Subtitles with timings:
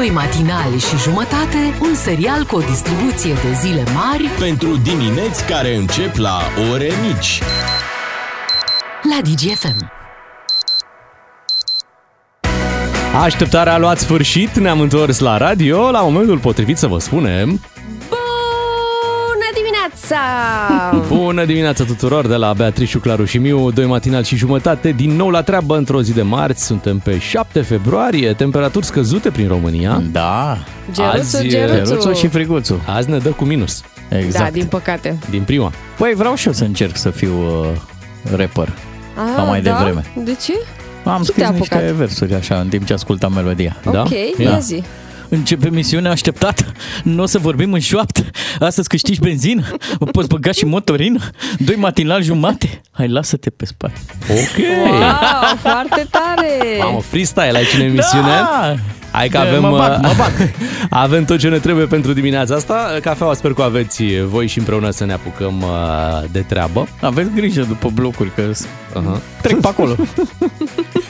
[0.00, 5.74] Doi matinali și jumătate, un serial cu o distribuție de zile mari Pentru dimineți care
[5.74, 6.40] încep la
[6.72, 7.42] ore mici.
[9.02, 9.92] la DGFM.
[13.22, 17.79] Așteptarea a luat sfârșit, ne-am întors la radio, la momentul potrivit să vă spunem Bună
[20.10, 21.06] dimineața!
[21.08, 25.28] Bună dimineața tuturor de la Beatrice, Claru și Miu, doi matinal și jumătate, din nou
[25.30, 30.02] la treabă într-o zi de marți, suntem pe 7 februarie, temperaturi scăzute prin România.
[30.12, 30.58] Da,
[30.92, 31.84] Geruțu, Azi, geruțu.
[31.84, 32.80] Geruțul și friguțul.
[32.86, 34.44] Azi ne dă cu minus, Exact.
[34.44, 35.18] Da, din păcate.
[35.30, 35.72] din prima.
[35.98, 37.66] Păi vreau și eu să încerc să fiu uh,
[38.36, 38.68] rapper.
[39.16, 39.76] Ah, Ca mai da?
[39.76, 40.02] devreme.
[40.24, 40.52] De ce?
[41.04, 41.92] Am Ce scris te-a niște apucat?
[41.92, 43.76] versuri așa în timp ce ascultam melodia.
[43.92, 44.00] Da?
[44.00, 44.50] Ok, Ia.
[44.50, 44.82] ia zi.
[45.30, 46.64] Începe misiunea așteptată.
[47.02, 48.24] Nu o să vorbim în șoaptă.
[48.60, 49.62] Astăzi câștigi benzină.
[49.98, 51.20] O poți băga și motorină.
[51.58, 52.80] Doi matinal jumate.
[52.90, 54.00] Hai, lasă-te pe spate.
[54.30, 54.64] Ok!
[54.90, 56.48] Wow, foarte tare!
[56.78, 58.26] Mamă, freestyle aici în emisiune.
[58.28, 58.74] Da!
[59.12, 60.32] Hai că Da, avem, mă bag, uh, mă bag.
[61.04, 62.98] avem tot ce ne trebuie pentru dimineața asta.
[63.02, 66.88] Cafeaua sper că o aveți voi și împreună să ne apucăm uh, de treabă.
[67.00, 68.42] Aveți grijă după blocuri, că
[68.90, 69.20] Uh-huh.
[69.42, 69.94] trec pe acolo.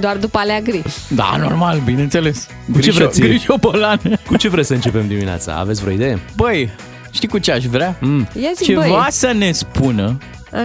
[0.00, 0.82] Doar după alea gri.
[1.08, 2.46] Da, normal, bineînțeles.
[2.72, 3.20] Cu ce vreți?
[3.20, 4.00] Grișobolan.
[4.26, 5.54] Cu ce vreți să începem dimineața?
[5.56, 6.18] Aveți vreo idee?
[6.36, 6.70] Băi,
[7.10, 7.96] știi cu ce aș vrea?
[8.00, 8.28] Mm.
[8.42, 9.06] Ia zi, Ceva băi.
[9.10, 10.18] să ne spună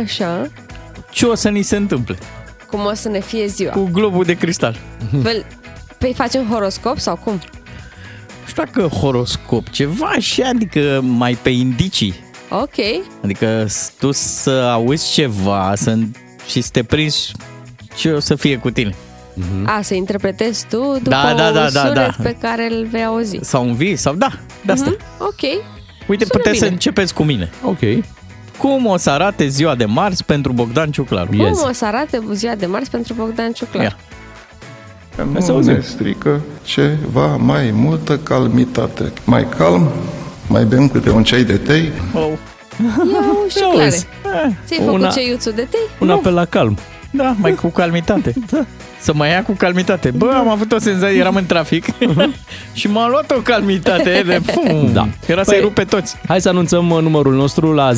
[0.04, 0.48] Așa.
[1.12, 2.18] ce o să ni se întâmple
[2.70, 3.72] Cum o să ne fie ziua.
[3.72, 4.76] cu globul de cristal.
[5.24, 5.46] Fel,
[5.98, 7.34] Păi facem horoscop sau cum?
[8.42, 12.14] Nu știu dacă horoscop, ceva așa, adică mai pe indicii.
[12.50, 12.74] Ok.
[13.24, 15.98] Adică s- tu să auzi ceva să,
[16.50, 17.32] și să te prinzi
[17.98, 18.96] ce o să fie cu tine.
[19.66, 22.24] A, să interpretezi tu după Da, da, da, un da, sunet da.
[22.24, 23.38] pe care îl vei auzi.
[23.42, 24.30] Sau un vis, sau da,
[24.66, 24.90] de asta.
[24.90, 25.42] Mhm, Ok.
[26.08, 26.74] Uite, Sună puteți să bine.
[26.76, 27.50] începeți cu mine.
[27.64, 27.80] Ok.
[28.58, 31.36] Cum o să arate ziua de marți pentru Bogdan Ciuclaru?
[31.36, 31.60] Yes.
[31.60, 33.84] Cum o să arate ziua de marți pentru Bogdan Ciuclar?
[33.84, 33.98] Ia.
[35.34, 35.74] Hai să Nu auzim.
[35.74, 39.12] ne strică ceva mai multă calmitate.
[39.24, 39.92] Mai calm,
[40.48, 41.92] mai bem câte un ceai de tei.
[42.14, 42.22] Oh.
[43.12, 43.88] Ia uși ce Ia clare.
[43.88, 44.08] uzi.
[44.66, 45.80] Ți-ai făcut Una- ceiuțul de tei?
[46.00, 46.78] Un apel la calm.
[47.18, 48.34] Da, mai cu calmitate.
[48.50, 48.66] da.
[49.00, 50.12] Să mai ia cu calmitate.
[50.12, 51.86] Bă, am avut o senzație, eram în trafic
[52.74, 54.90] și m-a luat o calmitate de pum.
[54.94, 55.08] Da.
[55.28, 56.16] Era să-i Păi- rupe toți.
[56.28, 57.98] Hai să anunțăm uh, numărul nostru la 031402929.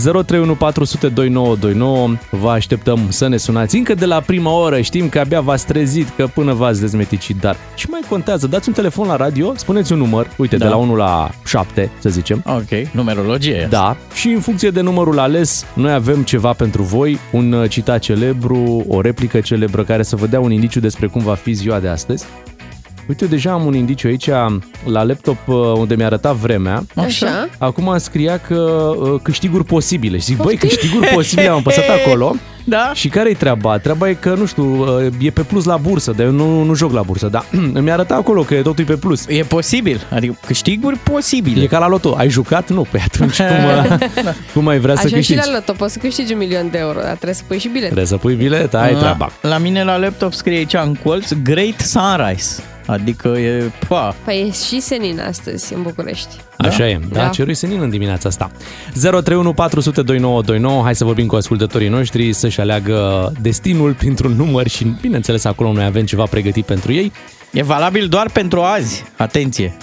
[2.29, 4.81] Vă așteptăm să ne sunați încă de la prima oră.
[4.81, 8.47] Știm că abia v-ați trezit, că până v-ați dezmeticit, dar ce mai contează?
[8.47, 10.65] Dați un telefon la radio, spuneți un număr, uite, Da.
[10.65, 12.43] de la 1 la 7, să zicem.
[12.45, 13.67] Ok, numerologie.
[13.69, 17.99] Da, și în funcție de numărul ales, noi avem ceva pentru voi, un uh, citat
[17.99, 21.79] celebru, o replică celebră care să vă dea un indiciu despre cum va fi ziua
[21.79, 22.25] de astăzi.
[23.09, 24.27] Uite, eu deja am un indiciu aici
[24.83, 26.83] la laptop uh, unde mi-a arătat vremea.
[26.95, 27.49] Așa.
[27.57, 28.55] Acum scria că
[28.99, 30.17] uh, câștiguri posibile.
[30.17, 30.69] Și zic, băi, Poftim?
[30.69, 32.35] câștiguri posibile, am apăsat acolo.
[32.63, 32.91] Da?
[32.93, 33.77] Și care-i treaba?
[33.77, 36.73] Treaba e că, nu știu, uh, e pe plus la bursă, dar eu nu, nu
[36.73, 39.25] joc la bursă, dar îmi arăta acolo că totul e pe plus.
[39.27, 41.63] E posibil, adică câștiguri posibile.
[41.63, 42.15] E ca la loto.
[42.17, 42.69] Ai jucat?
[42.69, 42.85] Nu.
[42.91, 45.39] Păi atunci cum, uh, cum ai vrea să Așa și câștigi?
[45.47, 47.85] la loto, poți să câștigi un milion de euro, dar trebuie să pui și bilet.
[47.85, 49.31] Trebuie să pui bilet, ai treaba.
[49.41, 52.63] La, la mine la laptop scrie aici în colț Great Sunrise.
[52.89, 56.35] Adică e, pa, Păi e și senin astăzi în București.
[56.57, 57.27] Așa e, da, Da.
[57.27, 58.51] cerui senin în dimineața asta.
[58.93, 64.85] 031 400 2929, hai să vorbim cu ascultătorii noștri să-și aleagă destinul printr-un număr și,
[65.01, 67.11] bineînțeles, acolo noi avem ceva pregătit pentru ei.
[67.51, 69.03] e valabil doar pentru azi.
[69.17, 69.77] Atenție.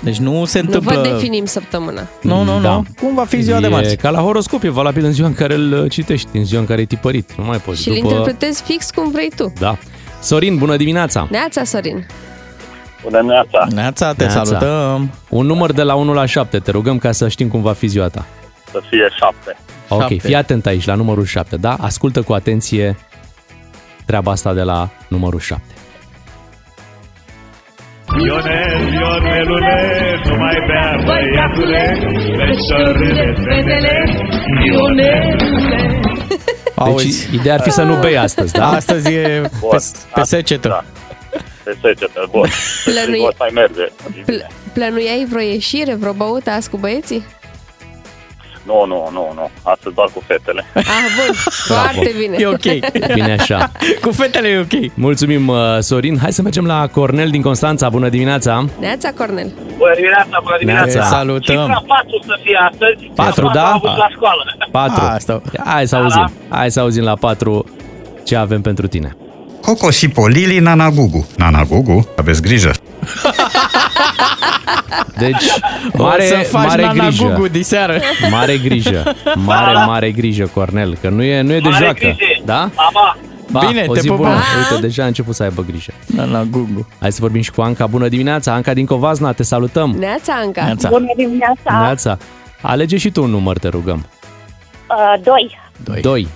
[0.00, 1.00] Deci nu se Nu întâmplă...
[1.02, 2.08] vă definim săptămâna.
[2.22, 2.70] Nu, nu, Da.
[2.74, 2.84] nu.
[3.00, 3.96] Cum va fi ziua de E marți?
[3.96, 6.80] ca la horoscop, e valabil în ziua în care îl citești, în ziua în care
[6.80, 7.30] e tipărit.
[7.38, 7.82] Nu mai poți.
[7.82, 9.52] Și îl interpretezi fix cum vrei tu.
[9.58, 9.78] Da.
[10.22, 11.28] Sorin, bună dimineața!
[11.30, 12.06] Neața, Sorin.
[13.02, 13.66] Bună dimineața!
[13.70, 14.44] Neața, te Neața.
[14.44, 15.10] salutăm.
[15.28, 17.86] Un număr de la 1 la 7, te rugăm ca să știm cum va fi
[17.86, 18.24] ziua ta.
[18.70, 19.56] Să fie șapte.
[19.88, 20.14] Ok, Șapte.
[20.18, 21.76] fii atent aici la numărul 7, da?
[21.80, 22.96] Ascultă cu atenție
[24.06, 25.62] treaba asta de la numărul 7.
[28.24, 29.76] Ionel, Ionelule,
[30.24, 31.98] nu mai bea băiatule,
[32.36, 34.04] Veșorile, fetele,
[34.64, 35.36] Ionelule.
[36.74, 38.68] Auzi, Deci, ideea ar fi să nu bei astăzi, da?
[38.68, 39.78] astăzi e pe, Bun.
[40.14, 40.68] pe secetă.
[40.68, 40.84] Da.
[41.64, 42.48] Pe secetă, bun.
[42.84, 43.84] Plănui- O să mai merge.
[44.24, 47.24] Pl- plănuiai vreo ieșire, vreo băută azi cu băieții?
[48.66, 49.50] Nu, nu, nu, nu.
[49.62, 50.64] Astăzi doar cu fetele.
[50.74, 50.84] Ah,
[51.16, 51.34] bun,
[51.76, 52.36] foarte bine.
[52.40, 52.90] E ok.
[53.14, 53.70] Bine așa.
[54.02, 54.94] Cu fetele e ok.
[54.94, 56.18] Mulțumim, uh, Sorin.
[56.18, 57.88] Hai să mergem la Cornel din Constanța.
[57.88, 58.64] Bună dimineața!
[58.80, 59.52] Neața, Cornel.
[59.76, 60.86] Bună dimineața, bună Te Neața.
[60.86, 61.84] Cifra salutăm.
[61.86, 63.10] 4 să fie astăzi.
[63.14, 63.66] Patru, Cifra da?
[63.66, 64.42] Am avut la școală.
[64.70, 65.04] 4.
[65.04, 65.42] Asta.
[65.64, 66.32] Hai să auzim.
[66.48, 67.64] Hai să auzim la 4
[68.24, 69.16] ce avem pentru tine.
[69.62, 71.26] Coco și Polili Nana Gugu.
[71.36, 72.70] Nana Gugu, aveți grijă.
[75.18, 75.44] Deci,
[75.96, 77.24] o mare, să faci mare nana grijă.
[77.24, 78.00] gugu diseară.
[78.30, 79.14] Mare grijă.
[79.34, 81.98] Mare, mare grijă, Cornel, că nu e, nu e de Mare joacă.
[82.00, 82.42] grijă.
[82.44, 82.70] Da?
[82.76, 83.16] Mama,
[83.52, 84.22] Pa, Bine, o te zi pupăm.
[84.24, 84.34] bună.
[84.34, 84.70] Pa.
[84.70, 85.92] Uite, deja a început să aibă grijă.
[86.16, 86.86] La, la Google.
[87.00, 87.86] Hai să vorbim și cu Anca.
[87.86, 89.96] Bună dimineața, Anca din Covazna, te salutăm.
[89.98, 90.64] Neața, Anca.
[90.64, 90.88] Neața.
[90.88, 91.78] Bună dimineața!
[91.80, 92.18] Neața.
[92.60, 94.06] Alege și tu un număr, te rugăm.
[94.88, 95.58] Uh, doi.
[95.84, 96.00] Doi.
[96.00, 96.28] 2.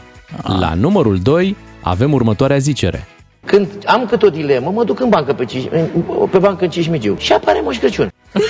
[0.59, 3.07] La numărul 2 avem următoarea zicere.
[3.47, 5.89] Când am cât o dilemă, mă duc în bancă pe, Cis, în-
[6.31, 8.13] pe bancă în Cismigiu și apare Moș Crăciun.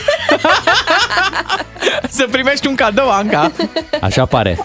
[2.09, 3.51] Să primești un cadou, Anca.
[4.01, 4.59] Așa pare.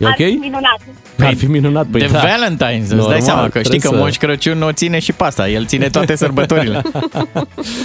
[0.00, 0.40] E Ar fi ok?
[0.40, 0.78] minunat.
[1.20, 1.86] Ar fi minunat.
[1.86, 2.20] Păi De da.
[2.20, 5.12] Valentine's, îți Normal, dai seama că știi trebuie că să- Moș Crăciun o ține și
[5.12, 5.48] pasta.
[5.48, 6.82] El ține toate sărbătorile.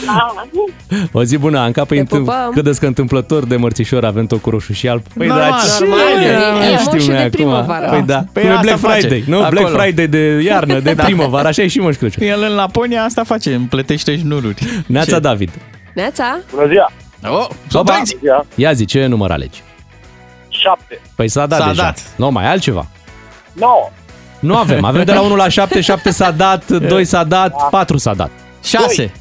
[0.05, 0.33] Da.
[1.11, 1.85] O zi bună, Anca.
[1.85, 2.49] Păi Te întâm- pupăm.
[2.51, 5.01] credeți că întâmplător de mărțișor avem tot cu roșu și alb?
[5.17, 5.83] Păi Normal, da, ce?
[5.83, 5.99] normal.
[6.21, 7.29] E- e Știm moșul noi de acum.
[7.29, 7.87] primăvară.
[7.89, 8.23] Păi da.
[8.33, 8.99] Păi Cum e asta Black face.
[8.99, 9.43] Friday, nu?
[9.43, 9.49] Acolo.
[9.61, 12.27] Black Friday de iarnă, de primăvară, așa e și Moș Crăciun.
[12.27, 14.55] El în Laponia asta face, îmi plătește șnururi.
[14.87, 15.19] Neața Ce?
[15.19, 15.49] David.
[15.93, 16.39] Neața?
[16.55, 16.91] Bună ziua!
[17.39, 18.17] Oh, surprinzi!
[18.19, 18.45] Bună ziua!
[18.55, 19.63] Ia zi, ce număr alegi?
[20.61, 21.01] Șapte.
[21.15, 21.81] Păi s-a dat S-a deja.
[21.83, 22.01] dat.
[22.15, 22.87] Nu, mai altceva.
[23.53, 23.89] Nouă.
[24.39, 24.83] Nu avem.
[24.83, 28.29] Avem de la 1 la 7, 7 s-a dat, 2 s-a dat, 4 s-a dat.
[28.63, 29.11] Șase.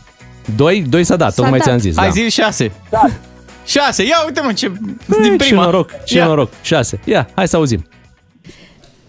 [0.56, 1.66] 2, 2 s-a dat, S-a tocmai dat.
[1.68, 1.96] ți-am zis.
[1.96, 2.12] Hai da.
[2.12, 2.72] zi șase.
[3.66, 4.02] Șase.
[4.02, 4.66] Ia uite mă ce...
[4.66, 5.64] Ei, Din Ce prima.
[5.64, 6.26] noroc, ce Ia.
[6.26, 6.50] noroc.
[6.62, 7.00] 6.
[7.04, 7.86] Ia, hai să auzim.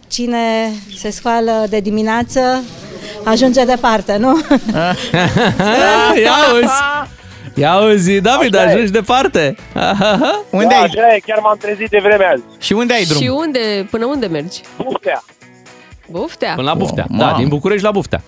[0.08, 2.64] Cine se scoală de dimineață
[3.24, 4.38] ajunge departe, nu?
[6.24, 6.74] Ia auzi.
[7.56, 8.74] Ia auzi, David, Așa e.
[8.74, 9.56] ajungi departe.
[10.50, 10.84] Unde da, ai?
[10.84, 12.42] așa e, chiar m-am trezit de vreme azi.
[12.60, 13.22] Și unde ai drum?
[13.22, 14.62] Și unde, până unde mergi?
[14.84, 15.24] Buftea.
[16.10, 16.54] Buftea?
[16.56, 17.06] Până la Buftea.
[17.10, 17.38] Wow, Da, mamă.
[17.38, 18.22] din București la Buftea.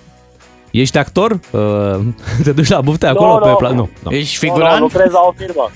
[0.72, 1.32] Ești actor?
[1.32, 2.00] Uh,
[2.44, 3.34] Te duci la Buftea Nu, acolo?
[3.34, 3.68] nu, pe nu.
[3.68, 3.90] pla- nu.
[4.04, 4.12] nu.
[4.18, 4.80] Ești Nu, nu, figurant?
[4.80, 5.72] lucrez la o firmă.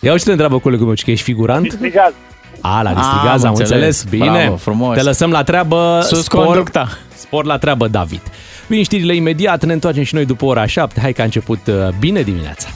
[0.00, 1.62] Ia uite ce te întreabă colegul meu, că ești figurant?
[1.62, 2.12] Distrigaz.
[2.60, 3.70] A, la am Distrigaz, am înțeles.
[3.70, 4.04] înțeles.
[4.10, 4.40] Bine.
[4.42, 4.96] Bravo, frumos.
[4.96, 6.00] Te lăsăm la treabă.
[6.08, 6.88] Sus Spor, conducta.
[7.16, 8.20] spor la treabă, David.
[8.66, 11.00] Vin știrile imediat, ne întoarcem și noi după ora 7.
[11.00, 12.68] Hai că a început uh, bine dimineața.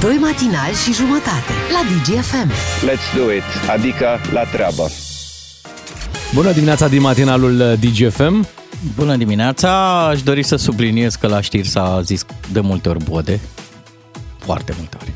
[0.00, 2.50] Doi matinali și jumătate la DGFM.
[2.88, 4.90] Let's do it, adică la treabă.
[6.34, 8.46] Bună dimineața din matinalul uh, DGFM.
[8.96, 13.40] Bună dimineața, aș dori să subliniez că la știri s-a zis de multe ori bode.
[14.46, 15.12] Foarte multe ori.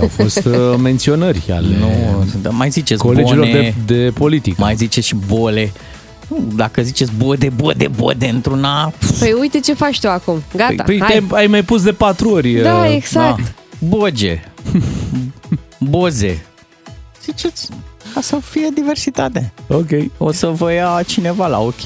[0.00, 4.56] Au fost uh, menționări ale Nu, dar mai ziceți colegilor bone, de, de politică.
[4.62, 5.72] mai ziceți și bole.
[6.28, 8.92] Nu, Dacă ziceți bode, bode, bode într-una...
[9.18, 10.42] Păi uite ce faci tu acum.
[10.56, 11.08] Gata, Păi hai.
[11.10, 12.52] te-ai, ai mai pus de patru ori.
[12.52, 13.36] Da, uh, exact.
[13.42, 13.48] Da.
[13.78, 14.40] Boge.
[15.78, 16.44] Boze.
[17.24, 17.68] Ziceți,
[18.14, 19.52] ca să fie diversitate.
[19.68, 19.88] Ok.
[20.18, 21.80] O să vă ia cineva la ochi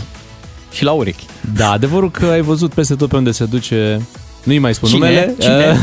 [0.72, 1.24] și la urechi.
[1.54, 4.00] Da, adevărul că ai văzut peste tot pe unde se duce,
[4.42, 5.06] nu-i mai spun Cine?
[5.08, 5.34] numele.
[5.38, 5.76] Cine?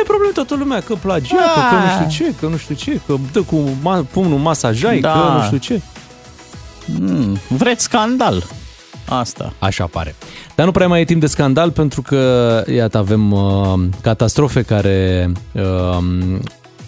[0.00, 3.00] Uh, are probleme toată lumea, că plagiată, că nu știu ce, că nu știu ce,
[3.06, 5.12] că dă cu ma- pumnul masajai, Da.
[5.12, 5.80] că nu știu ce.
[7.00, 8.42] Mm, vreți scandal.
[9.08, 9.52] Asta.
[9.58, 10.14] Așa pare.
[10.54, 15.30] Dar nu prea mai e timp de scandal pentru că, iată, avem uh, catastrofe care
[15.52, 15.98] uh,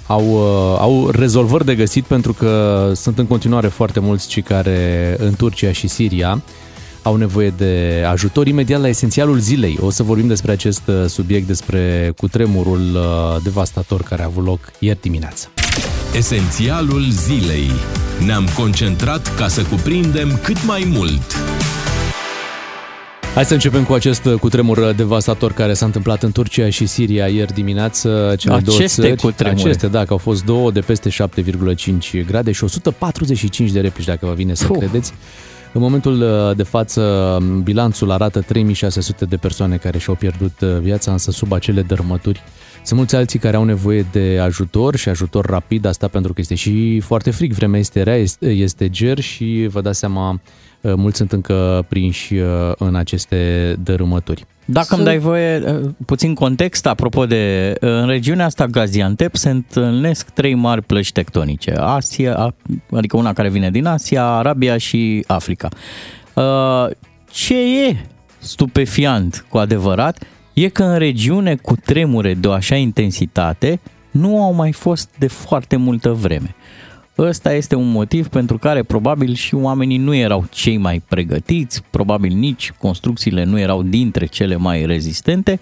[0.07, 5.17] au, uh, au rezolvări de găsit pentru că sunt în continuare foarte mulți cei care
[5.19, 6.43] în Turcia și Siria
[7.03, 9.79] au nevoie de ajutor imediat la esențialul zilei.
[9.81, 14.59] O să vorbim despre acest uh, subiect, despre cutremurul uh, devastator care a avut loc
[14.79, 15.49] ieri dimineață.
[16.17, 17.71] Esențialul zilei.
[18.27, 21.37] Ne-am concentrat ca să cuprindem cât mai mult.
[23.35, 27.53] Hai să începem cu acest cutremur devastator care s-a întâmplat în Turcia și Siria ieri
[27.53, 28.35] dimineață.
[28.39, 29.61] Cele două Aceste țări, cutremure.
[29.63, 34.27] Aceste, da, că au fost două de peste 7,5 grade și 145 de replici, dacă
[34.27, 34.79] vă vine să Puh.
[34.79, 35.13] credeți.
[35.75, 41.13] În momentul uh, de față, bilanțul arată 3600 de persoane care și-au pierdut uh, viața,
[41.13, 42.43] însă sub acele dărâmături.
[42.85, 46.55] Sunt mulți alții care au nevoie de ajutor și ajutor rapid, asta pentru că este
[46.55, 50.39] și foarte frig, vremea este rea, este, este ger și vă dați seama, uh,
[50.83, 54.45] mulți sunt încă prinși uh, în aceste dărâmături.
[54.65, 57.75] Dacă îmi dai voie uh, puțin context, apropo de...
[57.81, 61.73] uh, În regiunea asta, Gaziantep, se întâlnesc trei mari plăci tectonice.
[61.77, 62.55] Asia,
[62.91, 65.69] adică una care vine din Asia, Arabia și Africa.
[66.35, 66.87] Uh,
[67.31, 67.97] Ce e
[68.39, 74.53] stupefiant cu adevărat e că în regiune cu tremure de o așa intensitate nu au
[74.53, 76.55] mai fost de foarte multă vreme.
[77.19, 82.35] Ăsta este un motiv pentru care probabil și oamenii nu erau cei mai pregătiți, probabil
[82.37, 85.61] nici construcțiile nu erau dintre cele mai rezistente,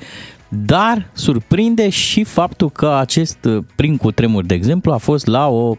[0.48, 5.74] dar surprinde și faptul că acest uh, prin cutremur, de exemplu, a fost la o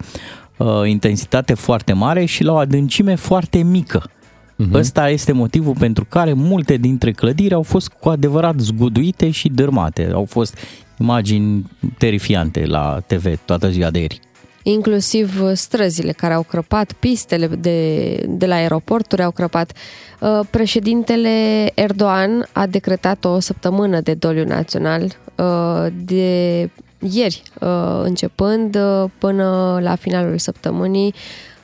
[0.57, 4.09] uh, intensitate foarte mare și la o adâncime foarte mică.
[4.09, 4.73] Uh-huh.
[4.73, 10.09] Ăsta este motivul pentru care multe dintre clădiri au fost cu adevărat zguduite și dărmate.
[10.13, 10.57] Au fost
[10.99, 11.65] imagini
[11.97, 14.19] terifiante la TV toată ziua de ieri.
[14.63, 19.71] Inclusiv străzile care au crăpat, pistele de, de la aeroporturi au crăpat.
[20.19, 25.03] Uh, Președintele Erdogan a decretat o săptămână de doliu național
[25.35, 31.13] uh, de ieri, uh, începând uh, până la finalul săptămânii.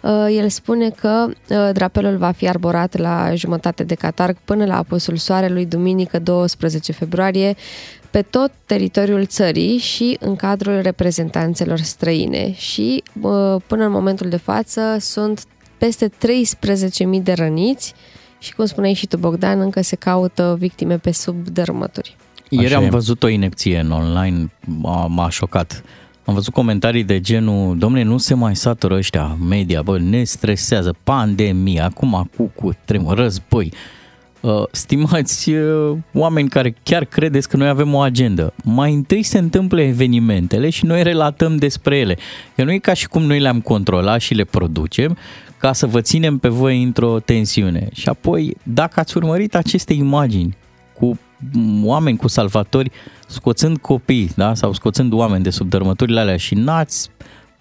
[0.01, 4.77] Uh, El spune că uh, drapelul va fi arborat la jumătate de catarg până la
[4.77, 7.55] apusul soarelui, duminică 12 februarie,
[8.11, 12.53] pe tot teritoriul țării și în cadrul reprezentanțelor străine.
[12.53, 15.43] Și uh, până în momentul de față sunt
[15.77, 16.13] peste 13.000
[17.23, 17.93] de răniți
[18.39, 22.15] și, cum spuneai și tu, Bogdan, încă se caută victime pe sub dărâmături.
[22.49, 22.89] Ieri Așa am e.
[22.89, 25.83] văzut o inepție în online, m-a, m-a șocat.
[26.25, 30.95] Am văzut comentarii de genul, domne, nu se mai satură ăștia, media, bă, ne stresează,
[31.03, 33.73] pandemie, acum cu, cu tremur, război.
[34.47, 39.37] Uh, Stimați uh, oameni care chiar credeți că noi avem o agendă, mai întâi se
[39.37, 42.17] întâmplă evenimentele și noi relatăm despre ele.
[42.55, 45.17] Că nu e ca și cum noi le-am controlat și le producem
[45.57, 47.89] ca să vă ținem pe voi într-o tensiune.
[47.93, 50.57] Și apoi, dacă ați urmărit aceste imagini
[50.99, 51.19] cu
[51.83, 52.91] oameni, cu salvatori,
[53.27, 54.53] scoțând copii, da?
[54.53, 57.09] sau scoțând oameni de sub dărâmăturile alea și n-ați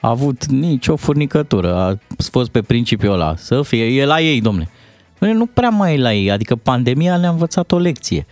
[0.00, 1.98] avut nicio furnicătură, a
[2.32, 4.68] fost pe principiul ăla, să fie, e la ei, domne.
[5.18, 8.26] Nu, nu prea mai e la ei, adică pandemia ne-a învățat o lecție.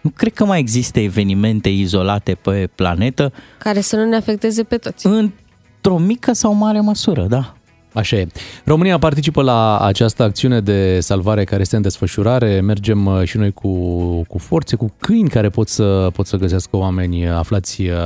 [0.00, 4.76] Nu cred că mai există evenimente izolate pe planetă Care să nu ne afecteze pe
[4.76, 5.06] toți.
[5.06, 7.54] într-o mică sau mare măsură, da.
[7.92, 8.26] Așa e.
[8.64, 12.60] România participă la această acțiune de salvare care este în desfășurare.
[12.60, 13.68] Mergem uh, și noi cu,
[14.28, 17.96] cu forțe, cu câini care pot să, pot să găsească oameni aflați uh,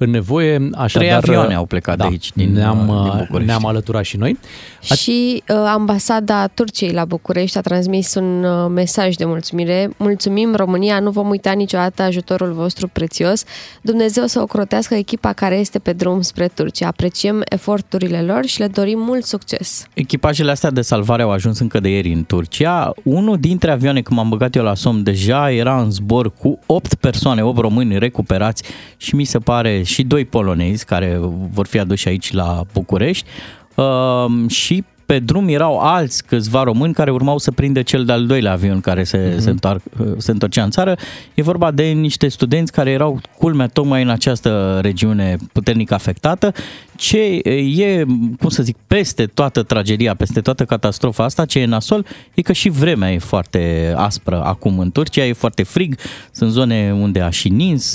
[0.00, 0.54] în nevoie.
[0.74, 3.46] Așadar, Trei avioane au plecat da, de aici, din, ne-am, uh, din uh, București.
[3.46, 4.38] ne-am alăturat și noi.
[4.80, 9.90] Și uh, ambasada Turciei la București a transmis un uh, mesaj de mulțumire.
[9.96, 13.44] Mulțumim România, nu vom uita niciodată ajutorul vostru prețios.
[13.82, 16.86] Dumnezeu să ocrotească echipa care este pe drum spre Turcia.
[16.86, 19.86] Apreciem eforturile lor și le dorim mult succes.
[19.94, 22.92] Echipajele astea de salvare au ajuns încă de ieri în Turcia.
[23.02, 26.94] Unul dintre avioane, când m-am băgat eu la somn, deja era în zbor cu 8
[26.94, 28.62] persoane, 8 români recuperați
[28.96, 31.18] și mi se pare și doi polonezi care
[31.50, 33.28] vor fi aduși aici la București.
[33.74, 38.52] Uh, și pe drum erau alți câțiva români care urmau să prindă cel de-al doilea
[38.52, 39.38] avion care se, mm-hmm.
[39.38, 39.82] se, întoarc,
[40.16, 40.96] se întorcea în țară.
[41.34, 46.52] E vorba de niște studenți care erau culmea tocmai în această regiune puternic afectată.
[46.96, 48.04] Ce e,
[48.38, 52.52] cum să zic, peste toată tragedia, peste toată catastrofa asta, ce e nasol, e că
[52.52, 55.94] și vremea e foarte aspră acum în Turcia, e foarte frig,
[56.32, 57.94] sunt zone unde a și nins,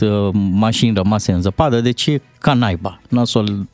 [0.52, 3.68] mașini rămase în zăpadă, deci e ca naiba, nasol,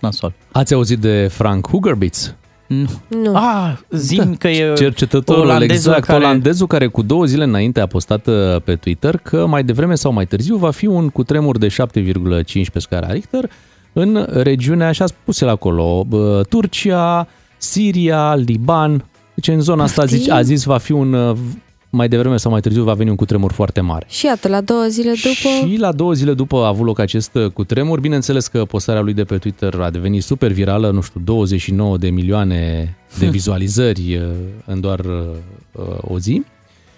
[0.00, 0.32] nasol.
[0.52, 2.34] Ați auzit de Frank Hugerbitz?
[2.66, 2.86] Nu.
[3.08, 3.34] Nu.
[3.36, 7.86] Ah, zim că e cercetătorul olandezul exact, care- olandezul care cu două zile înainte a
[7.86, 11.66] postat uh, pe Twitter că mai devreme sau mai târziu va fi un cutremur de
[11.66, 11.74] 7,5
[12.72, 13.50] pe scara Richter
[13.92, 19.04] în regiunea, așa spus el acolo, bă, Turcia, Siria, Liban.
[19.34, 21.36] Deci în zona asta a zis, a zis va fi un uh,
[21.94, 24.06] mai devreme sau mai târziu va veni un cutremur foarte mare.
[24.08, 25.68] Și iată, la două zile după...
[25.68, 28.00] Și la două zile după a avut loc acest uh, cutremur.
[28.00, 32.10] Bineînțeles că postarea lui de pe Twitter a devenit super virală, nu știu, 29 de
[32.10, 34.22] milioane de vizualizări uh,
[34.64, 36.42] în doar uh, o zi.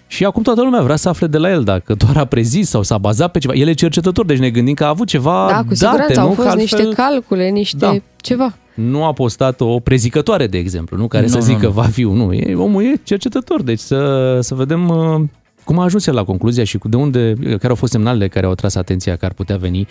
[0.07, 2.83] Și acum toată lumea vrea să afle de la el dacă doar a prezis sau
[2.83, 3.55] s-a bazat pe ceva.
[3.55, 6.27] El e cercetător, deci ne gândim că a avut ceva Da, cu date, siguranță nu?
[6.27, 7.97] au Că fost altfel niște calcule, niște Da.
[8.17, 8.55] ceva.
[8.75, 11.07] Nu a postat o prezicătoare, de exemplu, nu?
[11.07, 11.73] care Nu, să nu, zică nu.
[11.73, 12.33] va fi un nu.
[12.33, 15.21] E, omul e cercetător, deci să, să vedem uh,
[15.67, 18.47] cum a ajuns el la concluzia și cu de unde, care au fost semnalele care
[18.47, 19.87] au tras atenția că ar putea veni un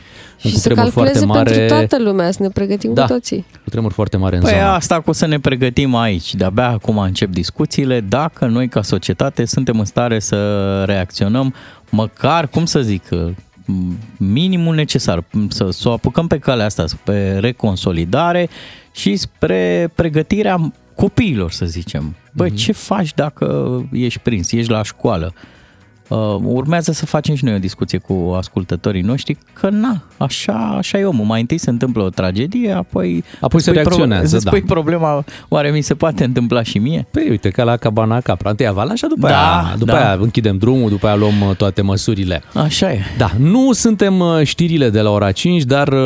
[0.51, 1.49] Și să cutremur foarte calculeze mare.
[1.67, 3.01] pentru toată lumea, să ne pregătim Da.
[3.05, 3.45] cu toții.
[3.63, 4.73] Cutremur foarte mare în Păi zona.
[4.75, 9.79] asta cu să ne pregătim aici, de-abia acum încep discuțiile, dacă noi ca societate suntem
[9.79, 11.53] în stare să reacționăm,
[11.89, 13.03] măcar, cum să zic,
[14.17, 18.49] minimul necesar, să, să o apucăm pe calea asta, pe reconsolidare
[18.91, 22.15] și spre pregătirea copiilor, să zicem.
[22.31, 25.33] Băi, ce faci dacă ești prins, ești la școală?
[26.07, 30.99] Uh, urmează să facem și noi o discuție cu ascultătorii noștri că na, așa, așa
[30.99, 31.25] e omul.
[31.25, 34.51] Mai întâi se întâmplă o tragedie, apoi, Apoi se îți pui reacționează, îți da.
[34.51, 37.07] pui problema, oare mi se poate întâmpla și mie?
[37.11, 38.49] Păi uite, ca la cabana capra.
[38.49, 39.97] Întâi avalanșa, după, Da, aia, după da.
[39.97, 42.41] aia închidem drumul, după aia luăm uh, toate măsurile.
[42.53, 42.99] Așa e.
[43.17, 45.99] Da, nu suntem uh, știrile de la ora 5, dar uh,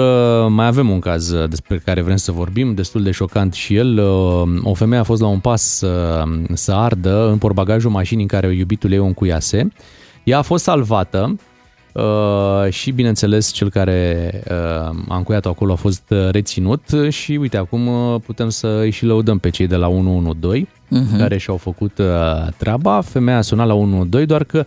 [0.49, 3.97] mai avem un caz uh, despre care vrem să vorbim, destul de șocant și el.
[3.97, 8.27] Uh, O femeie a fost la un pas să, să ardă în porbagajul mașinii în
[8.27, 9.71] care iubitul ei o încuiase.
[10.29, 11.35] Ea a fost salvată
[11.93, 14.55] uh, și, bineînțeles, cel care uh,
[15.07, 19.05] a încuiat-o acolo a fost uh, reținut și, uite, acum uh, putem să îi și
[19.05, 21.17] lăudăm pe cei de la 112 Mhm.
[21.17, 22.05] care și-au făcut uh,
[22.57, 23.01] treaba.
[23.01, 24.63] Femeia a sunat la 112, doar că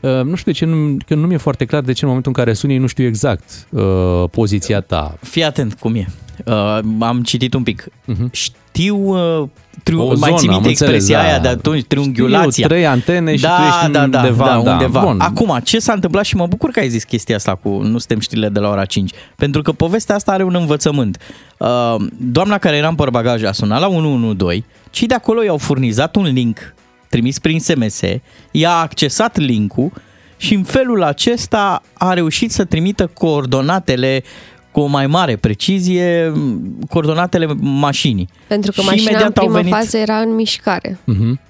[0.00, 2.32] Uh, nu știu de ce, nu, că nu mi-e foarte clar de ce în momentul
[2.36, 5.16] în care suni ei nu știu exact uh, poziția ta.
[5.20, 6.06] Fii atent cum e.
[6.46, 7.84] Uh, am citit un pic.
[7.88, 8.30] Uh-huh.
[8.72, 9.48] Știu uh,
[9.82, 11.24] triu- O mai zonă, ții am minte înțeles, expresia da.
[11.24, 12.50] aia de atunci, triunghiulația.
[12.50, 14.72] Știu eu, trei antene și da, tu ești da, da, undeva, da, da.
[14.72, 15.00] undeva.
[15.00, 15.20] Bun.
[15.20, 18.18] Acum, ce s-a întâmplat și mă bucur că ai zis chestia asta cu nu suntem
[18.20, 21.18] știrile de la ora 5, pentru că povestea asta are un învățământ.
[21.58, 26.16] Uh, doamna care era în portbagaj a sunat la 112, cei de acolo i-au furnizat
[26.16, 26.74] un link
[27.08, 28.00] trimis prin SMS,
[28.50, 29.92] i-a accesat linkul
[30.36, 34.22] și în felul acesta a reușit să trimită coordonatele
[34.72, 36.32] cu o mai mare precizie,
[36.90, 38.28] coordonatele mașinii.
[38.46, 40.98] Pentru că Și mașina în imediat au prima venit- fază era în mișcare.
[41.04, 41.40] Mhm.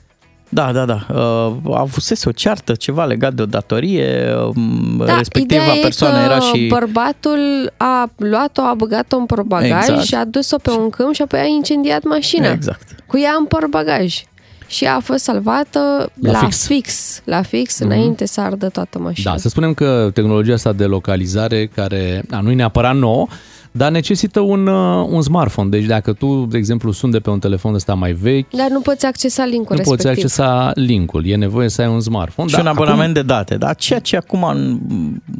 [0.53, 1.07] Da, da, da.
[1.15, 6.27] Uh, avusese o ceartă, ceva legat de o datorie, um, Da, respectiva ideea persoană e
[6.27, 6.67] că era și...
[6.67, 10.03] bărbatul a luat-o, a băgat-o în portbagaj Exact.
[10.05, 12.51] și a dus-o pe un câmp și apoi a incendiat mașina.
[12.51, 12.83] Exact.
[13.07, 14.23] Cu ea în portbagaj.
[14.71, 16.67] Și ea a fost salvată La la, fix.
[16.67, 16.67] fix.
[16.67, 17.21] fix.
[17.25, 17.89] La fix, Mhm.
[17.91, 19.31] înainte să ardă toată mașina.
[19.33, 23.27] Da, să spunem că tehnologia asta de localizare, care a, nu e neapărat nouă,
[23.73, 25.69] dar necesită un, uh, un smartphone.
[25.69, 28.81] Deci dacă tu, de exemplu, suni de pe un telefon ăsta mai vechi, Dar nu
[28.81, 30.25] poți accesa linkul nu poți respectiv.
[30.41, 31.27] accesa linkul.
[31.27, 32.49] E nevoie să ai un smartphone.
[32.49, 33.73] și Da, un abonament de date, da?
[33.73, 34.79] Ceea ce acum în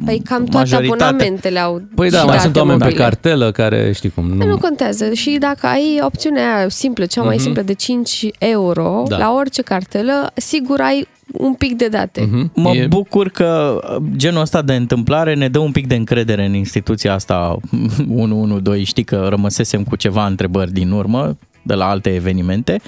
[0.05, 3.03] Păi cam toate majoritatea- abonamentele au Păi da, și mai date sunt oameni pe mobile.
[3.03, 4.45] cartelă care, știi cum, Păi nu...
[4.45, 5.13] nu contează.
[5.13, 7.43] Și dacă ai opțiunea aia simplă, cea mai Mhm.
[7.43, 9.17] simplă de 5 euro, Da.
[9.17, 11.07] la orice cartelă, sigur ai
[11.37, 12.27] un pic de date.
[12.31, 12.51] Mhm.
[12.55, 13.79] Mă E- bucur că
[14.15, 17.57] genul ăsta de întâmplare ne dă un pic de încredere în instituția asta
[18.15, 18.85] 112.
[18.85, 22.79] Știi că rămăsesem cu ceva întrebări din urmă de la alte evenimente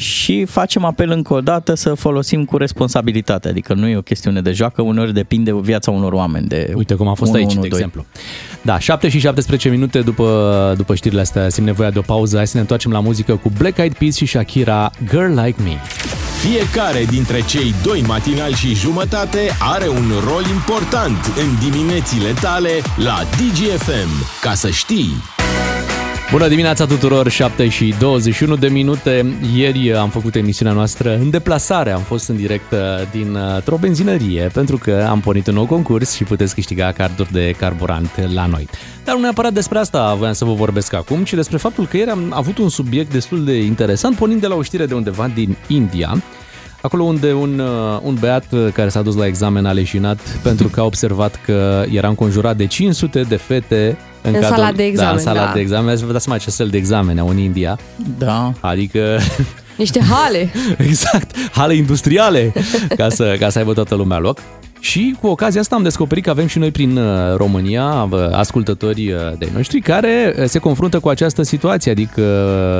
[0.00, 3.48] și facem apel încă o dată să folosim cu responsabilitate.
[3.48, 7.08] Adică nu e o chestiune de joacă, uneori depinde viața unor oameni de Uite cum
[7.08, 7.74] a fost aici, de 112.
[7.74, 8.04] exemplu.
[8.62, 12.36] Da, 7 și 17 minute după, după știrile astea, simt nevoia de o pauză.
[12.36, 15.76] Hai să ne întoarcem la muzică cu Black Eyed Peas și Shakira, Girl Like Me.
[16.40, 23.18] Fiecare dintre cei doi matinali și jumătate are un rol important în diminețile tale la
[23.36, 24.40] DGFM.
[24.40, 25.12] Ca să știi!
[26.30, 29.38] Bună dimineața tuturor, 7 și 21 de minute.
[29.54, 31.90] Ieri am făcut emisiunea noastră în deplasare.
[31.90, 32.78] Am fost în direct uh,
[33.10, 38.32] dintr-o benzinărie pentru că am pornit un nou concurs și puteți câștiga carduri de carburant
[38.34, 38.68] la noi.
[39.04, 42.10] Dar nu neapărat despre asta voiam să vă vorbesc acum, ci despre faptul că ieri
[42.10, 45.56] am avut un subiect destul de interesant, pornind de la o știre de undeva din
[45.66, 46.22] India.
[46.82, 50.68] Acolo unde un, uh, un beat uh, care s-a dus la examen a leșinat pentru
[50.68, 54.84] că a observat că era înconjurat de 500 de fete în, În cadrul, sala de
[54.84, 55.52] examen, Da, în sala da.
[55.52, 55.96] de examen.
[55.96, 57.78] Să vă dați seama ce fel de examene au în India.
[58.18, 58.52] Da.
[58.60, 59.18] Adică,
[59.76, 60.50] Niște hale.
[60.88, 62.52] exact, hale industriale
[62.96, 64.38] ca să, ca să aibă toată lumea loc.
[64.80, 69.12] Și cu ocazia asta am descoperit că avem și noi prin uh, România uh, ascultători
[69.12, 72.20] uh, de noștri care uh, se confruntă cu această situație, adică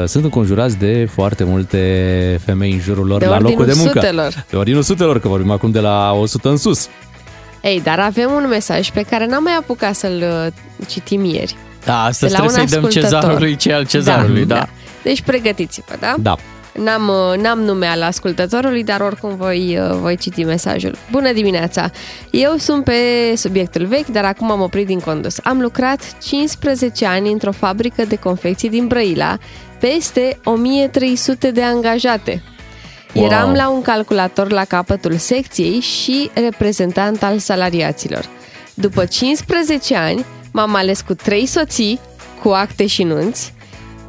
[0.02, 3.84] uh, sunt înconjurați de foarte multe femei în jurul lor De la locul de ordinul
[3.84, 4.00] muncă.
[4.00, 4.44] sutelor.
[4.50, 6.88] De ordinul sutelor, că vorbim acum de la 100 în sus.
[7.62, 10.52] Ei, dar avem un mesaj pe care n-am mai apucat să-l uh,
[10.88, 11.56] citim ieri.
[11.84, 13.20] Da, astăzi De la trebuie un să-i dăm ascultător.
[13.20, 14.66] cezarului ce al cezarului, da.
[15.02, 16.14] Deci pregătiți-vă, da?
[16.18, 16.36] Da.
[16.74, 20.96] N-am, uh, n-am nume al ascultătorului, dar oricum voi, uh, voi citi mesajul.
[21.10, 21.90] Bună dimineața!
[22.30, 25.38] Eu sunt pe subiectul vechi, dar acum am oprit din condus.
[25.42, 29.38] Am lucrat 15 ani într-o fabrică de confecții din Brăila,
[29.78, 32.42] peste 1300 de angajate.
[33.14, 33.24] Wow.
[33.24, 38.24] Eram la un calculator la capătul secției și reprezentant al salariaților.
[38.74, 42.00] După 15 ani, m-am ales cu trei soții,
[42.42, 43.54] cu acte și nunți,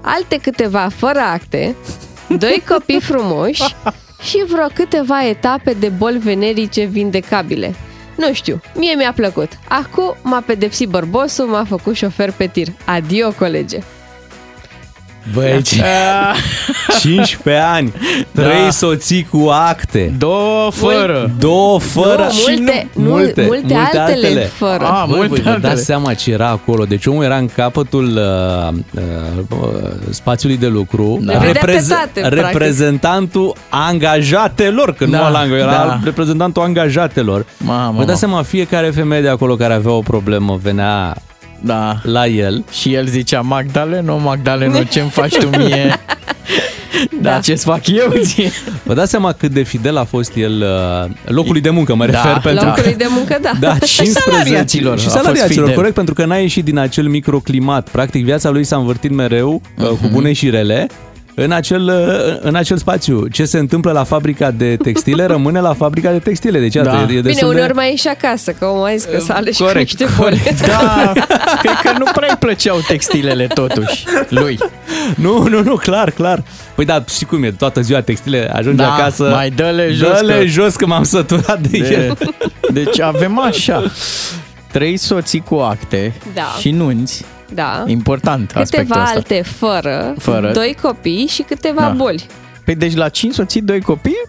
[0.01, 1.75] alte câteva fără acte,
[2.37, 3.75] doi copii frumoși
[4.21, 7.75] și vreo câteva etape de boli venerice vindecabile.
[8.17, 9.49] Nu știu, mie mi-a plăcut.
[9.67, 12.67] Acum m-a pedepsit bărbosul, m-a făcut șofer pe tir.
[12.85, 13.79] Adio, colege!
[15.33, 15.83] Băi, ce-
[16.99, 17.93] 15 ani,
[18.31, 18.41] Da.
[18.41, 20.13] trei soții cu acte.
[20.17, 21.31] Două fără.
[21.39, 22.23] Două fără.
[22.23, 24.83] Nu, și multe- nu, multe altele fără.
[24.83, 25.73] Ah, Băi, multe voi vă altele.
[25.73, 26.85] dați seama ce era acolo.
[26.85, 29.01] Deci omul era în capătul uh, uh,
[29.49, 31.19] uh, spațiului de lucru.
[31.21, 31.37] Da.
[31.37, 32.41] Vedea pe toate, practic.
[32.41, 35.99] reprezentantul angajatelor, că nu Da, al ang- era da.
[36.03, 37.45] reprezentantul angajatelor.
[37.57, 41.15] Mamă, Vă dați seama, fiecare femeie de acolo care avea o problemă venea
[41.61, 41.99] da.
[42.03, 42.65] la el.
[42.71, 45.99] Și el zicea, Magdaleno, Magdaleno, ce-mi faci tu mie?
[47.21, 48.49] da, ce-ți fac eu ție?
[48.83, 50.63] Vă dați seama cât de fidel a fost el
[51.05, 53.51] uh, locului de muncă, mă Da, refer pentru Locului de muncă, da.
[53.59, 55.75] Da, 15 salariaților și a fost salariaților, fidel.
[55.75, 57.89] corect, pentru că n-a ieșit din acel microclimat.
[57.89, 60.11] Practic, viața lui s-a învârtit mereu uh, cu Mhm.
[60.11, 60.87] bune și rele
[61.35, 63.27] în acel, uh, în acel spațiu.
[63.27, 66.59] Ce se întâmplă la fabrica de textile rămâne la fabrica de textile.
[66.59, 67.01] Deci, iată, Da.
[67.01, 67.73] e Bine, destul uneori de...
[67.73, 70.41] mai ieși acasă, că omul a zis că sale și corect, crește boli.
[70.67, 71.11] Da,
[71.61, 74.57] cred că nu prea îi plăceau textilele totuși lui.
[75.15, 76.43] Nu, nu, nu, clar, clar.
[76.75, 79.23] Păi da, și cum e, toată ziua textile, ajunge Da, acasă...
[79.23, 82.17] mai dă-le jos Dă-le că- jos că m-am săturat de, De, el.
[82.73, 83.91] deci avem așa,
[84.71, 86.55] trei soții cu acte Da.
[86.59, 87.83] și nunți, Da.
[87.87, 89.15] Important aspectul Câteva ăsta.
[89.15, 90.51] alte fără, Fără.
[90.53, 91.93] doi copii și câteva Da.
[91.97, 92.25] boli.
[92.65, 94.21] Păi deci la 5 soții, doi copii?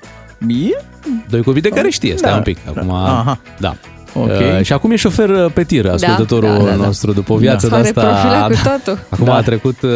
[0.49, 0.83] E?
[1.29, 2.37] Doi copii de care știe, stai Da.
[2.37, 2.59] un pic.
[2.77, 3.39] Acum, Aha.
[3.59, 3.77] da.
[4.15, 4.27] Ok.
[4.29, 6.75] Uh, și acum e șofer uh, pe tir, ascultătorul da, da, da.
[6.87, 8.01] nostru, după o viață S-a de asta.
[8.03, 9.05] reprofilat cu totul.
[9.09, 9.35] Acum Da.
[9.35, 9.91] a trecut, uh,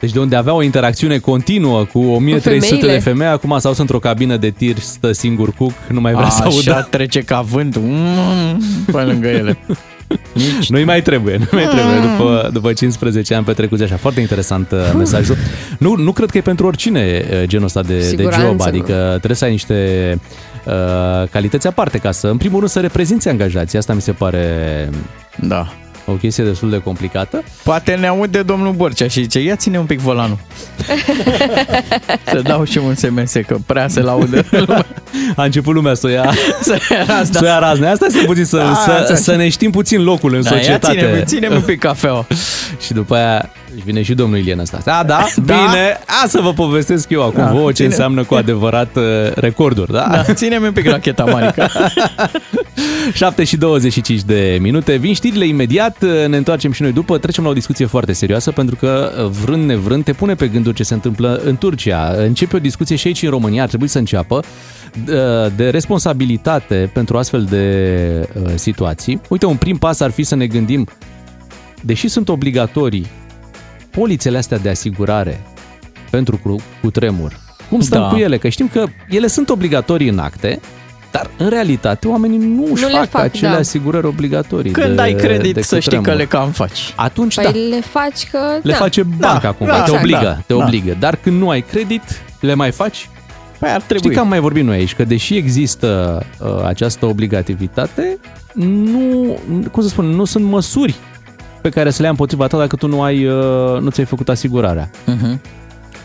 [0.00, 3.00] deci de unde avea o interacțiune continuă cu 1300 de femeile.
[3.00, 6.42] femei, acum s-a dus într-o cabină de tir, stă singur cuc, nu mai vrea să
[6.46, 6.86] Așa audă.
[6.90, 8.60] trece ca vântul mm,
[8.92, 9.58] pe lângă ele.
[10.32, 10.68] Nici...
[10.68, 13.96] Nu-i mai trebuie, nu mai trebuie după, după 15 ani petrecuți așa.
[13.96, 15.36] Foarte interesant uh, mesajul.
[15.78, 18.64] Nu, nu cred că e pentru oricine uh, genul ăsta de, de Siguranță, job, nu.
[18.64, 20.20] adică trebuie să ai niște
[20.64, 23.78] uh, calități aparte ca să, în primul rând, să reprezinți angajații.
[23.78, 24.88] Asta mi se pare
[25.36, 25.72] Da.
[26.10, 27.42] O chestie destul de complicată.
[27.62, 30.38] Poate ne aude domnul Borcea și zice, ia ține un pic volanul.
[32.32, 34.44] să dau și un SMS, că prea se laudă.
[35.36, 37.38] A început lumea să o ia, să ia razna.
[37.38, 37.88] să o ia razne.
[37.88, 40.56] Asta este puțin să, Da, să, asta- să ne știm puțin locul în Da, ia
[40.56, 40.94] societate.
[40.98, 42.26] ține, ține un pic cafeaua.
[42.84, 44.80] Și după aia își vine și domnul Ilien ăsta.
[44.84, 45.54] Da, da, Da.
[45.54, 47.86] bine, a să vă povestesc eu acum Da, vouă ce ține.
[47.88, 49.02] înseamnă cu adevărat uh,
[49.34, 50.08] recorduri, da?
[50.26, 51.68] Da, ține-mi un pic racheta, Marica.
[53.14, 54.96] 7 și 25 de minute.
[54.96, 57.18] Vin știrile imediat, ne întoarcem și noi după.
[57.18, 59.10] Trecem la o discuție foarte serioasă pentru că
[59.44, 62.12] vrând nevrând te pune pe gânduri ce se întâmplă în Turcia.
[62.16, 64.42] Începe o discuție și aici în România, ar trebui să înceapă
[65.04, 69.20] de- de responsabilitate pentru astfel de uh, situații.
[69.28, 70.86] Uite, un prim pas ar fi să ne gândim,
[71.80, 73.06] deși sunt obligatorii
[73.90, 75.40] polițele astea de asigurare
[76.10, 77.32] pentru cu, cu tremur,
[77.68, 78.08] cum stăm Da.
[78.08, 78.38] cu ele?
[78.38, 80.60] Că știm că ele sunt obligatorii în acte,
[81.10, 83.56] dar în realitate oamenii nu își Nu le fac, fac, acele da.
[83.56, 84.70] asigurări obligatorii.
[84.72, 86.20] Când de, ai credit, de să știi că cutremur.
[86.20, 86.92] le cam faci.
[86.96, 88.38] Atunci Păi da, le faci că...
[88.62, 88.78] le da.
[88.78, 90.64] face banca Da, cumva, da, te exact, obligă, da, te da.
[90.64, 90.96] obligă.
[90.98, 92.02] Dar când nu ai credit,
[92.40, 93.08] le mai faci?
[93.58, 93.98] Păi ar trebui.
[93.98, 98.18] Știi că am mai vorbit noi aici, că deși există uh, această obligativitate,
[98.54, 99.38] nu,
[99.72, 100.94] cum să spun, nu sunt măsuri
[101.68, 104.28] pe care să le ia împotriva ta dacă tu nu ai, uh, nu ți-ai făcut
[104.28, 104.90] asigurarea.
[105.06, 105.40] Mhm.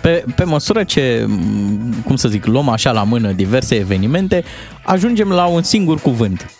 [0.02, 4.44] Pe, pe măsură ce, m, cum să zic, luăm așa la mână diverse evenimente,
[4.86, 6.52] ajungem la un singur cuvânt.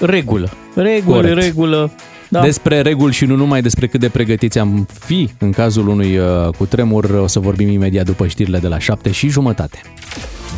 [0.00, 0.50] Regulă.
[0.74, 1.36] Regulă, Corect.
[1.42, 1.90] regulă.
[2.28, 2.40] Da.
[2.40, 6.48] Despre reguli și nu numai despre cât de pregătiți am fi în cazul unui uh,
[6.58, 9.80] cutremur, o să vorbim imediat după știrile de la 7 și jumătate.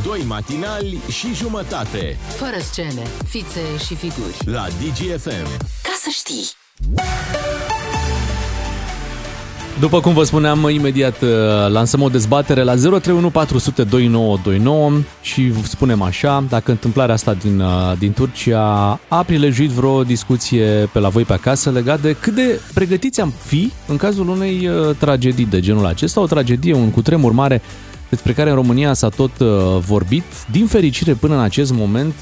[0.04, 4.34] Doi matinali și jumătate Fără scene, fițe și figuri.
[4.44, 5.56] la DGFM.
[5.82, 6.44] Ca să știi!
[9.82, 11.28] După cum vă spuneam, imediat uh,
[11.68, 14.92] lansăm o dezbatere la 031 400 2929
[15.22, 20.98] și spunem așa, dacă întâmplarea asta din, uh, din Turcia a prilejuit vreo discuție pe
[20.98, 24.96] la voi pe acasă legat de cât de pregătiți am fi în cazul unei uh,
[24.96, 27.62] tragedii de genul acesta, o tragedie, un cutremur mare
[28.08, 29.48] despre care în România s-a tot uh,
[29.86, 30.24] vorbit.
[30.50, 32.14] Din fericire, până în acest moment,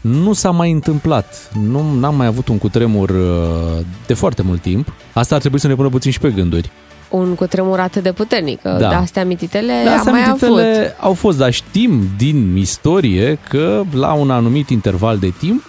[0.00, 1.50] nu s-a mai întâmplat.
[1.68, 4.92] Nu n-am mai avut un cutremur uh, de foarte mult timp.
[5.12, 6.70] Asta ar trebui să ne pună puțin și pe gânduri.
[7.12, 8.62] Un cutremur atât de puternic.
[8.62, 8.70] Da.
[8.78, 8.88] Da.
[8.88, 10.96] De astea mititele Da, am astea mai amintitele avut.
[11.00, 15.62] au fost, dar știm din istorie că la un anumit interval de timp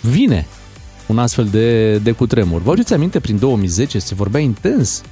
[0.00, 0.46] vine
[1.06, 2.60] un astfel de, de cutremur.
[2.62, 5.02] Vă aduceți aminte, prin 2010 se vorbea intens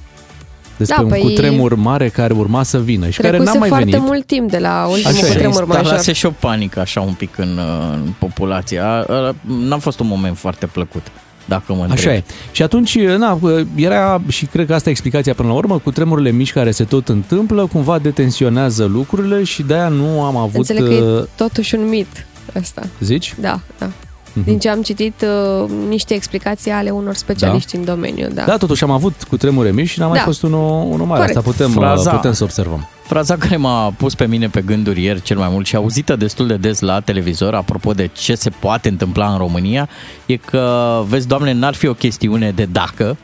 [0.77, 3.67] despre Da, un păi, cutremur mare care urma să vină și care n-a Trecuse mai
[3.69, 4.05] foarte venit.
[4.05, 5.29] mult timp de la ultimul Așa e.
[5.29, 5.81] cutremur major.
[5.81, 8.79] Instalase și o panică așa un pic în, uh, în populație.
[8.79, 9.35] A- a-
[9.67, 11.01] N-a fost un moment foarte plăcut,
[11.47, 11.97] dacă mă întreb.
[11.97, 12.23] Așa e.
[12.51, 13.39] Și atunci, na,
[13.75, 16.83] era, și cred că asta e explicația până la urmă, cu tremurile mici care se
[16.83, 20.55] tot întâmplă, cumva detensionează lucrurile și de-aia nu am avut...
[20.55, 22.87] Înțeleg că uh, e totuși un mit ăsta.
[22.99, 23.35] Zici?
[23.39, 23.89] Da, da.
[24.37, 24.45] Mhm.
[24.45, 25.25] Din ce am citit,
[25.61, 28.43] uh, niște explicații ale unor specialiști în domeniu, da.
[28.43, 30.23] Da, totuși am avut cu tremure mici și n-a mai Da.
[30.23, 31.19] fost unul, unul mare.
[31.19, 31.37] Corect.
[31.37, 32.11] Asta putem, Fraza.
[32.11, 32.87] putem să observăm.
[33.03, 36.47] Fraza care m-a pus pe mine pe gânduri ieri cel mai mult și auzită destul
[36.47, 39.89] de des la televizor, apropo de ce se poate întâmpla în România,
[40.25, 43.17] e că, vezi, doamne, n-ar fi o chestiune de dacă,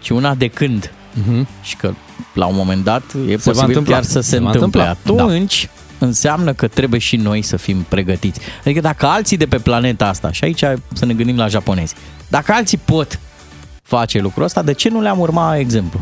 [0.00, 0.92] ci una de când.
[1.26, 1.46] Mhm.
[1.62, 1.92] Și că
[2.34, 3.94] la un moment dat e Se va posibil întâmpla.
[3.94, 4.82] chiar să se, Se va întâmple.
[4.88, 5.22] întâmpla.
[5.24, 5.68] Atunci
[6.06, 8.40] înseamnă că trebuie și noi să fim pregătiți.
[8.60, 11.94] Adică dacă alții de pe planeta asta, și aici să ne gândim la japonezi,
[12.28, 13.18] dacă alții pot
[13.82, 16.00] face lucrul ăsta, de ce nu le-am urma exemplu?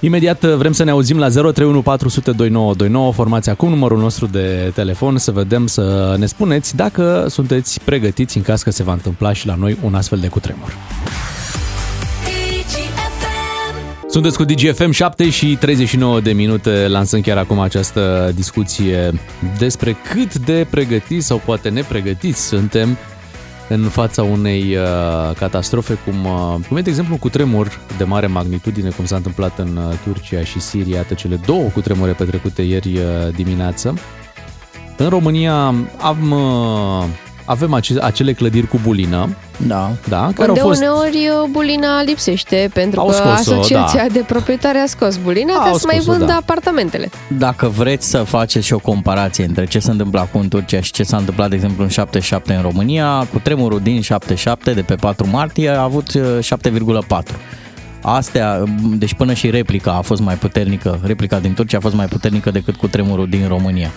[0.00, 4.70] Imediat uh, vrem să ne auzim la 031 400 2929, formați acum numărul nostru de
[4.74, 9.32] telefon, să vedem, să ne spuneți dacă sunteți pregătiți în caz că se va întâmpla
[9.32, 10.76] și la noi un astfel de cutremur.
[14.14, 16.88] Sunteți cu DGFM 7 și 39 de minute.
[16.88, 19.12] Lansăm chiar acum această discuție
[19.58, 22.96] despre cât de pregătiți sau poate nepregătiți suntem
[23.68, 28.26] în fața unei uh, catastrofe cum, uh, cum e de exemplu un cutremur de mare
[28.26, 32.96] magnitudine cum s-a întâmplat în uh, Turcia și Siria, iată cele două cutremure petrecute ieri
[32.96, 33.94] uh, dimineață.
[34.96, 37.04] În România am uh,
[37.44, 39.28] avem ace- acele clădiri cu bulină.
[39.66, 39.90] Da.
[40.08, 40.80] Da, care Unde au fost...
[40.80, 44.12] uneori uh, bulina lipsește, pentru Au că scos-o, asociația da.
[44.12, 46.36] de proprietari a scos bulina Au ca să mai scos-o, vândă da.
[46.36, 47.10] apartamentele.
[47.38, 50.92] Dacă vreți să faceți și o comparație între ce se întâmplă acum în Turcia și
[50.92, 54.94] ce s-a întâmplat, de exemplu, în 77 în România, cu tremurul din 77 de pe
[54.94, 56.22] 4 martie a avut uh,
[57.18, 57.34] 7,4.
[58.02, 62.06] Astea, deci până și replica a fost mai puternică, replica din Turcia a fost mai
[62.06, 63.90] puternică decât cu tremurul din România.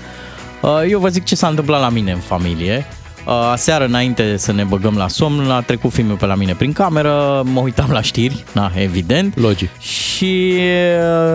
[0.62, 2.86] Uh, Eu vă zic ce s-a întâmplat la mine în familie.
[3.28, 6.74] Uh, Aseară, înainte să ne băgăm la somn, a trecut filmul pe la mine prin
[6.74, 9.40] cameră, mă uitam la știri, na, evident.
[9.40, 9.70] Logic.
[9.80, 10.54] Și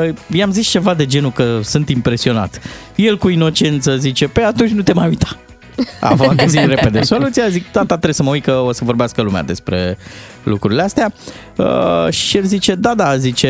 [0.02, 2.61] uh, i-am zis ceva de genul că sunt impresionat.
[2.94, 5.37] El cu inocență zice, pe atunci nu te mai uita.
[6.01, 9.43] Am găsit repede soluția, zic, tata trebuie să mă uit că o să vorbească lumea
[9.43, 9.99] despre
[10.43, 11.13] lucrurile astea.
[11.57, 13.49] Uh, și el zice, da, da, zice,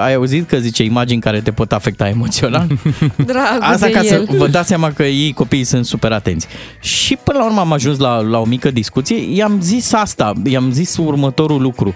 [0.00, 2.66] ai auzit că zice imagini care te pot afecta emoțional?
[3.16, 4.06] Dragul Asta de ca el.
[4.06, 6.46] să vă dați seama că ei copiii sunt super atenți.
[6.80, 9.34] Și până la urmă am ajuns la, la o mică discuție.
[9.36, 11.94] I-am zis asta, i-am zis următorul lucru,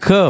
[0.00, 0.28] că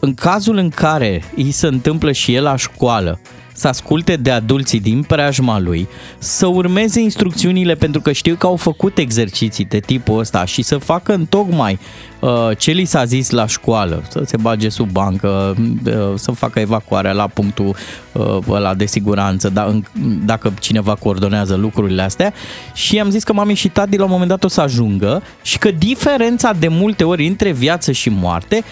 [0.00, 3.20] în cazul în care îi se întâmplă și el la școală,
[3.62, 8.56] să asculte de adulții din preajma lui, să urmeze instrucțiunile pentru că știu că au
[8.56, 11.78] făcut exerciții de tipul ăsta și să facă în tocmai
[12.20, 16.58] uh, ce li s-a zis la școală, să se bage sub bancă, uh, să facă
[16.58, 17.76] evacuarea la punctul
[18.12, 19.84] uh, ăla de siguranță, da, în,
[20.24, 22.32] dacă cineva coordonează lucrurile astea
[22.74, 25.58] și am zis că mami și tati la un moment dat o să ajungă și
[25.58, 28.64] că diferența de multe ori între viață și moarte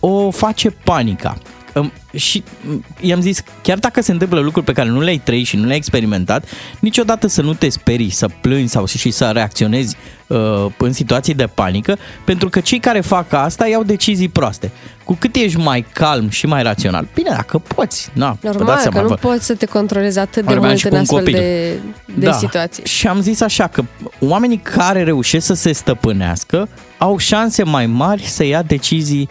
[0.00, 1.36] o face panica.
[1.72, 5.46] Îm, Și m, i-am zis, chiar dacă se întâmplă lucruri pe care nu le-ai trăit
[5.46, 6.44] și nu le-ai experimentat,
[6.80, 11.46] niciodată să nu te sperii, să plângi sau și să reacționezi uh, în situații de
[11.46, 14.70] panică, pentru că cei care fac asta iau decizii proaste.
[15.04, 18.84] Cu cât ești mai calm și mai rațional, bine, dacă poți, na, vă Normal dați
[18.84, 20.96] că seama, nu vă- poți să te controlezi atât de Vorbeam mult și în cu
[20.96, 21.34] un astfel copil.
[21.34, 21.78] de,
[22.14, 22.32] de da.
[22.32, 22.84] situații.
[22.84, 23.82] Și am zis așa că
[24.20, 29.28] oamenii care reușesc să se stăpânească au șanse mai mari să ia decizii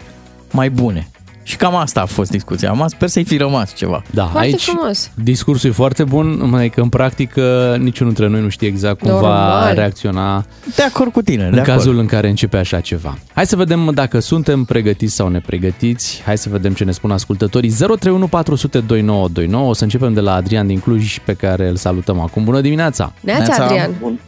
[0.50, 1.08] mai bune.
[1.48, 2.70] Și cam asta a fost discuția.
[2.70, 4.02] Am sper să-i fi rămas ceva.
[4.10, 5.10] Da, Foarte aici frumos.
[5.14, 9.10] discursul e foarte bun, numai că în practică niciunul dintre noi nu știe exact cum
[9.10, 9.74] va Normal.
[9.74, 10.44] reacționa
[10.76, 11.66] De acord cu tine, de în acord.
[11.76, 13.18] cazul în care începe așa ceva.
[13.34, 16.22] Hai să vedem dacă suntem pregătiți sau nepregătiți.
[16.24, 17.70] Hai să vedem ce ne spun ascultătorii.
[17.70, 19.68] 031 400 2929.
[19.68, 22.44] O să începem de la Adrian din Cluj pe care îl salutăm acum.
[22.44, 23.12] Bună dimineața!
[23.20, 23.90] Neața, Adrian.
[24.00, 24.20] Bun.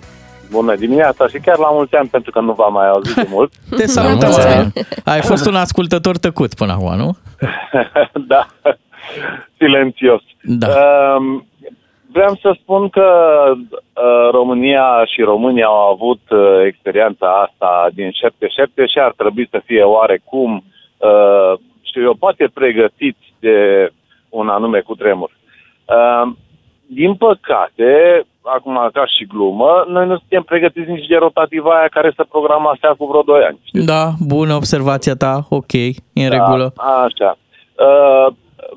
[0.50, 3.52] Bună dimineața și chiar la mulți ani pentru că nu v-am mai auzit de mult.
[3.76, 4.72] Te salutăm, mulți Adrian.
[5.04, 7.16] Ai fost un ascultător tăcut până acum, nu?
[8.32, 8.46] da,
[9.56, 10.22] silențios.
[10.42, 10.68] Da.
[11.16, 11.46] Um,
[12.12, 13.06] vreau să spun că
[13.54, 19.62] uh, România și România au avut uh, experiența asta din 77 și ar trebui să
[19.64, 20.64] fie oarecum,
[20.98, 23.88] uh, știu eu, poate pregătiți de
[24.28, 25.30] un anume cutremur.
[25.84, 26.32] Uh,
[26.86, 32.12] din păcate, acum ca și glumă, noi nu suntem pregătiți nici de rotativa aia care
[32.16, 33.58] să programase cu vreo 2 ani.
[33.72, 36.72] Da, bună observația ta, ok, e în Da, regulă.
[36.76, 37.38] Așa.
[37.86, 38.34] Uh,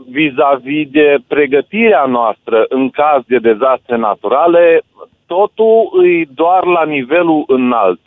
[0.10, 4.82] vis-a-vis de pregătirea noastră în caz de dezastre naturale,
[5.26, 8.00] totul e doar la nivelul înalt.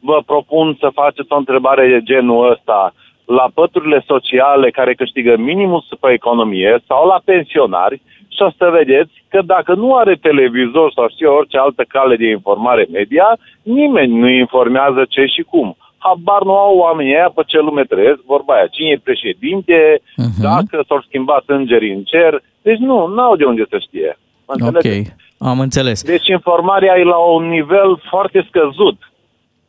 [0.00, 5.84] Vă propun să faceți o întrebare de genul ăsta la păturile sociale care câștigă minimul
[6.00, 8.02] pe economie sau la pensionari
[8.40, 12.16] și o să vedeți că dacă nu are televizor sau știu eu, orice altă cale
[12.16, 13.28] de informare media,
[13.62, 15.76] nimeni nu informează ce și cum.
[15.98, 20.40] Habar nu au oamenii aia pe ce lume trăiesc, vorba aia, cine e președinte, Mhm.
[20.42, 22.42] dacă s-au schimbat îngerii în cer.
[22.62, 24.18] Deci nu, n-au de unde să știe.
[24.46, 25.14] Mă Ok, înțelegeți?
[25.38, 26.02] am înțeles.
[26.02, 28.98] Deci informarea e la un nivel foarte scăzut.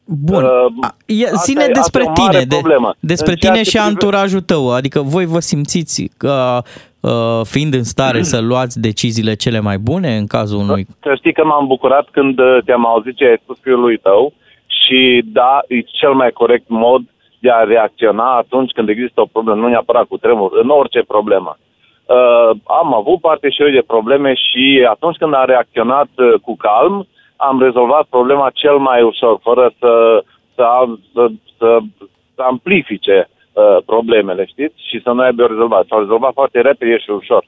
[0.05, 0.43] Bun.
[0.43, 0.49] Uh,
[0.81, 2.93] A, e, asta zine e- despre asta e o mare tine, de, problemă.
[2.99, 4.71] despre În ceea tine ce și prive- anturajul tău.
[4.73, 6.63] Adică voi vă simțiți că uh,
[7.43, 10.85] fiind în stare să luați deciziile cele mai bune în cazul unui...
[10.99, 14.33] Să știi că m-am bucurat când uh, te-am auzit ce ai spus fiului tău
[14.65, 17.01] și da, e cel mai corect mod
[17.39, 21.57] de a reacționa atunci când există o problemă, nu neapărat cu tremur, în orice problemă.
[22.05, 22.49] Uh,
[22.81, 27.07] am avut parte și eu de probleme și atunci când am reacționat uh, cu calm,
[27.35, 30.23] am rezolvat problema cel mai ușor, fără să,
[30.55, 30.65] să,
[31.13, 31.77] să, să,
[32.35, 33.40] să amplifice uh,
[33.85, 34.73] problemele, știți?
[34.89, 35.85] Și să nu aibă rezolvat.
[35.87, 37.45] S-au rezolvat foarte repede și ușor.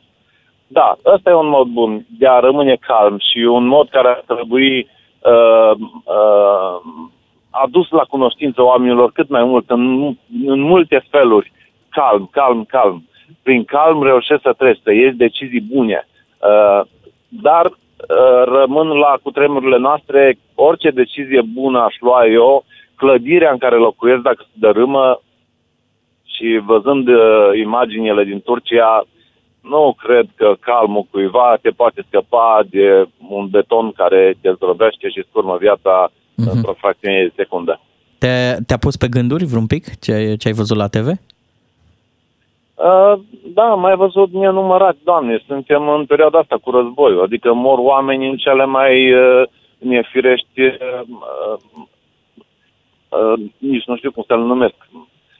[0.67, 4.23] Da, ăsta e un mod bun de a rămâne calm și un mod care ar
[4.35, 4.87] trebui
[5.19, 5.71] uh,
[6.03, 6.75] uh,
[7.49, 11.51] adus la cunoștință oamenilor cât mai mult, în, în multe feluri.
[11.89, 13.07] Calm, calm, calm.
[13.43, 16.07] Prin calm reușești să treci, să iei decizii bune.
[16.07, 16.81] Uh,
[17.27, 22.63] dar uh, rămân la cutremurile noastre, orice decizie bună aș lua eu,
[22.95, 25.21] clădirea în care locuiesc, dacă se dărâmă,
[26.43, 27.17] și văzând uh,
[27.63, 29.05] imaginile din Turcia,
[29.61, 35.25] nu cred că calmul cuiva te poate scăpa de un beton care te zdrobește și
[35.29, 36.47] scurmă viața Mhm.
[36.47, 36.51] uh-huh.
[36.55, 37.79] într-o fracțiune de secundă.
[38.17, 41.07] Te, te-a pus pe gânduri vreun pic ce, ce ai văzut la TV?
[41.07, 41.15] Uh,
[43.53, 48.29] da, am mai văzut nenumărat, doamne, suntem în perioada asta cu războiul, adică mor oameni
[48.29, 51.57] în cele mai uh, nefirești, uh, uh,
[53.09, 54.75] uh, nici nu știu cum să-l numesc,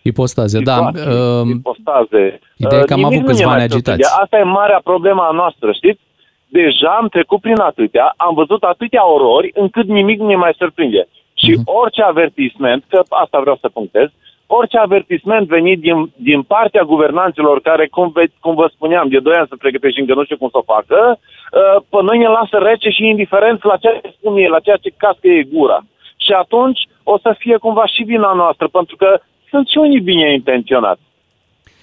[0.03, 0.73] Ipostaze, da.
[0.73, 1.11] situații,
[1.41, 2.39] Uh, ipostaze.
[2.57, 4.01] Ideea e că am nimic avut nu câțiva ne mai neagitați.
[4.01, 4.21] surprinde.
[4.23, 6.01] Asta e marea problema noastră, știți?
[6.47, 11.07] Deja am trecut prin atâtea, am văzut atâtea orori, încât nimic nu ne mai surprinde.
[11.33, 11.61] Și Mhm.
[11.65, 14.07] orice avertisment, că asta vreau să punctez,
[14.47, 19.35] orice avertisment venit din, din partea guvernanților care, cum, ve, cum vă spuneam, de 2
[19.35, 22.27] ani să pregătești și încă nu știu cum să o facă, uh, pe noi ne
[22.27, 25.79] lasă rece și indiferenți la ceea ce spun ei, la ceea ce cască ei gura.
[26.25, 29.19] Și atunci o să fie cumva și vina noastră, pentru că
[29.53, 31.01] sunt și unii bine intenționați.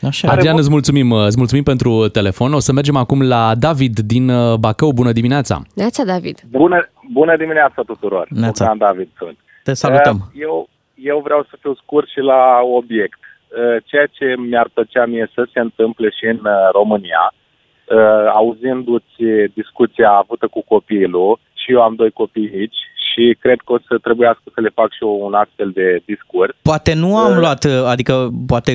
[0.03, 0.29] Așa.
[0.31, 2.53] Adrian, îți mulțumim, îți mulțumim pentru telefon.
[2.53, 4.93] O să mergem acum la David din uh, Bacău.
[4.93, 5.55] Bună dimineața!
[5.75, 6.37] Neața, David.
[6.51, 6.79] Bună,
[7.13, 8.27] bună dimineața tuturor!
[8.31, 8.65] Neața.
[8.65, 9.37] Bogdan David sunt.
[9.63, 10.17] Te salutăm.
[10.21, 12.43] Uh, Eu, eu vreau să fiu scurt și la
[12.81, 13.19] obiect.
[13.23, 19.17] Uh, Ceea ce mi-ar plăcea mie să se întâmple și în uh, România, uh, auzindu-ți
[19.55, 22.81] discuția avută cu copilul, și eu am doi copii mici
[23.21, 26.57] și cred că o să trebuiască să le fac și eu un astfel de discurs.
[26.63, 28.71] Poate nu am luat, adică poate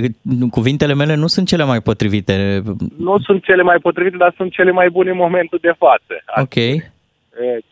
[0.51, 2.61] cuvintele mele nu sunt cele mai potrivite.
[2.97, 6.13] Nu sunt cele mai potrivite, dar sunt cele mai bune în momentul de față.
[6.41, 6.55] Ok.
[6.55, 6.81] E,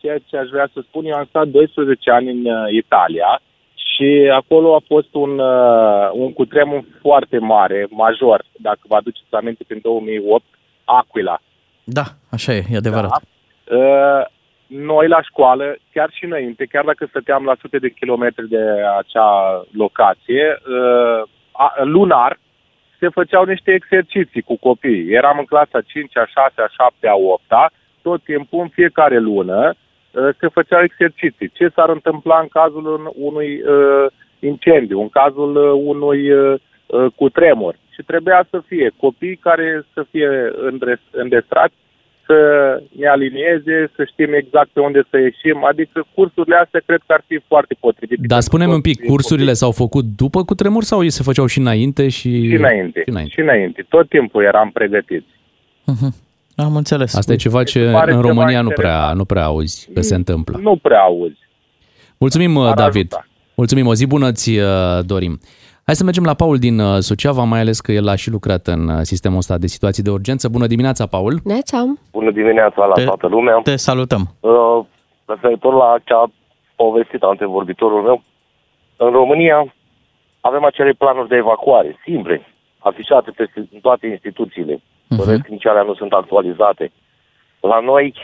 [0.00, 3.40] ceea ce aș vrea să spun, eu am stat 12 ani în uh, Italia
[3.74, 9.64] și acolo a fost un, uh, un cutremur foarte mare, major, dacă vă aduceți aminte,
[9.66, 10.44] prin 2008,
[10.84, 11.40] Aquila.
[11.84, 13.10] Da, așa e, e adevărat.
[13.10, 13.18] Da.
[14.74, 18.60] Uh, Noi la școală, chiar și înainte, chiar dacă stăteam la sute de kilometri de
[18.98, 22.38] acea locație, uh, a- lunar
[22.98, 25.12] se făceau niște exerciții cu copiii.
[25.12, 29.74] Eram în clasa 5, a 6, a 7, a 8, tot timpul, în fiecare lună,
[30.10, 31.50] uh, se făceau exerciții.
[31.54, 34.06] Ce s-ar întâmpla în cazul un- unui uh,
[34.38, 37.74] incendiu, în cazul uh, unui uh, uh, cutremur.
[37.94, 41.74] Și trebuia să fie copii care să fie îndres- îndestrați,
[42.26, 42.36] să
[42.98, 45.64] ne alinieze, să știm exact pe unde să ieșim.
[45.64, 48.26] Adică cursurile astea cred că ar fi foarte potrivite.
[48.26, 52.08] Dar spune un pic, cursurile s-au făcut după cutremur sau ei se făceau și înainte?
[52.08, 53.32] Și, Și înainte, Și înainte.
[53.32, 53.86] și înainte.
[53.88, 55.26] Tot timpul eram pregătiți.
[56.56, 57.14] Am înțeles.
[57.14, 59.16] Asta e ceva ce Mi se pare în ceva România nu prea, interesant.
[59.18, 60.58] nu prea auzi că se întâmplă.
[60.62, 61.38] Nu prea auzi.
[62.18, 63.12] Mulțumim, Ar David.
[63.12, 63.26] ajuta.
[63.54, 64.64] Mulțumim, o zi bună ți uh,
[65.06, 65.40] dorim.
[65.86, 68.66] Hai să mergem la Paul din uh, Suceava, mai ales că el a și lucrat
[68.66, 70.48] în uh, sistemul ăsta de situații de urgență.
[70.48, 71.34] Bună dimineața, Paul!
[71.44, 71.78] Neața.
[72.12, 73.60] Bună dimineața la Te- toată lumea.
[73.62, 74.22] Te salutăm.
[74.40, 74.84] Uh,
[75.26, 76.24] referitor la ce a
[76.76, 78.22] povestit antevorbitorul meu,
[78.96, 79.74] în România
[80.40, 82.46] avem acele planuri de evacuare, simple,
[82.78, 84.74] afișate peste în toate instituțiile.
[84.76, 85.48] Uh-huh.
[85.48, 86.92] nici alea nu sunt actualizate.
[87.60, 88.14] La noi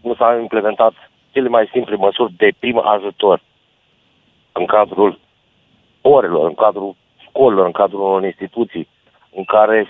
[0.00, 0.92] nu s-au implementat
[1.30, 3.42] cele mai simple măsuri de prim ajutor
[4.52, 5.20] în cadrul
[6.00, 6.96] orelor, în cadrul
[7.32, 8.88] școlilor, în cadrul unor instituții,
[9.34, 9.86] în care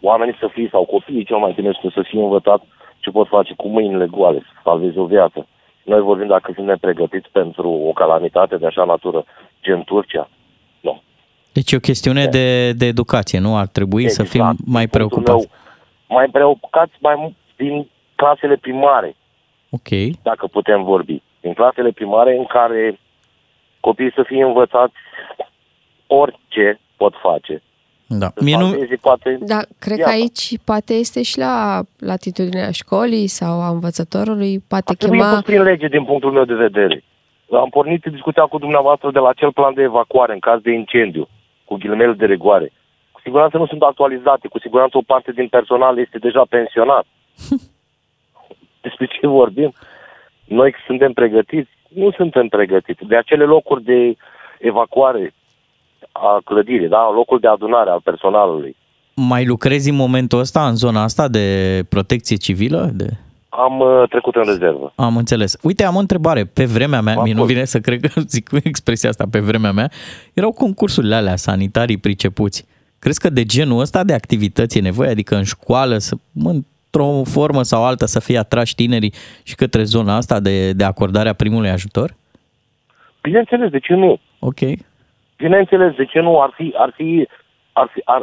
[0.00, 2.62] oamenii să fie, sau copiii cel mai tineri să fie învățat
[2.98, 5.46] ce pot face cu mâinile goale, să salveze o viață.
[5.82, 9.24] Noi vorbim dacă suntem pregătiți pentru o calamitate de așa natură,
[9.62, 10.28] gen Turcia.
[10.80, 11.02] Nu.
[11.52, 13.56] Deci e o chestiune de, de educație, nu?
[13.56, 15.48] Ar trebui să fim mai Punctul preocupați.
[15.48, 19.16] meu, mai preocupați mai mult din clasele primare,
[19.70, 19.88] Ok.
[20.22, 21.22] dacă putem vorbi.
[21.40, 23.00] Din clasele primare în care
[23.80, 24.94] copiii să fie învățați
[26.10, 27.62] orice pot face.
[28.06, 28.28] Da.
[28.34, 30.10] Să Mie nu, salveze, poate, Da, cred că viața.
[30.10, 35.32] aici poate este și la latitudinea școlii sau a învățătorului, poate Trebuie chema...
[35.32, 37.04] pus prin lege din punctul meu de vedere.
[37.52, 41.28] Am pornit discuția cu dumneavoastră de la acel plan de evacuare în caz de incendiu,
[41.64, 42.72] cu ghilimele de regoare.
[43.12, 47.06] Cu siguranță nu sunt actualizate, cu siguranță o parte din personal este deja pensionat.
[48.84, 49.72] Despre ce vorbim?
[50.44, 51.70] Noi suntem pregătiți?
[51.88, 53.04] Nu suntem pregătiți.
[53.04, 54.16] De acele locuri de
[54.58, 55.34] evacuare
[56.12, 57.10] a clădirii, da?
[57.14, 58.76] locul de adunare al personalului.
[59.14, 61.46] mai lucrezi în momentul ăsta, în zona asta de
[61.88, 62.90] protecție civilă?
[62.92, 63.06] De...
[63.48, 64.92] Am uh, trecut în rezervă.
[64.94, 65.56] Am înțeles.
[65.62, 66.44] Uite, am o întrebare.
[66.44, 69.90] Pe vremea mea, mie nu vine să cred că zic expresia asta pe vremea mea,
[70.34, 72.66] erau concursurile alea sanitarii pricepuți.
[72.98, 75.10] Crezi că de genul ăsta de activități e nevoie?
[75.10, 80.16] Adică în școală, să, într-o formă sau alta, să fie atrași tinerii și către zona
[80.16, 82.14] asta de, de acordarea primului ajutor?
[83.22, 84.20] Bineînțeles, de ce nu?
[84.38, 84.58] Ok.
[85.40, 86.40] Bineînțeles, de ce nu?
[86.40, 87.28] Ar fi, ar fi,
[87.72, 88.22] ar fi ar,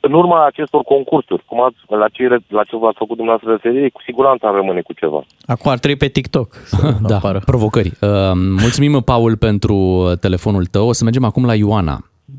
[0.00, 4.00] în urma acestor concursuri, cum ați, la ce, la ce v-ați făcut dumneavoastră referire, cu
[4.04, 5.24] siguranță ar rămâne cu ceva.
[5.46, 6.48] Acum ar trebui pe TikTok.
[6.54, 6.76] Să
[7.08, 7.40] da, apară.
[7.44, 7.90] provocări.
[8.00, 9.76] Uh, mulțumim, Paul, pentru
[10.20, 10.88] telefonul tău.
[10.88, 11.96] O să mergem acum la Ioana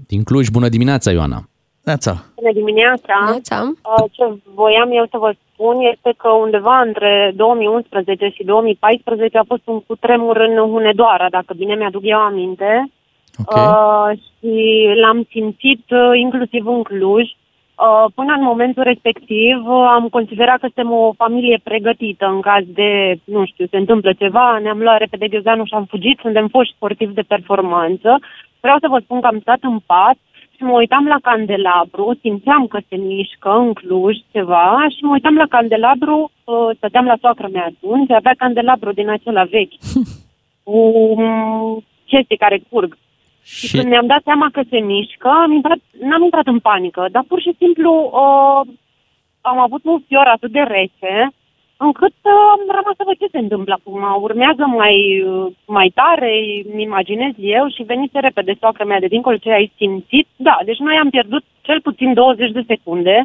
[0.08, 0.48] din Cluj.
[0.50, 1.40] Bună dimineața, Ioana!
[1.84, 2.14] Neața.
[2.36, 3.16] Bună dimineața!
[3.30, 3.58] Neața.
[3.66, 4.24] Uh, Ce
[4.54, 9.80] voiam eu să vă spun este că undeva între 2011 și 2014 a fost un
[9.88, 12.90] cutremur în Hunedoara, dacă bine mi-aduc eu aminte.
[13.46, 13.56] Ok.
[13.56, 14.54] Uh, și
[15.02, 17.24] l-am simțit uh, inclusiv în Cluj.
[17.24, 22.64] Uh, până în momentul respectiv uh, am considerat că suntem o familie pregătită în caz
[22.68, 26.74] de, nu știu, se întâmplă ceva, ne-am luat repede ghiozdanul și am fugit, suntem foști
[26.76, 28.20] sportivi de performanță.
[28.60, 30.18] Vreau să vă spun că am stat în pat
[30.56, 35.36] și mă uitam la candelabru, simțeam că se mișcă în Cluj ceva și mă uitam
[35.36, 39.74] la candelabru, uh, stăteam la soacră mea atunci, avea candelabru din acela vechi,
[40.64, 42.98] cu um, chestii care curg.
[43.54, 47.08] Și, și când mi-am dat seama că se mișcă, am intrat, n-am intrat în panică,
[47.12, 47.92] dar pur și simplu
[48.24, 48.62] uh,
[49.42, 51.16] am avut un fior atât de rece,
[51.78, 54.02] încât uh, am rămas să văd ce se întâmplă acum.
[54.28, 54.96] Urmează mai,
[55.28, 55.46] uh,
[55.78, 56.32] mai tare,
[56.72, 60.28] îmi imaginez eu, și venise repede soacră mea de dincolo ce ai simțit.
[60.36, 63.16] Da, deci noi am pierdut cel puțin 20 de secunde.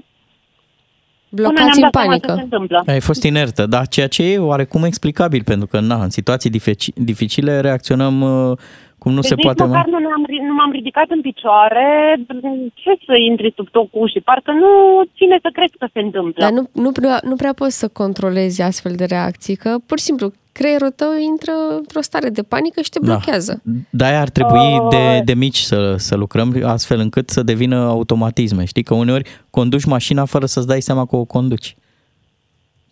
[1.29, 2.27] până Blocați ne-am în dat seama panică.
[2.33, 2.83] Ce se întâmplă.
[2.87, 6.95] Ai fost inertă, da, ceea ce e oarecum explicabil, pentru că na, în situații difici-
[6.95, 8.59] dificile reacționăm uh,
[9.03, 9.63] cum nu deci se nici poate.
[9.65, 9.91] măcar mă.
[9.93, 11.87] nu, ne-am, ri- nu m-am ridicat în picioare.
[12.83, 14.21] Ce să intri sub tocul ușii?
[14.21, 14.71] Parcă nu
[15.17, 16.41] ține să crezi că se întâmplă.
[16.45, 20.05] Dar nu, nu, prea, nu prea poți să controlezi astfel de reacții, că pur și
[20.05, 23.07] simplu creierul tău intră într-o stare de panică și te Da.
[23.07, 23.63] blochează.
[23.91, 24.87] De-aia ar trebui Uh.
[24.91, 28.65] de, de mici să, să lucrăm astfel încât să devină automatisme.
[28.65, 31.77] Știi că uneori conduci mașina fără să-ți dai seama că o conduci.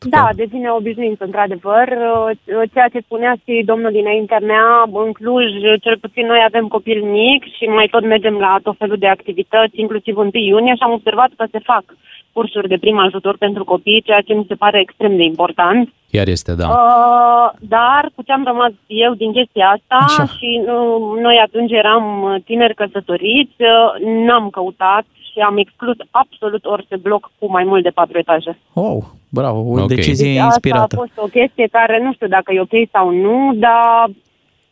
[0.00, 1.86] Da, devine obișnuință, într-adevăr.
[1.88, 4.66] Uh, Ceea ce spunea și domnul dinaintea mea,
[5.04, 5.44] în Cluj,
[5.80, 9.80] cel puțin noi avem copil mic și mai tot mergem la tot felul de activități,
[9.80, 11.84] inclusiv 1 iunie, și am observat că se fac
[12.32, 15.92] cursuri de prim ajutor pentru copii, ceea ce mi se pare extrem de important.
[16.10, 16.66] Chiar este, da.
[16.68, 20.26] Uh, dar cu ce am rămas eu din chestia asta Așa.
[20.36, 26.64] și uh, noi atunci eram uh, tineri căsătoriți, uh, n-am căutat și am exclus absolut
[26.64, 28.58] orice bloc cu mai mult de patru etaje.
[28.72, 29.88] Oh, bravo, o Ok.
[29.88, 30.82] decizie Deci inspirată.
[30.82, 34.10] Asta a fost o chestie care nu știu dacă e ok sau nu, dar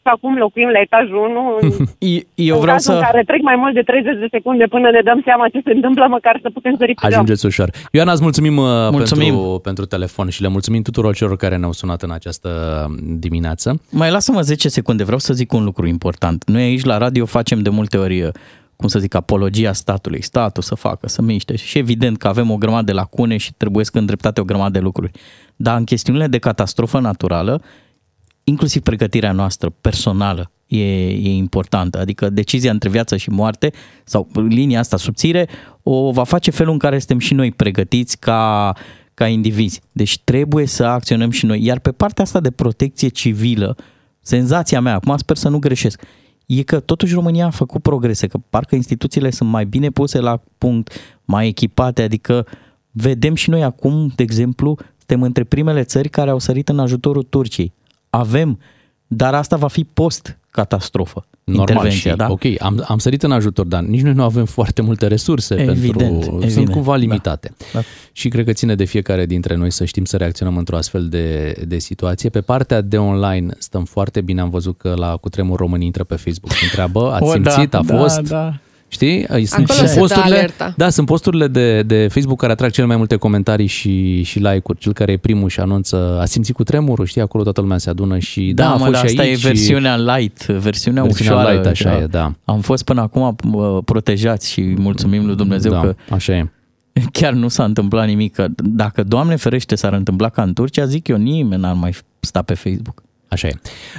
[0.07, 1.59] și acum locuim la etajul 1.
[2.49, 3.07] Eu în vreau cazul în să...
[3.07, 6.07] care trec mai mult de 30 de secunde până ne dăm seama ce se întâmplă,
[6.09, 7.13] măcar să putem sări pe geam.
[7.13, 7.71] Ajungeți ușor.
[7.93, 9.35] Ioana, îți mulțumim, uh, Mulțumim.
[9.35, 12.51] Pentru, pentru telefon și le mulțumim tuturor celor care ne-au sunat în această
[13.25, 13.81] dimineață.
[13.91, 16.45] Mai lasă-mă 10 secunde, vreau să zic un lucru important.
[16.47, 18.29] Noi aici la radio facem de multe ori, uh,
[18.77, 20.23] cum să zic, apologia statului.
[20.23, 23.85] Statul să facă, să miște și evident că avem o grămadă de lacune și trebuie
[23.85, 25.11] să îndreptate o grămadă de lucruri.
[25.57, 27.63] Dar în chestiunile de catastrofă naturală,
[28.45, 31.99] inclusiv pregătirea noastră personală e, e importantă.
[31.99, 33.73] Adică decizia între viață și moarte
[34.05, 35.49] sau linia asta subțire
[35.83, 38.73] o va face felul în care suntem și noi pregătiți ca,
[39.15, 39.81] ca indivizi.
[39.93, 41.65] Deci trebuie să acționăm și noi.
[41.65, 43.77] Iar pe partea asta de protecție civilă,
[44.21, 46.03] senzația mea, acum sper să nu greșesc,
[46.47, 50.43] e că totuși România a făcut progrese, că parcă instituțiile sunt mai bine puse la
[50.59, 50.93] punct,
[51.25, 52.47] mai echipate, adică
[52.91, 57.23] vedem și noi acum, de exemplu, suntem între primele țări care au sărit în ajutorul
[57.23, 57.73] Turciei.
[58.11, 58.59] Avem,
[59.07, 61.27] dar asta va fi post-catastrofă.
[61.45, 62.31] Normal intervenția, și, da?
[62.31, 65.97] ok, am, am sărit în ajutor, dar nici noi nu avem foarte multe resurse Evident,
[65.97, 66.31] pentru...
[66.31, 66.97] Sunt evident, cumva da.
[66.97, 67.55] limitate.
[67.73, 67.81] Da.
[68.13, 71.57] Și cred că ține de fiecare dintre noi să știm să reacționăm într-o astfel de,
[71.67, 72.29] de situație.
[72.29, 74.41] Pe partea de online stăm foarte bine.
[74.41, 77.79] Am văzut că la Cutremur România intră pe Facebook și întreabă, ați O, simțit, da,
[77.79, 78.21] a da, fost...
[78.21, 78.59] da.
[78.97, 79.27] Știi?
[79.47, 80.75] Sunt, Acolo sunt se dă posturile, alerta.
[80.77, 84.79] da, sunt posturile de, de Facebook care atrag cel mai multe comentarii și, și like-uri.
[84.79, 87.91] Cel care e primul și anunță, a simțit cu tremurul, știi, acolo toată lumea se
[87.91, 91.03] adună și da, Da, am mă, fost dar și asta aici e versiunea light, versiunea,
[91.03, 91.53] Versiunea ușoară.
[91.53, 92.33] light, așa e, da.
[92.45, 96.47] Am fost până acum uh, protejați și mulțumim lui Dumnezeu da, că așa e.
[97.19, 98.35] chiar nu s-a întâmplat nimic.
[98.35, 102.43] Că Dacă, Doamne ferește, s-ar întâmpla ca în Turcia, zic eu, nimeni n-ar mai sta
[102.43, 103.03] pe Facebook.
[103.29, 103.53] Așa e.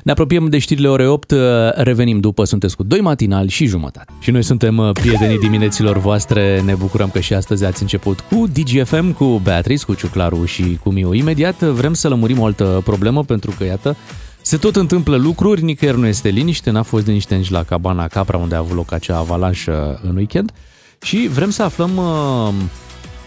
[0.04, 1.34] Ne apropiem de știrile ore 8,
[1.76, 4.14] revenim după, sunteți cu doi matinali și jumătate.
[4.20, 8.48] Și noi suntem uh, prietenii dimineților voastre, ne bucurăm că și astăzi ați început cu
[8.54, 11.14] DGFM, cu Beatrice, cu Ciuclaru și cu Miu.
[11.14, 13.96] Imediat uh, vrem să lămurim o altă problemă, pentru că, iată,
[14.42, 18.38] se tot întâmplă lucruri, nicăieri nu este liniște, n-a fost liniște nici la Cabana Capra,
[18.38, 20.52] unde a avut loc acea avalanșă în weekend.
[21.02, 22.54] Și vrem să aflăm uh,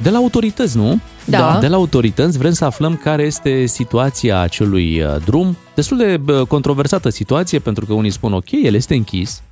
[0.02, 1.00] de la autorități, nu?
[1.38, 1.58] Da.
[1.60, 5.56] De la autorități vrem să aflăm care este situația acelui uh, drum.
[5.74, 9.42] Destul de uh, controversată situație, pentru că unii spun, ok, el este închis,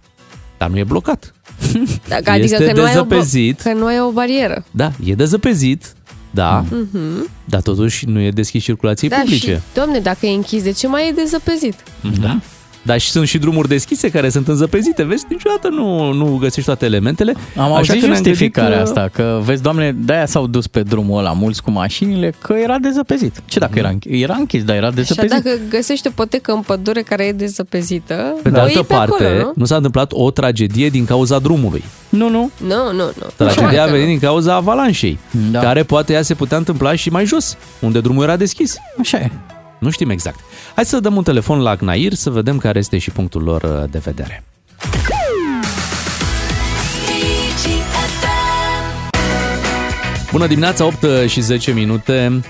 [0.59, 1.33] dar nu e blocat.
[2.09, 3.61] Da, adică Este că nu, ai o, dezăpezit.
[3.61, 4.65] că nu ai o barieră.
[4.71, 5.93] Da, e dezăpezit,
[6.31, 7.29] da, Mhm.
[7.45, 9.53] dar totuși nu e deschis circulației Da, publice.
[9.55, 11.75] și, domne, dacă e închis, de ce mai e dezăpezit?
[12.21, 12.39] Da.
[12.83, 15.03] Dar și sunt și drumuri deschise care sunt înzăpezite.
[15.05, 17.35] Vezi, niciodată nu, nu găsești toate elementele.
[17.57, 20.67] Am Așa auzit că ne-am justificarea gândit că- asta, că vezi, doamne, de-aia s-au dus
[20.67, 23.43] pe drumul ăla mulți cu mașinile, că era dezăpezit.
[23.45, 24.23] Ce dacă era închis?
[24.23, 25.31] Era închis, dar era Și dezăpezit.
[25.31, 28.95] dacă găsești o potecă în pădure care e dezăpezită, Pe de o altă iei pe
[28.95, 29.53] parte, acolo, nu?
[29.55, 31.85] nu s-a întâmplat o tragedie din cauza drumului.
[32.09, 32.51] Nu, nu.
[32.67, 33.27] Nu, nu, nu.
[33.37, 34.11] Tragedia a Niciodată venit nu.
[34.11, 35.19] din cauza avalanșei,
[35.51, 35.61] da.
[35.61, 38.77] care poate ea se putea întâmpla și mai jos, unde drumul era deschis.
[39.01, 39.31] Așa e.
[39.79, 40.39] Nu știm exact.
[40.75, 43.91] Hai să dăm un telefon la Agnair să vedem care este și punctul lor uh,
[43.91, 44.43] de vedere.
[50.33, 52.41] Bună dimineața, 8 și 10 minute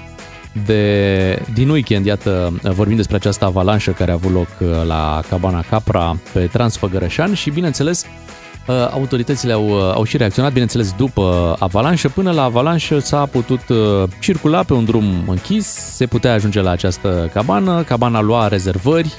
[0.67, 5.65] de, din weekend, iată, vorbim despre această avalanșă care a avut loc uh, la Cabana
[5.71, 8.09] Capra pe Transfăgărășan și, bineînțeles, uh,
[8.73, 12.09] autoritățile au, uh, au și reacționat, bineînțeles, după avalanșă.
[12.09, 13.77] Până la avalanșă s-a putut uh,
[14.21, 19.13] circula pe un drum închis, se putea ajunge la această cabană, cabana lua rezervări,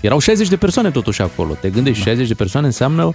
[0.00, 1.52] erau 60 de persoane totuși acolo.
[1.60, 3.12] Te gândești, 60 de persoane înseamnă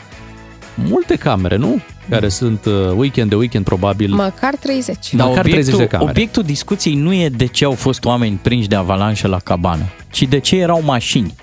[0.75, 1.81] multe camere, nu?
[2.09, 4.13] Care sunt uh, weekend de weekend probabil.
[4.13, 5.13] Măcar 30.
[5.13, 6.09] Dar Măcar 30 de camere.
[6.09, 10.23] obiectul discuției nu e de ce au fost oameni prinși de avalanșă la cabană, ci
[10.23, 11.35] de ce erau mașini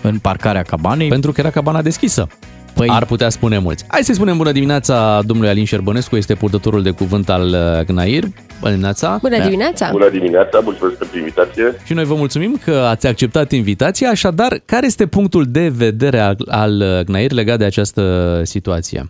[0.00, 1.08] în parcarea cabanei.
[1.08, 2.28] Pentru că era cabana deschisă.
[2.76, 3.84] Păi, Ar putea spune mulți.
[3.88, 8.24] Hai să-i spunem bună dimineața domnului Alin Șerbănescu, este purtătorul de cuvânt al uh, Gnair.
[8.60, 9.18] Bună dimineața!
[9.20, 9.88] Bună dimineața!
[9.90, 11.66] Bună dimineața, mulțumesc pentru invitație.
[11.84, 16.36] Și noi vă mulțumim că ați acceptat invitația, așadar, care este punctul de vedere al,
[16.62, 18.02] al uh, Gnair legat de această
[18.44, 19.00] situație?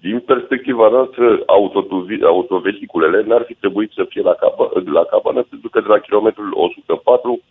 [0.00, 1.24] Din perspectiva noastră,
[1.56, 4.64] autotuvi- autovehiculele n-ar fi trebuit să fie la, capa,
[4.98, 7.42] la cabană, pentru că de la kilometrul 104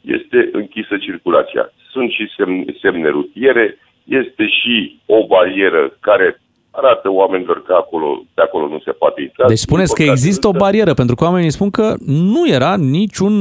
[0.00, 1.72] este închisă circulația.
[1.92, 3.78] Sunt și semne, semne rutiere,
[4.08, 6.40] este și o barieră care
[6.70, 9.46] arată oamenilor că acolo, de acolo nu se poate intra.
[9.46, 12.48] Deci spuneți că Din păcate, există o însă- barieră, pentru că oamenii spun că nu
[12.48, 13.34] era niciun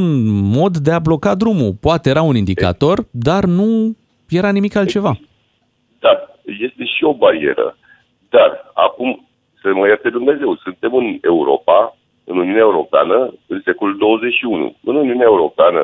[0.59, 1.71] mod de a bloca drumul.
[1.81, 3.95] Poate era un indicator, dar nu
[4.29, 5.19] era nimic altceva.
[5.99, 6.11] Da,
[6.65, 7.77] este și o barieră.
[8.29, 9.27] Dar acum,
[9.61, 14.75] să mă ierte Dumnezeu, suntem în Europa, în Uniunea Europeană, în secolul 21.
[14.83, 15.81] În Uniunea Europeană,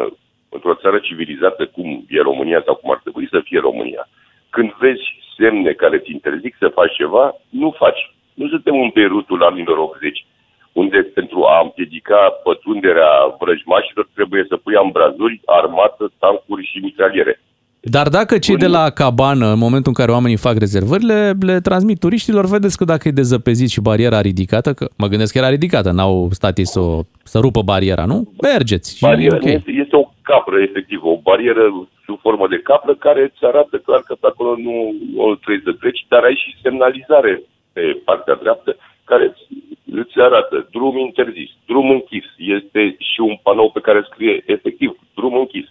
[0.50, 4.08] într-o țară civilizată cum e România sau cum ar trebui să fie România,
[4.56, 5.06] când vezi
[5.38, 8.02] semne care ți interzic să faci ceva, nu faci.
[8.34, 10.26] Nu suntem în Beirutul anilor 80,
[10.72, 17.40] unde pentru a împiedica pătrunderea vrăjmașilor trebuie să pui ambrazuri, armată, tancuri și mitraliere.
[17.86, 22.00] Dar dacă cei de la cabană, în momentul în care oamenii fac rezervările, le transmit
[22.00, 25.92] turiștilor, vedeți că dacă e dezăpezit și bariera ridicată, că mă gândesc că era ridicată,
[25.92, 28.34] n-au stat ei să, o, să rupă bariera, nu?
[28.42, 28.96] Mergeți.
[28.98, 29.42] Și Barieră, ok.
[29.42, 31.64] nu este, este o capră, efectiv, o barieră
[32.06, 34.76] sub formă de capră care îți arată clar că pe acolo nu
[35.24, 37.42] o trebuie să treci, dar ai și semnalizare
[37.74, 39.44] pe partea dreaptă care îți,
[40.02, 42.26] îți arată drum interzis, drum închis.
[42.38, 42.82] Este
[43.12, 45.68] și un panou pe care scrie efectiv drum închis.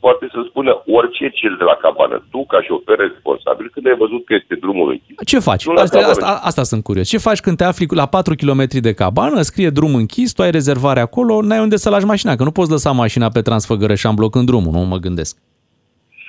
[0.00, 2.16] Poate să spună orice cel de la cabană.
[2.30, 5.14] Tu, ca șofer responsabil, când ai văzut că este drumul închis.
[5.26, 5.66] Ce faci?
[5.66, 6.12] Nu la Asta, cabană.
[6.12, 7.08] asta, asta sunt curios.
[7.08, 10.50] Ce faci când te afli la 4 km de cabană, scrie drum închis, tu ai
[10.50, 14.46] rezervare acolo, n-ai unde să lași mașina, că nu poți lăsa mașina pe Transfăgărășan blocând
[14.46, 15.36] drumul, nu mă gândesc.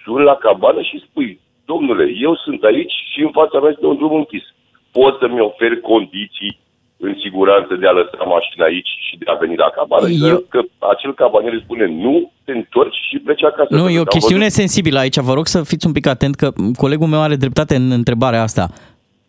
[0.03, 3.95] suni la cabană și spui, domnule, eu sunt aici și în fața mea este un
[3.95, 4.43] drum închis.
[4.91, 6.59] Poți să-mi oferi condiții
[7.05, 10.07] în siguranță de a lăsa mașina aici și de a veni la cabană?
[10.09, 10.59] Eu- Că
[10.93, 13.67] acel cabanier îți spune nu, te întorci și pleci acasă.
[13.69, 15.17] Nu, Pentru e o că am chestiune văzut- sensibilă aici.
[15.19, 18.69] Vă rog să fiți un pic atent că colegul meu are dreptate în întrebarea asta.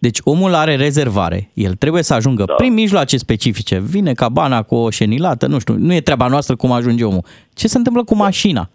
[0.00, 2.52] Deci omul are rezervare, el trebuie să ajungă da.
[2.54, 3.78] prin mijloace specifice.
[3.80, 7.24] Vine cabana cu o șenilată, nu știu, nu e treaba noastră cum ajunge omul.
[7.54, 8.68] Ce se întâmplă cu mașina?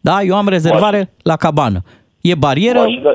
[0.00, 1.82] Da, eu am rezervare la cabană.
[2.20, 3.10] E barieră, Mașina,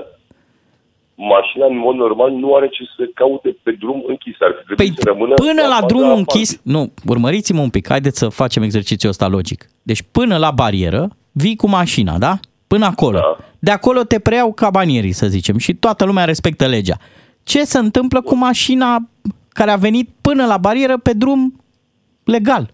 [1.33, 4.35] mașina, în mod normal, nu are ce să caute pe drum închis.
[4.39, 6.39] Ar fi trebuit să rămână Păi, până la faza drumul apartului.
[6.39, 9.65] închis, nu, urmăriți-mă un pic, haideți să facem exercițiul ăsta logic.
[9.83, 12.33] Deci până la barieră, vii cu mașina, da?
[12.67, 13.17] Până acolo.
[13.17, 13.37] Da.
[13.59, 16.97] De acolo te preiau cabanierii, să zicem, și toată lumea respectă legea.
[17.43, 18.97] Ce se întâmplă cu mașina
[19.49, 21.63] care a venit până la barieră pe drum
[22.23, 22.73] legal?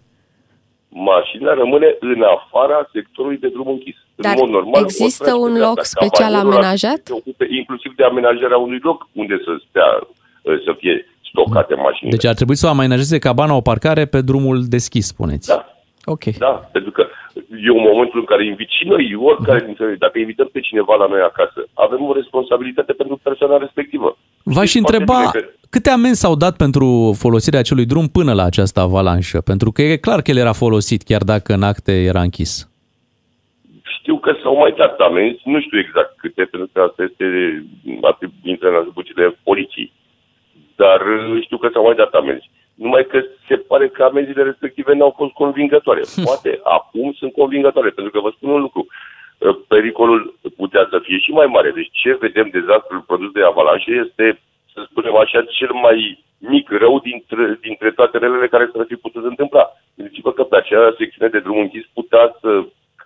[0.89, 3.95] Mașina rămâne în afara sectorului de drum închis.
[4.25, 5.99] Dar în mod normal, există o să un faci loc asta.
[5.99, 6.99] special Cabanierul ar amenajat?
[7.03, 9.89] trebui să se ocupe inclusiv de amenajarea unui loc unde să stea,
[10.65, 10.95] să fie
[11.29, 12.15] stocate mașinile.
[12.15, 15.47] Deci ar trebui să amenajeze cabana o parcare pe drumul deschis, spuneți.
[15.47, 15.65] Da.
[16.15, 16.23] Ok.
[16.23, 17.03] Da, pentru că
[17.67, 20.95] e un momentul în care invit și noi, oricare dintre noi, dacă invităm pe cineva
[20.95, 24.17] la noi acasă, avem o responsabilitate pentru persoana respectivă.
[24.43, 28.33] V-aș Știți întreba foarte bine că- câte amenzi s-au dat pentru folosirea acelui drum până
[28.33, 29.41] la această avalanșă?
[29.41, 32.69] Pentru că e clar că el era folosit, chiar dacă în acte era închis.
[34.07, 37.25] Știu că s-au mai dat amenzi, nu știu exact câte, pentru că asta este,
[38.01, 39.91] ar fi intră în atribuțiile poliției.
[40.75, 42.49] Dar uh, știu că s-au mai dat amenzi.
[42.73, 46.03] Numai că se pare că amenziile respective n-au fost convingătoare.
[46.29, 48.87] Poate acum sunt convingătoare, pentru că vă spun un lucru.
[49.37, 50.21] uh, pericolul
[50.55, 51.71] putea să fie și mai mare.
[51.71, 54.39] Deci ce vedem dezastrul produs de avalanșe este,
[54.73, 59.23] să spunem așa, cel mai mic rău dintre, dintre toate relele care s-ar fi putut
[59.25, 59.65] întâmpla.
[59.95, 62.49] Gândiți-vă că pe acea secțiune de drum închis putea să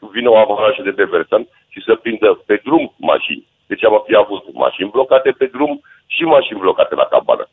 [0.09, 3.47] vină o avalanșă de pe versant și să prindă pe drum mașini.
[3.71, 7.45] Deci am fi avut mașini blocate pe drum și mașini blocate la cabană.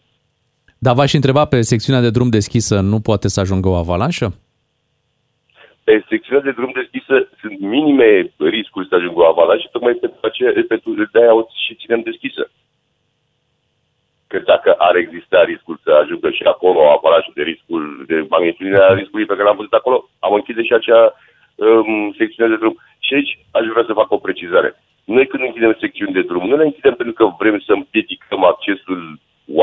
[0.78, 4.26] Dar v-aș întreba pe secțiunea de drum deschisă, nu poate să ajungă o avalanșă?
[5.84, 8.10] Pe secțiunea de drum deschisă sunt minime
[8.56, 12.50] riscuri să ajungă o avalanșă, tocmai pentru aceea, pentru, de-aia o și ținem deschisă.
[14.26, 18.86] Că dacă ar exista riscul să ajungă și acolo o avalanșă de riscul, de magnitudinea
[19.00, 21.14] riscului pe care l-am văzut acolo, am închide și acea
[21.66, 22.76] um, secțiune de drum.
[23.04, 24.70] Și aici aș vrea să fac o precizare.
[25.14, 29.00] Noi când închidem secțiuni de drum, nu le închidem pentru că vrem să împiedicăm accesul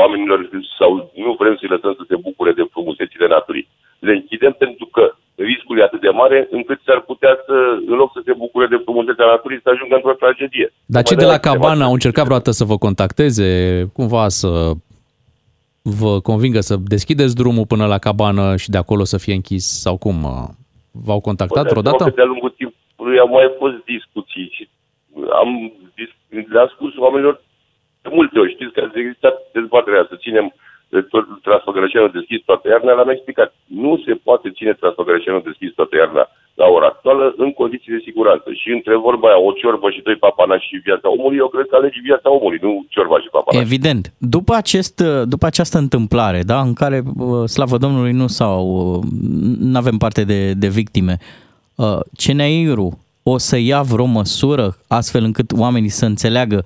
[0.00, 0.38] oamenilor
[0.78, 0.90] sau
[1.24, 3.68] nu vrem să-i lăsăm să se bucure de frumusețile naturii.
[3.98, 7.56] Le închidem pentru că riscul e atât de mare încât s-ar putea să,
[7.90, 10.72] în loc să se bucure de frumusețea naturii, să ajungă într-o tragedie.
[10.86, 13.48] Dar cei de la cabană au încercat vreodată să vă contacteze,
[13.92, 14.70] cumva să
[15.82, 19.96] vă convingă să deschideți drumul până la cabană și de acolo să fie închis sau
[19.96, 20.26] cum?
[21.04, 22.12] V-au contactat Bă, vreodată?
[22.14, 24.68] De-a lungul timpului au mai fost discuții și
[25.32, 25.72] am
[26.48, 27.42] le-am spus oamenilor
[28.02, 30.54] de multe ori, știți că a existat dezbaterea să ținem
[31.08, 33.54] tot Transfăgărășenul deschis toată iarna, l-am explicat.
[33.64, 36.28] Nu se poate ține Transfăgărășenul deschis toată iarna
[36.60, 38.48] la ora actuală în condiții de siguranță.
[38.52, 41.76] Și între vorba aia, o ciorbă și doi papana și viața omului, eu cred că
[41.76, 43.60] alegi viața omului, nu ciorba și papana.
[43.60, 44.12] Evident.
[44.18, 47.02] După, acest, după această întâmplare, da, în care,
[47.46, 48.58] slavă Domnului, nu sau
[49.58, 51.16] nu avem parte de, de victime,
[52.16, 52.92] CNAIR-ul
[53.22, 56.64] o să ia vreo măsură astfel încât oamenii să înțeleagă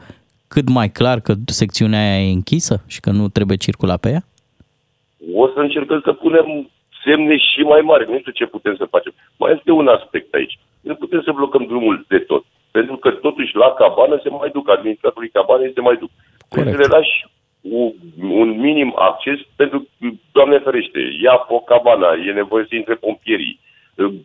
[0.48, 4.22] cât mai clar că secțiunea aia e închisă și că nu trebuie circula pe ea?
[5.34, 6.70] O să încercăm să punem
[7.04, 8.10] semne și mai mari.
[8.10, 9.12] Nu știu ce putem să facem.
[9.38, 10.58] Mai este un aspect aici.
[10.80, 12.44] Nu putem să blocăm drumul de tot.
[12.70, 16.10] Pentru că totuși la cabană se mai duc, administratorul cabanei se mai duc.
[16.48, 17.26] Trebuie să le lași
[17.60, 17.92] un,
[18.42, 19.88] un minim acces pentru,
[20.32, 23.60] Doamne ferește, ia o cabana, e nevoie să intre pompierii,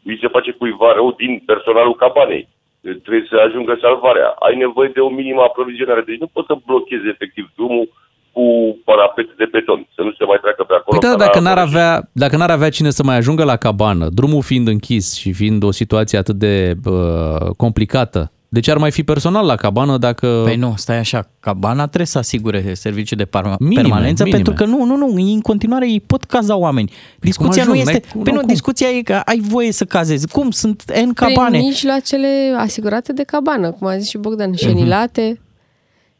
[0.03, 2.47] îi se face cuiva rău din personalul cabanei
[2.91, 4.27] trebuie să ajungă salvarea.
[4.27, 6.01] Ai nevoie de o minimă aprovizionare.
[6.01, 7.89] Deci nu poți să blochezi efectiv drumul
[8.35, 8.43] cu
[8.89, 10.97] parapet de beton, să nu se mai treacă pe acolo.
[10.99, 14.41] Păi da, dacă n-ar, avea, dacă n-ar avea cine să mai ajungă la cabană, drumul
[14.41, 19.03] fiind închis și fiind o situație atât de uh, complicată, de ce ar mai fi
[19.03, 20.41] personal la cabană dacă...
[20.43, 24.43] Păi nu, stai așa, cabana trebuie să asigure serviciu de par- Minime, permanență minime.
[24.43, 26.91] pentru că nu, nu, nu, în continuare ei pot caza oameni.
[27.19, 27.87] Discuția nu ajung?
[27.87, 28.01] este...
[28.13, 28.47] N-ai- Păi nu, nu, cum?
[28.53, 30.27] discuția e că ai voie să cazezi.
[30.27, 30.51] Cum?
[30.51, 31.49] Sunt N cabane.
[31.49, 32.27] Prin mijloacele
[32.57, 35.39] asigurate de cabană, cum a zis și Bogdan, șenilate.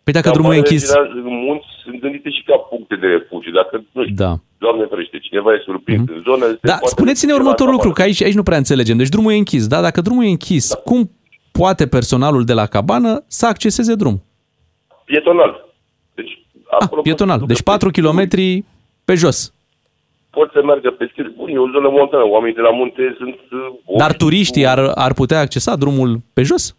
[0.05, 0.83] Păi dacă drumul e închis...
[0.91, 3.51] Cabanele În munți sunt gândite și ca puncte de refugiu.
[3.51, 4.33] Dacă, nu știu, Da.
[4.57, 6.45] Doamne ferește, cineva e surprins în zonă...
[6.45, 8.05] se Da, poate spuneți-ne duce la următorul lucru, cabană.
[8.07, 8.97] că aici, aici nu prea înțelegem.
[8.97, 9.81] Deci drumul e închis, da?
[9.81, 11.11] Dacă drumul e închis, cum
[11.51, 14.23] poate personalul de la cabană să acceseze drum?
[15.05, 15.65] Pietonal.
[16.15, 16.33] Deci,
[16.79, 17.43] acolo Pietonal.
[17.47, 18.27] Deci 4 km
[19.05, 19.53] pe jos.
[20.29, 21.33] pot să meargă pe stil.
[21.37, 22.23] Bun, e o zonă montană.
[22.27, 23.35] Oamenii de la munte sunt...
[23.51, 26.75] uh, Dar turiștii ar, ar putea accesa drumul pe jos?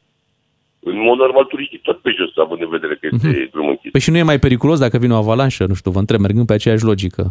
[0.90, 3.50] În mod normal, turiștii tot pe jos, având în vedere că este Mhm.
[3.50, 3.90] drum închis.
[3.90, 5.64] Păi și nu e mai periculos dacă vine o avalanșă?
[5.68, 7.22] Nu știu, vă întreb, mergând pe aceeași logică.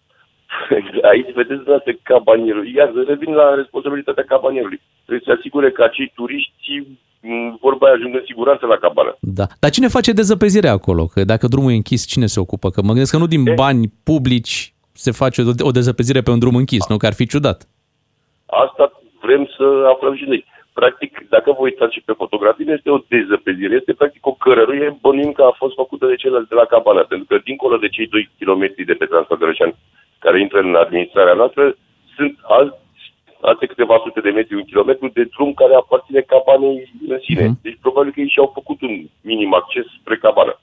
[1.12, 2.74] Aici vedeți date cabanierul.
[2.74, 4.80] Iar revin la responsabilitatea cabanierului.
[5.06, 6.70] Trebuie să asigure că acei turiști
[7.20, 9.16] m, vorba aia ajung în siguranță la cabană.
[9.20, 9.46] Da.
[9.60, 11.06] Dar cine face dezăpezirea acolo?
[11.06, 12.70] Că dacă drumul e închis, cine se ocupă?
[12.70, 16.38] Că mă gândesc că nu din bani publici se face o, o dezăpezire pe un
[16.38, 16.96] drum închis, nu?
[16.96, 17.68] Că ar fi ciudat.
[18.46, 18.92] Asta
[19.22, 20.44] vrem să aflăm și noi.
[20.72, 24.98] Practic, dacă vă uitați și pe fotografii, nu este o dezăpezire, este practic o cărăruie,
[25.00, 28.06] bănuim că a fost făcută de ceilalți de la cabană, pentru că dincolo de cei
[28.06, 29.74] 2 km de pe Transfăgărășan
[30.18, 31.76] care intră în administrarea noastră,
[32.16, 32.76] sunt alți,
[33.40, 37.46] alte câteva sute de metri, un kilometru de drum care aparține cabanei în sine.
[37.62, 40.60] Deci probabil că ei și-au făcut un minim acces spre cabană.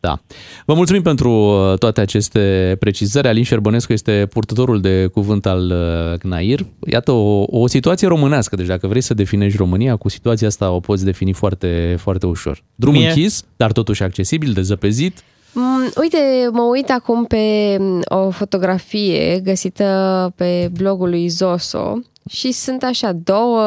[0.00, 0.20] Da.
[0.66, 3.28] Vă mulțumim pentru uh, toate aceste precizări.
[3.28, 6.66] Alin Șerbănescu este purtătorul de cuvânt al uh, CNAIR.
[6.86, 10.80] Iată o, o situație românească, deci dacă vrei să definești România, cu situația asta o
[10.80, 12.62] poți defini foarte, foarte ușor.
[12.74, 15.22] Drum Mie- închis, dar totuși accesibil, dezăpezit.
[15.52, 16.18] Mm, uite,
[16.52, 21.98] mă uit acum pe mm, o fotografie găsită pe blogul lui Zoso
[22.30, 23.62] și sunt așa două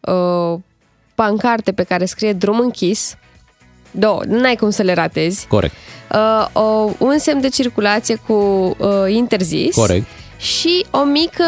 [0.00, 0.58] uh,
[1.14, 3.16] pancarte pe care scrie drum închis.
[3.94, 5.46] Două, n-ai cum să le ratezi.
[5.46, 5.74] Corect.
[6.12, 9.74] Uh, o, un semn de circulație cu uh, interzis.
[9.74, 10.06] Corect.
[10.36, 11.44] Și o mică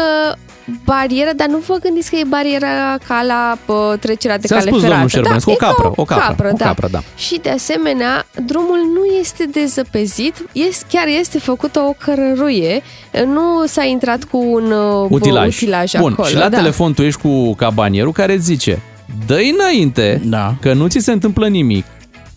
[0.83, 4.69] barieră, dar nu vă gândiți că e bariera ca la uh, trecerea de Ți-a cale
[4.69, 4.99] spus ferată.
[4.99, 6.65] domnul Șerbănescu, da, o e ca capră, o capră, o da.
[6.65, 7.03] capră, da.
[7.15, 12.81] Și de asemenea, drumul nu este dezăpezit, este, chiar este făcută o cărăruie,
[13.25, 15.55] nu s-a intrat cu un uh, Utilaj.
[15.55, 16.27] utilaj Bun, acolo.
[16.27, 16.57] și la da.
[16.57, 18.81] telefon tu ești cu cabanierul care îți zice
[19.25, 20.55] dă înainte, da.
[20.61, 21.85] că nu ți se întâmplă nimic,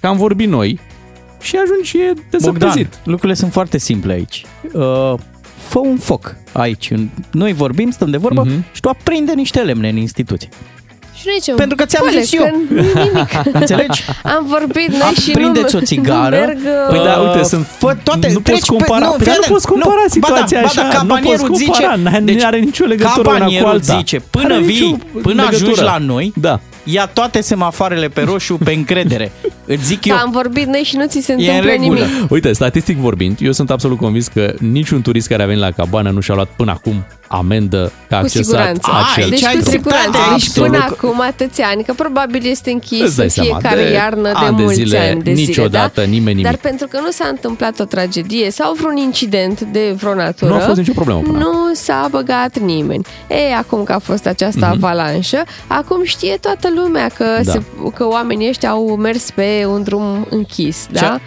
[0.00, 0.78] că am vorbit noi
[1.40, 2.98] și ajungi și e Bogdan, desăpăzit.
[3.04, 4.44] lucrurile sunt foarte simple aici.
[4.72, 5.14] Uh,
[5.68, 6.92] fă un foc aici.
[7.30, 8.52] Noi vorbim, stăm de vorbă Mhm.
[8.62, 8.72] uh-huh.
[8.74, 10.48] și tu aprinde niște lemne în instituție.
[11.14, 11.52] Și noi ce?
[11.52, 12.42] Pentru că ți-am Păle, zis eu.
[12.42, 13.28] că nu nimic.
[13.60, 14.02] Înțelegi?
[14.22, 16.36] Am vorbit noi și nu, Aprindeți o țigară.
[16.36, 16.58] nu merg...
[16.88, 19.26] Păi uh, da, uite, sunt, Fă toate, nu poți treci pe- compara, nu, păi fii
[19.26, 21.94] nu atent, poți compara nu, situația ba da, ba așa, da, nu poți cabanierul compara,
[21.94, 23.96] zice- n-are, deci, are nicio legătură una cu Cabanierul alta.
[23.98, 25.86] zice, până Are vii, nicio până ajungi legătură.
[25.86, 26.60] la noi, da.
[26.92, 29.32] Ia toate semafoarele pe roșu pe încredere.
[29.66, 30.16] Îți zic eu.
[30.16, 32.04] Da, am vorbit noi și nu ți se E în întâmplă regulă.
[32.04, 32.30] nimic.
[32.30, 36.10] Uite, statistic vorbind, eu sunt absolut convins că niciun turist care a venit la cabană
[36.10, 38.90] nu și-a luat până acum amendă că a Cu accesat siguranță.
[39.12, 39.62] acel deci cu drum.
[39.72, 40.10] siguranță.
[40.10, 40.70] Deci Absolut.
[40.70, 44.22] până acum atâția ani, că probabil este închis Îți dai în seama, fiecare de iarnă
[44.22, 45.46] de ani de mulți zile, ani de zile.
[45.46, 46.06] niciodată da?
[46.06, 46.44] nimeni nimic.
[46.44, 50.56] Dar pentru că nu s-a întâmplat o tragedie sau vreun incident de vreo natură, Nu
[50.56, 53.04] a fost nicio problemă până nu s-a băgat nimeni.
[53.28, 54.84] E, acum că a fost această Mhm.
[54.84, 56.76] avalanșă, acum știe toată lumea
[57.14, 57.52] că, Da.
[57.52, 57.62] se,
[57.94, 61.20] că oamenii ăștia au mers pe un drum închis, da?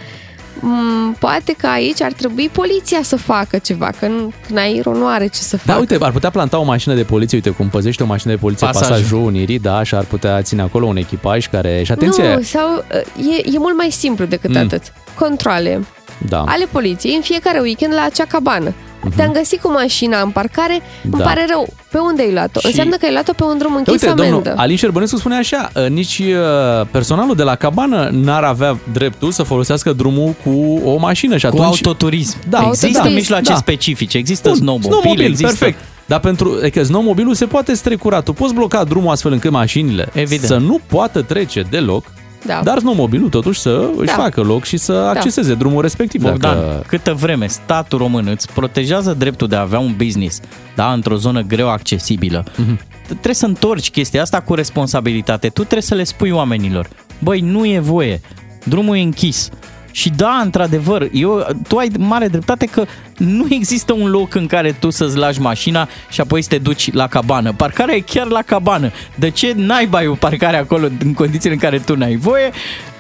[0.60, 5.28] Mm, poate că aici ar trebui poliția să facă ceva, că n- Cnairul nu are
[5.28, 5.72] ce să facă.
[5.72, 8.40] Da, uite, ar putea planta o mașină de poliție, uite cum păzește o mașină de
[8.40, 8.90] poliție Pasajul.
[8.96, 12.84] pasajul Unirii, da, și ar putea ține acolo un echipaj care, și atenție, Nu, sau
[13.18, 14.56] uh, e, e mult mai simplu decât Mm.
[14.56, 14.62] mm.
[14.66, 14.82] atât.
[15.20, 15.86] Controle
[16.28, 18.74] da, ale poliției în fiecare weekend la acea cabană.
[19.16, 21.18] Te-am găsit cu mașina în parcare, îmi Mhm.
[21.18, 21.24] Da.
[21.24, 21.68] pare rău.
[21.92, 22.60] Pe unde ai luat-o?
[22.60, 24.54] Și- Înseamnă că ai luat-o pe un drum închis Uite, domnul amendă.
[24.58, 29.44] Alin Șerbănescu spune așa, uh, nici uh, personalul de la cabană n-ar avea dreptul să
[29.44, 31.66] folosească drumul cu o mașină și Cu atunci...
[31.66, 32.38] autoturism.
[32.50, 33.56] Da, există autoturism, mijloace da.
[33.58, 35.48] specifice, există Bun, snowmobil, snowmobil, există...
[35.48, 35.80] perfect.
[36.06, 38.22] Dar pentru adică snowmobilul se poate strecura.
[38.22, 40.42] Tu poți bloca drumul astfel încât mașinile Evident.
[40.48, 42.06] să nu poată trece deloc,
[42.46, 42.62] Da.
[42.64, 44.14] dar snowmobilul totuși să își Da.
[44.22, 46.22] facă loc și să acceseze drumul respectiv.
[46.22, 46.84] Bogdan, Dacă...
[46.88, 50.40] câtă vreme statul român îți protejează dreptul de a avea un business,
[50.76, 52.80] da, într-o zonă greu accesibilă, Mhm.
[53.08, 55.48] trebuie să întorci chestia asta cu responsabilitate.
[55.48, 56.88] Tu trebuie să le spui oamenilor,
[57.20, 58.22] băi, nu e voie,
[58.64, 59.50] drumul e închis.
[59.92, 62.86] Și da, într-adevăr, eu, tu ai mare dreptate că
[63.18, 66.94] nu există un loc în care tu să-ți lași mașina și apoi să te duci
[66.94, 67.54] la cabană.
[67.54, 68.92] Parcarea e chiar la cabană.
[69.16, 72.52] De ce n-ai o parcare acolo în condițiile în care tu n-ai voie?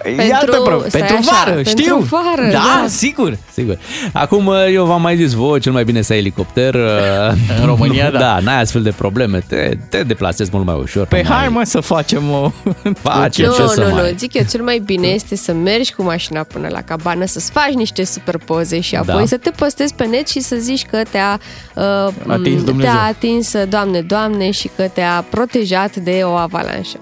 [0.03, 0.83] E Pentru- altă problemă.
[0.87, 1.95] stai Pentru așa, vară, pentru știu.
[1.97, 2.85] vară, da, da.
[2.87, 3.37] sigur.
[3.53, 3.77] Sigur.
[4.13, 6.75] Acum, eu v-am mai zis voi, cel mai bine să ai elicopter.
[7.59, 8.17] În România, da.
[8.19, 11.05] Da, n-ai astfel de probleme, te, te deplasezi mult mai ușor.
[11.07, 12.51] Pe nu mai- hai mă să facem o...
[13.01, 14.11] Face nu, ce să nu, mai...
[14.11, 17.51] nu, zic eu, cel mai bine este să mergi cu mașina până la cabană, să-ți
[17.51, 19.25] faci niște superpoze și apoi Da.
[19.25, 21.39] să te postezi pe net și să zici că te-a,
[21.75, 22.91] uh, Atins Dumnezeu.
[22.91, 26.97] te-a atins, Doamne, Doamne, și că te-a protejat de o avalanșă.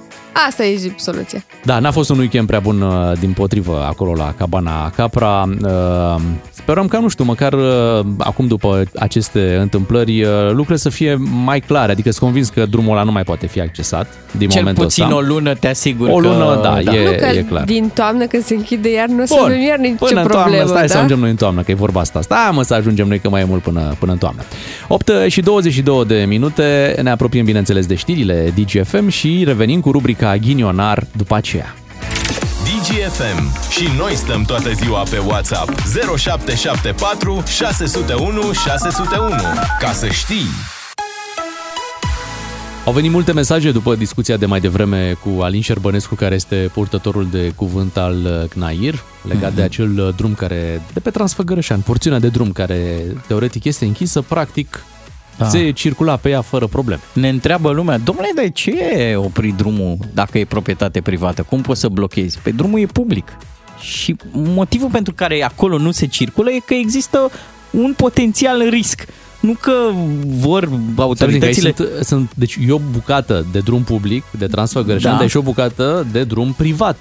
[0.48, 1.44] Asta e soluția.
[1.64, 5.50] Da, n-a fost un weekend prea bun uh, din potrivă acolo la Cabana Capra.
[5.64, 6.22] Uh,
[6.52, 11.60] Sperăm ca, nu știu, măcar uh, acum după aceste întâmplări uh, lucrurile să fie mai
[11.60, 14.08] clare, adică sunt convins că drumul ăla nu mai poate fi accesat
[14.38, 15.16] din Cel momentul puțin ăsta.
[15.16, 16.60] o lună te asigur O lună, că...
[16.64, 17.64] da, e- nu că e clar.
[17.64, 20.50] din toamnă când se închide iarnă o să Bun, avem iar nicio până în problemă.
[20.56, 20.88] toamnă, stai da?
[20.88, 22.22] să ajungem noi în toamnă, că e vorba asta.
[22.22, 24.42] Stai mă să ajungem noi, că mai e mult până, până în toamnă.
[24.88, 30.19] 8 și 22 de minute, ne apropiem bineînțeles de știrile DGFM și revenim cu rubrica
[30.26, 31.74] Ghinionar după aceea.
[32.64, 33.70] DGFM.
[33.70, 35.70] Și noi stăm toată ziua pe WhatsApp.
[36.18, 39.30] 0774 601 601.
[39.80, 40.48] Ca să știi.
[42.86, 47.28] Au venit multe mesaje după discuția de mai devreme cu Alin Șerbănescu, care este purtătorul
[47.32, 52.20] de cuvânt al uh, CNAIR, legat de acel uh, drum care, de pe Transfăgărășan, porțiunea
[52.20, 54.84] de drum care teoretic este închisă, practic
[55.40, 55.48] Da.
[55.48, 57.02] se circula pe ea fără probleme.
[57.14, 61.42] Ne întreabă lumea, domnule, de ce opri drumul dacă e proprietate privată?
[61.42, 62.40] Cum poți să blochezi?
[62.44, 63.38] Pe drumul e public.
[63.80, 67.32] Și motivul pentru care acolo nu se circulă e că există
[67.72, 69.06] un potențial risc.
[69.40, 69.72] Nu că
[70.26, 71.74] vor autoritățile...
[71.76, 75.18] Sunt, sunt, deci e o bucată de drum public, de Transfăgărășan, Da.
[75.18, 76.98] dar e și o bucată de drum privat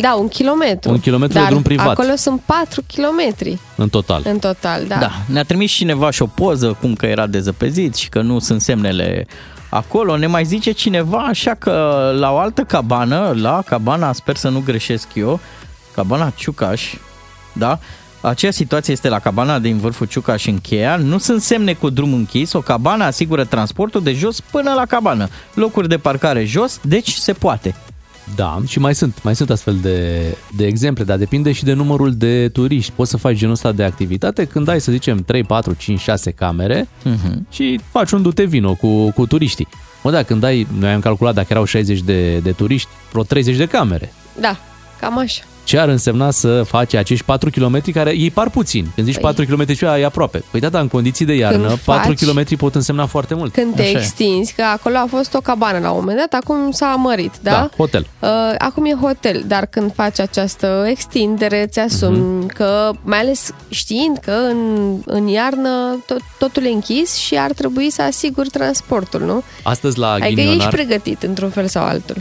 [0.00, 0.90] Da, un kilometru.
[0.90, 1.86] Un kilometru de Dar drum privat.
[1.88, 4.22] acolo sunt 4 kilometri în total.
[4.24, 4.96] în total, da.
[4.96, 8.60] Da, ne-a trimis cineva și o poză cum că era dezăpezit și că nu sunt
[8.60, 9.26] semnele
[9.68, 10.16] acolo.
[10.16, 11.72] Ne mai zice cineva așa că
[12.18, 15.40] la o altă cabană, la cabana, sper să nu greșesc eu,
[15.94, 16.94] cabana Ciucaș,
[17.52, 17.78] da?
[18.20, 20.96] Aceea situație este la cabana din vârful Ciucaș în Cheia.
[20.96, 22.52] Nu sunt semne cu drum închis.
[22.52, 25.28] O cabană asigură transportul de jos până la cabană.
[25.54, 27.74] Locuri de parcare jos, deci se poate.
[28.36, 30.22] Da, și mai sunt, mai sunt astfel de,
[30.56, 32.92] de exemple, dar depinde și de numărul de turiști.
[32.92, 36.30] Poți să faci genul ăsta de activitate când ai, să zicem, 3, 4, 5, 6
[36.30, 37.50] camere uh-huh.
[37.50, 39.68] și faci un dute vino cu, cu turiștii.
[40.02, 43.56] Mă, da, când ai, noi am calculat dacă erau 60 de, de turiști, vreo 30
[43.56, 44.12] de camere.
[44.40, 44.56] Da,
[45.00, 45.42] cam așa.
[45.68, 48.86] Ce ar însemna să faci acești 4 km care ei par puțin.
[48.94, 49.22] Când zici Păi.
[49.34, 50.42] 4 km și e aproape.
[50.50, 53.52] Păi da, dar în condiții de iarnă, Când 4 faci- km pot însemna foarte mult.
[53.52, 53.96] Când te Așa e.
[53.96, 57.50] extinzi, că acolo a fost o cabană la un moment dat, acum s-a mărit, da?
[57.50, 58.06] Da, hotel.
[58.20, 62.46] Uh, acum e hotel, dar când faci această extindere, ți asumi Mhm.
[62.46, 67.90] că, mai ales știind că în, în iarnă tot, totul e închis și ar trebui
[67.90, 69.42] să asiguri transportul, nu?
[69.62, 72.16] Astăzi la adică ești Ghinionar, pregătit într-un fel sau altul.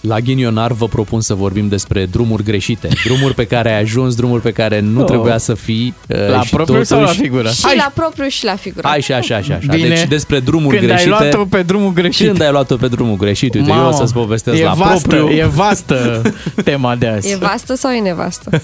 [0.00, 2.88] La Ghinionar vă propun să vorbim despre drumuri greșite.
[3.04, 5.06] Drumuri pe care ai ajuns, drumuri pe care nu Oh.
[5.06, 5.94] trebuia să fii.
[6.08, 7.48] uh, La și propriu sau la totuși- figură?
[7.50, 8.88] Și Hai, la propriu și la figură.
[8.88, 9.74] Hai și așa, așa, așa.
[9.74, 9.88] Bine.
[9.88, 11.08] Deci despre drumuri Când ai greșite.
[11.20, 12.26] luat-o pe drumul greșit.
[12.26, 13.54] Când ai luat-o pe drumul greșit?
[13.54, 15.36] Uite, eu o Mamă, să-ți povestesc e la vastă, propriu.
[15.36, 16.22] E vastă
[16.64, 17.30] tema de azi.
[17.30, 18.50] E vastă sau e nevastă?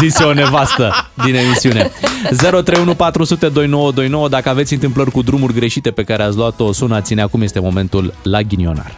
[0.00, 1.90] Zise o nevastă din emisiune.
[2.36, 7.22] 031 400 2929 Dacă aveți întâmplări cu drumuri greșite pe care ați luat-o, sunați-ne.
[7.22, 8.92] Acum este momentul la ghinionar.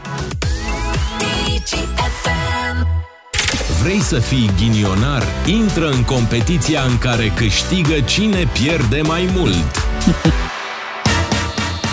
[3.83, 5.23] Vrei să fii ghinionar?
[5.47, 9.83] Intră în competiția în care câștigă cine pierde mai mult.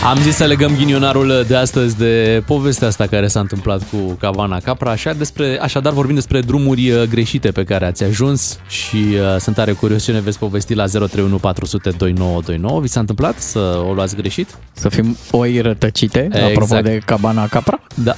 [0.05, 4.59] Am zis să legăm ghinionarul de astăzi de povestea asta care s-a întâmplat cu Cavana
[4.59, 4.91] Capra.
[4.91, 9.55] Așa despre, așadar vorbim despre drumuri uh, greșite pe care ați ajuns și uh, sunt
[9.55, 12.81] tare curios ce ne veți povesti la 031 400 2929.
[12.81, 14.57] Vi s-a întâmplat să o luați greșit?
[14.71, 16.45] Să fim oi rătăcite, Exact.
[16.45, 17.79] apropo de cabana capra.
[17.93, 18.15] Da.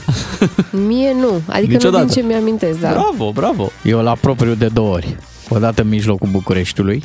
[0.88, 2.04] Mie nu, adică Niciodată.
[2.04, 2.90] nu din ce mi-amintesc, da.
[2.90, 3.72] Bravo, bravo.
[3.84, 5.16] Eu la propriu de două ori.
[5.50, 7.04] Odată în mijlocul Bucureștiului,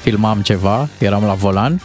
[0.00, 1.80] filmam ceva, eram la volan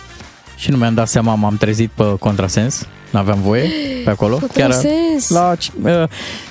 [0.57, 3.69] și nu mi-am dat seama, m-am trezit pe contrasens, n-aveam voie
[4.03, 4.37] pe acolo.
[4.53, 5.29] Contrasens?
[5.29, 5.53] la,
[5.83, 6.03] uh,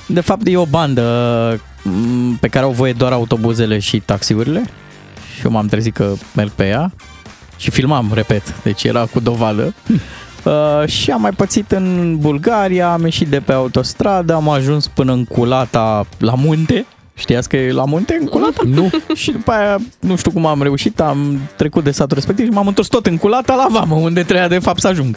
[0.06, 4.70] de fapt e o bandă mm, pe care au voie doar autobuzele și taxiurile
[5.36, 6.92] și eu m-am trezit că merg pe ea
[7.56, 9.74] și filmam, repet, deci era cu dovadă.
[10.46, 15.12] Uh, și am mai pățit în Bulgaria, am ieșit de pe autostradă, am ajuns până
[15.12, 16.86] în Culata la munte.
[17.18, 18.62] Știați că e la munte în Culata?
[18.64, 18.90] Nu.
[19.14, 22.66] și după aia, nu știu cum am reușit, am trecut de satul respectiv și m-am
[22.66, 25.16] întors tot în Culata la vamă, unde trebuia de fapt să ajung.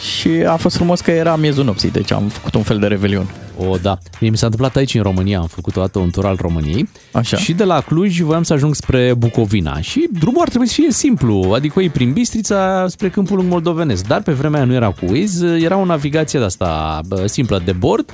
[0.00, 3.26] Și a fost frumos că era miezul nopții, deci am făcut un fel de revelion.
[3.68, 3.98] O, da.
[4.20, 6.88] Mie mi s-a întâmplat aici în România, am făcut o dată un tur al României.
[7.12, 7.36] Așa.
[7.36, 10.92] Și de la Cluj voiam să ajung spre Bucovina și drumul ar trebui să fie
[10.92, 14.90] simplu, adică e prin Bistrița spre Câmpul Lung Moldovenesc, dar pe vremea aia nu era
[14.90, 18.10] cu Waze, era o navigație de asta bă, simplă de bord.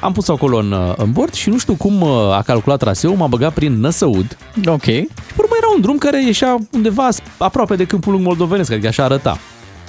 [0.00, 3.26] Am pus acolo în, în bord și nu știu cum uh, a calculat traseul, m-a
[3.26, 4.36] băgat prin Năsăud.
[4.66, 4.82] Ok.
[4.82, 8.86] Și pe urmă era un drum care ieșea undeva aproape de Câmpul Lung Moldovenesc, adică
[8.86, 9.38] așa arăta.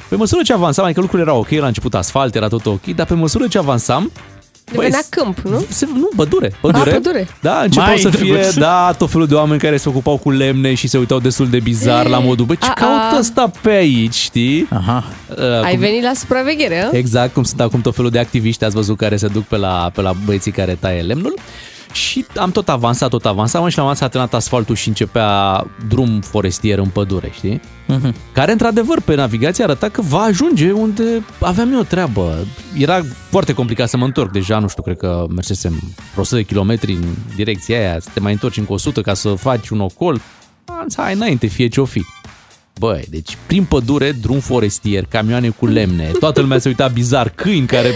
[0.10, 3.06] Pe măsură ce avansam, adică lucrurile erau ok, la început asfalt, era tot ok, dar
[3.06, 4.12] pe măsură ce avansam,
[4.72, 5.66] Devenea câmp, nu?
[5.70, 6.90] se, nu, pădure, pădure.
[6.90, 7.28] A, pădure.
[7.42, 8.54] Da, începeau Mai să fie, drăguț.
[8.54, 11.60] da, tot felul de oameni care se ocupau cu lemne și se uitau destul de
[11.60, 12.74] bizar la modul, bă, ce A, a.
[12.74, 14.68] caută ăsta pe aici, știi?
[14.70, 15.04] Aha.
[15.30, 16.98] Uh, Ai cum- venit la supraveghere, a?
[16.98, 19.92] Exact, cum sunt acum tot felul de activiști, ați văzut, care se duc pe la,
[19.94, 21.34] pe la băieții care taie lemnul.
[21.92, 24.76] Și am tot avansat, tot avansat, mă, și la un moment dat s-a terminat asfaltul
[24.76, 27.62] și începea drum forestier în pădure, știi?
[27.88, 28.16] Mhm.
[28.32, 31.04] Care, într-adevăr, pe navigație arăta că va ajunge unde
[31.40, 32.38] aveam eu o treabă.
[32.78, 34.32] Era foarte complicat să mă întorc.
[34.32, 35.80] Deja, nu știu, cred că mersesem
[36.12, 37.04] vreo 100 de kilometri în
[37.36, 40.22] direcția aia, să te mai întorci încă 100 ca să faci un ocol.
[40.66, 42.04] Am zis, hai înainte, fie ce-o fi.
[42.80, 47.66] Băi, deci prin pădure, drum forestier, camioane cu lemne, toată lumea se uita bizar, câini
[47.66, 47.96] care...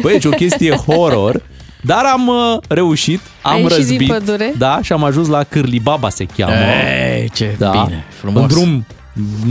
[0.00, 1.42] Băi, deci o chestie horror.
[1.86, 4.08] Dar am uh, reușit, am Ai ieșit din răzbit.
[4.08, 4.54] pădure?
[4.58, 6.52] Da, și am ajuns la Cârlibabaș se cheamă.
[7.18, 8.42] Ei, ce da, bine, frumos.
[8.42, 8.86] În drum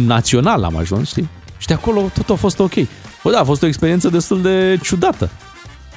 [0.05, 1.29] național am ajuns, știi?
[1.57, 2.73] Și de acolo tot a fost ok.
[3.23, 5.29] Bă, da, a fost o experiență destul de ciudată.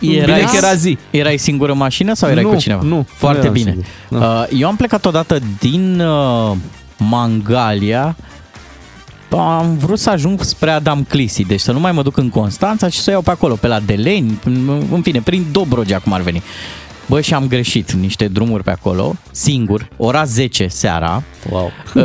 [0.01, 0.99] Bine că era zi.
[1.11, 2.82] Erai singur în mașină sau erai Nu, cu cineva?
[2.82, 3.70] nu, Foarte nu eram bine.
[3.70, 3.87] singur,
[4.28, 4.41] nu.
[4.41, 6.53] Uh, Eu am plecat odată din uh,
[6.99, 8.16] Mangalia
[9.31, 12.89] am vrut să ajung spre Adam Clisi, deci să nu mai mă duc în Constanța
[12.89, 16.20] și să iau pe acolo, pe la Deleni, în în fine, prin Dobrogea, cum ar
[16.20, 16.43] veni.
[17.07, 21.22] Bă, și am greșit niște drumuri pe acolo, singur, ora 10 seara.
[21.51, 21.70] Wow.
[21.95, 22.03] Uh,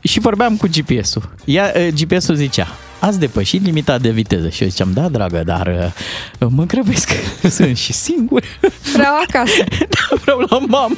[0.00, 1.34] și vorbeam cu GPS-ul.
[1.44, 2.66] Ea, uh, GPS-ul zicea,
[3.00, 4.48] ați depășit limita de viteză.
[4.48, 5.92] Și eu ziceam, da, dragă, dar
[6.38, 7.10] uh, mă grăbesc,
[7.56, 8.42] sunt și singur.
[8.92, 9.64] Vreau acasă.
[9.94, 10.94] da, vreau la mamă.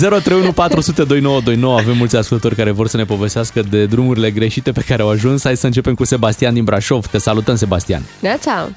[0.00, 4.84] 031 400 2929 Avem mulți ascultători care vor să ne povestească de drumurile greșite pe
[4.86, 5.42] care au ajuns.
[5.44, 7.06] Hai să începem cu Sebastian din Brașov.
[7.06, 8.02] Te salutăm, Sebastian.
[8.20, 8.68] Neața.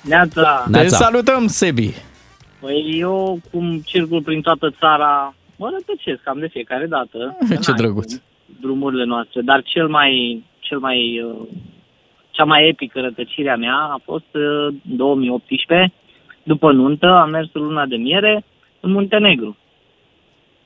[0.00, 0.64] Neața.
[0.72, 1.94] Te salutăm, Sebi.
[2.60, 7.36] Păi eu, cum circul prin toată țara, mă rătăcesc cam de fiecare dată.
[7.64, 8.12] Ce N-ai drăguț.
[8.12, 8.22] cum,
[8.60, 9.40] Drumurile noastre.
[9.40, 11.48] Dar cel mai, cel mai, uh,
[12.30, 15.92] cea mai epică rătăcirea mea a fost uh, 2018.
[16.42, 18.44] După nuntă am mers în luna de miere
[18.80, 19.56] în Muntenegru.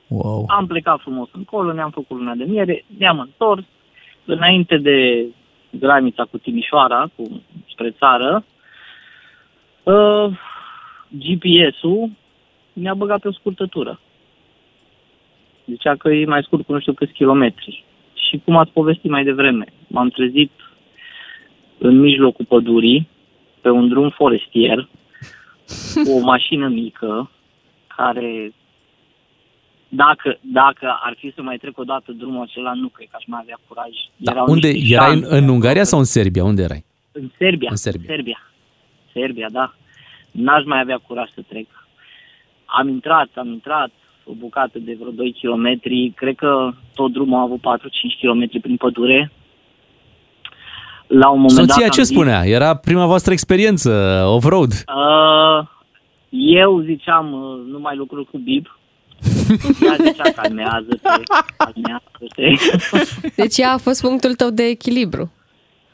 [0.09, 0.45] Wow.
[0.49, 3.65] Am plecat frumos încolo, ne-am făcut luna de miere, ne-am întors.
[4.25, 5.25] Înainte de
[5.71, 7.43] granița cu Timișoara, cu,
[7.73, 8.45] spre țară,
[9.83, 10.39] uh,
[11.09, 12.11] GPS-ul
[12.73, 14.01] mi-a băgat pe o scurtătură.
[15.67, 17.85] Zicea că e mai scurt cu nu știu câți kilometri.
[18.29, 20.51] Și cum ați povestit mai devreme, m-am trezit
[21.79, 23.09] în mijlocul pădurii,
[23.61, 24.89] pe un drum forestier,
[26.05, 27.31] cu o mașină mică,
[27.97, 28.53] care
[29.89, 33.25] dacă, dacă ar fi să mai trec o dată drumul acela, nu cred că aș
[33.27, 33.91] mai avea curaj.
[34.17, 34.31] Da.
[34.31, 35.15] Erau Unde niște erai?
[35.15, 35.37] În, șanse.
[35.37, 36.45] în Ungaria sau în Serbia?
[36.45, 36.85] Unde erai?
[37.13, 37.69] În Serbia.
[37.71, 38.07] În Serbia.
[38.07, 38.51] Serbia.
[39.13, 39.75] Serbia, da.
[40.31, 41.67] N-aș mai avea curaj să trec.
[42.65, 43.91] Am intrat, am intrat
[44.29, 45.81] o bucată de vreo 2 km.
[46.15, 47.63] Cred că tot drumul a avut 4-5
[48.21, 49.33] km prin pădure.
[51.07, 52.45] La un moment dat Soția am ce zis, spunea?
[52.45, 53.91] Era prima voastră experiență
[54.29, 54.73] off-road.
[54.73, 55.67] Uh,
[56.31, 58.79] eu ziceam, uh, nu mai lucru cu bib.
[59.83, 61.09] Ea zicea, calmează-te,
[61.57, 62.53] calmează-te.
[63.43, 65.33] Deci ea a fost punctul tău de echilibru.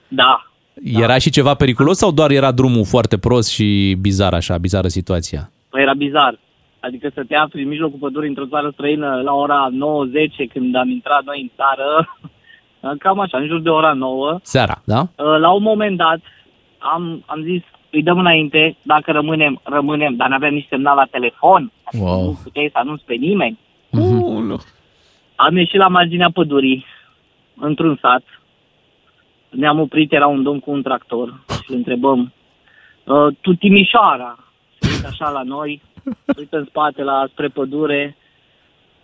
[0.09, 0.47] Da,
[0.85, 5.51] Era și ceva periculos sau doar era drumul foarte prost și bizar așa, bizară situația?
[5.69, 6.39] Păi era bizar.
[6.87, 9.73] Adică să te afli în mijlocul pădurii într-o țară străină la ora 9-10
[10.53, 12.09] când am intrat noi în țară,
[13.05, 14.39] cam așa, în jur de ora 9.
[14.43, 15.07] Seara, da?
[15.17, 16.21] La un moment dat
[16.79, 21.73] am, am zis, îi dăm înainte, dacă rămânem, rămânem, dar n-aveam nici semnal la telefon,
[21.93, 22.23] Wow.
[22.25, 23.59] nu puteai să anunți pe nimeni.
[25.37, 26.85] Am ieșit la marginea pădurii,
[27.57, 28.23] într-un sat.
[29.51, 32.33] Ne-am oprit, era un domn cu un tractor și îl întrebăm,
[33.05, 34.39] "Uh, tu Timișoara?
[34.79, 38.17] Se uită așa la noi, se uită în spate la spre pădure,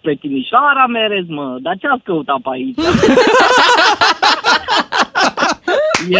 [0.00, 2.78] pe Timișoara merezi, mă, dar ce ați căutat pe aici?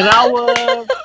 [0.00, 0.97] Erau uh,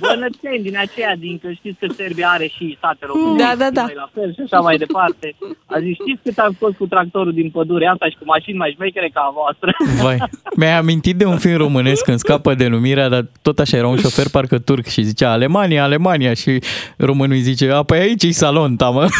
[0.00, 3.82] bănățeni din aceea, din că știți că Serbia are și sate românești, Da, da, da.
[3.82, 5.26] noi la fel și așa mai departe.
[5.74, 8.72] A zis, știți cât am scos cu tractorul din pădure asta și cu mașini mai
[8.76, 9.70] șmechere ca a voastră?
[10.02, 10.18] Vai,
[10.56, 14.26] mi-ai amintit de un film românesc când scapă denumirea, dar tot așa era un șofer
[14.32, 16.58] parcă turc și zicea Alemania, Alemania și
[16.96, 19.04] românul îi zice, a, păi aici e salon, tamă.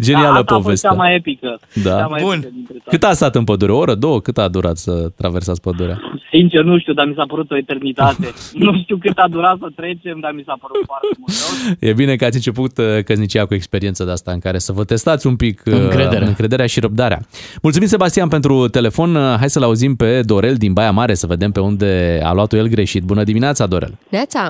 [0.00, 0.86] Genială da, asta a fost poveste.
[0.86, 1.58] cea mai epică.
[1.84, 1.90] Da.
[1.96, 2.32] Cea mai Bun.
[2.32, 2.90] epică dintre toate.
[2.90, 3.72] Cât a stat în pădure?
[3.72, 4.20] O oră, două?
[4.20, 6.00] Cât a durat să traversați pădurea?
[6.30, 8.26] Sincer, nu știu, dar mi s-a părut o eternitate.
[8.66, 11.76] nu știu cât a durat să trecem, dar mi s-a părut foarte mult.
[11.80, 14.84] E bine că ați început uh, căsnicia cu experiența de asta în care să vă
[14.84, 16.26] testați un pic uh, Încrederea.
[16.28, 17.18] încrederea și răbdarea.
[17.62, 19.14] Mulțumim, Sebastian, pentru telefon.
[19.14, 22.56] Uh, Hai să-l auzim pe Dorel din Baia Mare, să vedem pe unde a luat-o
[22.56, 23.02] el greșit.
[23.02, 23.98] Bună dimineața, Dorel!
[24.08, 24.42] Neața!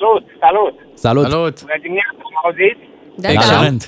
[0.00, 0.74] Salut, salut!
[0.94, 1.24] Salut!
[1.30, 1.54] Salut!
[1.60, 2.82] Bună dimineața, mă auziți?
[3.22, 3.82] Da, Excelent!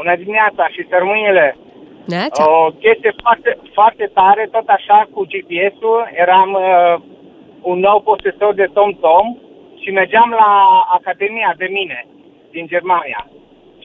[0.00, 1.46] Bună dimineața și sărmâinile!
[2.14, 2.42] Neața!
[2.50, 6.00] O chestie foarte, foarte tare, tot așa, cu GPS-ul.
[6.24, 6.94] Eram uh,
[7.62, 9.26] un nou posesor de TomTom
[9.82, 10.50] și mergeam la
[10.98, 12.06] Academia de Mine
[12.50, 13.26] din Germania.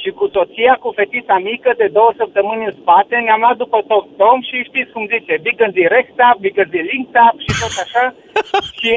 [0.01, 4.41] Și cu soția, cu fetița mică de două săptămâni în spate, ne-am luat după TomTom
[4.41, 8.05] și știți cum zice, Biggin die Rechtstab, Biggin die Linkstab și tot așa.
[8.77, 8.91] și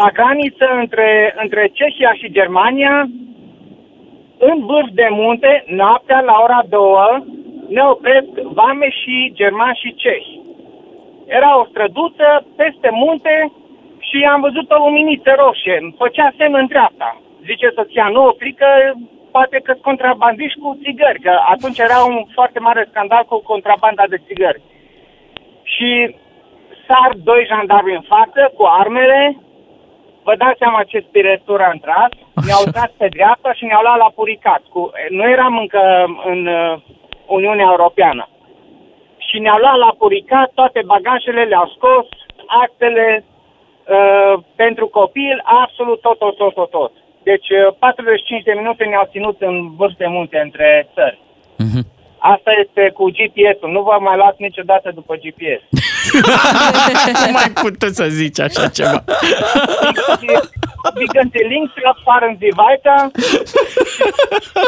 [0.00, 3.08] la graniță între, între Cehia și Germania,
[4.38, 6.80] în vârf de munte, noaptea la ora 2,
[7.68, 10.40] ne opresc vame și germani și cehi.
[11.26, 13.52] Era o străduță peste munte
[14.08, 15.76] și am văzut o luminiță roșie.
[15.82, 17.20] Îmi făcea semn în dreapta.
[17.48, 18.68] Zice soția, nu opri că
[19.36, 24.04] poate că sunt contrabandiști cu țigări, că atunci era un foarte mare scandal cu contrabanda
[24.12, 24.60] de țigări.
[25.62, 25.90] Și
[26.86, 29.36] sar doi jandarmi în față cu armele,
[30.26, 32.12] vă dați seama ce spiritură am tras,
[32.46, 34.62] ne-au tras pe dreapta și ne-au luat la puricat.
[34.72, 35.82] Cu, nu eram încă
[36.24, 36.74] în uh,
[37.26, 38.28] Uniunea Europeană.
[39.26, 42.06] Și ne-au luat la puricat, toate bagajele le-au scos,
[42.62, 43.24] actele
[43.86, 46.92] uh, pentru copil, absolut tot, tot, tot, tot, tot.
[47.22, 51.18] Deci uh, 45 de minute ne-au ținut în vârf de munte între țări.
[52.34, 53.70] Asta este cu GPS-ul.
[53.76, 55.62] Nu vă mai luați niciodată după GPS.
[57.26, 59.04] Nu mai puteți să zici așa ceva.
[60.96, 63.00] Biegen Sie links ab, fahren Sie weiter.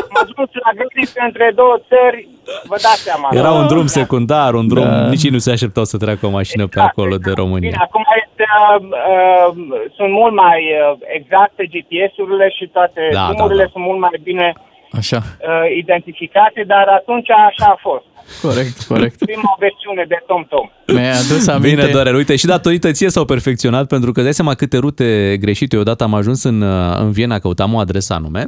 [0.08, 2.28] Am ajuns la graniță între două țări,
[2.70, 3.28] vă dați seama.
[3.32, 3.56] Era nu?
[3.60, 5.08] un drum secundar, un drum, Da.
[5.08, 7.78] nici ei nu se așteptau să treacă o mașină pe acolo de Bine, România.
[7.86, 9.48] acum este, uh, uh,
[9.96, 13.70] sunt mult mai uh, exacte GPS-urile și toate Da, da, drumurile da.
[13.72, 14.46] sunt mult mai bine
[15.00, 18.04] Așa, uh, identificate, dar atunci așa a fost.
[18.42, 19.18] corect, corect.
[19.24, 20.66] Prima versiune de TomTom.
[20.86, 21.68] Mi-ai adus aminte...
[21.68, 25.74] Bine, Dorel, uite, și datorită ție s-au perfecționat, pentru că dai seama câte rute greșite.
[25.74, 28.44] Eu odată am ajuns în, uh, în Viena, căutam o adresă anume,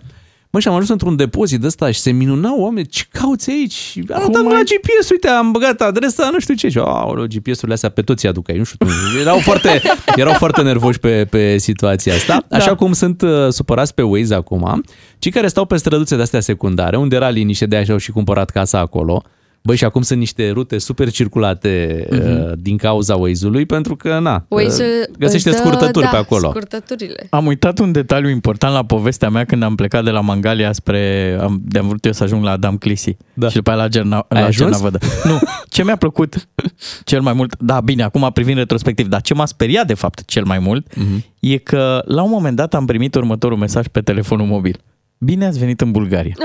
[0.51, 3.73] Mă, și am ajuns într-un depozit ăsta și se minunau oameni, ce cauți aici?
[3.73, 6.69] Și Arătam la GPS, uite, am băgat adresa, nu știu ce.
[6.69, 8.87] Și, aoleu, GPS-urile astea pe toți îi aduc aici, nu știu.
[9.21, 9.83] Erau foarte,
[10.17, 12.45] erau foarte nervoși pe, pe situația asta.
[12.51, 14.85] Așa cum sunt uh, supărați pe Waze acum,
[15.19, 18.51] cei care stau pe străduțe de-astea secundare, unde era liniște, de așa au și cumpărat
[18.51, 19.23] casa acolo,
[19.63, 24.45] Băi, și acum sunt niște rute super circulate uh, din cauza Waze-ului, pentru că, na,
[24.49, 26.49] Waze-ul uh, găsește îți dă, scurtături da, pe acolo.
[26.49, 27.27] scurtăturile.
[27.31, 31.37] Am uitat un detaliu important la povestea mea când am plecat de la Mangalia spre...
[31.41, 33.49] Am, de-am vrut eu să ajung la Adam Clisi da.
[33.49, 34.57] și după aia la, Gerna, Ai la ajuns?
[34.57, 34.99] Cernavădă.
[35.25, 35.39] Nu,
[35.69, 36.49] ce mi-a plăcut
[37.05, 40.45] cel mai mult, da, bine, acum privind retrospectiv, dar ce m-a speriat de fapt cel
[40.45, 41.25] mai mult Mhm.
[41.41, 44.81] e că la un moment dat am primit următorul mesaj pe telefonul mobil.
[45.19, 46.35] Bine ați venit în Bulgaria.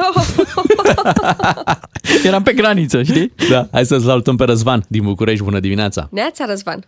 [2.28, 3.34] Eram pe graniță, știi?
[3.50, 5.44] Da, hai să-ți salutăm pe Răzvan din București.
[5.44, 6.08] Bună dimineața!
[6.12, 6.80] Neața, Răzvan.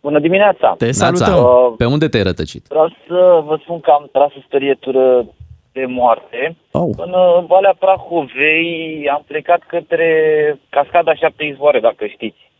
[0.00, 0.74] Bună dimineața!
[0.78, 2.66] Te Neața, Uh, pe unde te-ai rătăcit?
[2.68, 5.26] vreau să vă spun că am tras o sperietură
[5.72, 6.56] de moarte.
[6.70, 6.90] Oh.
[6.96, 7.12] În
[7.46, 10.08] Valea Prahovei am plecat către
[10.68, 12.50] cascada șapte izvoare, dacă știți.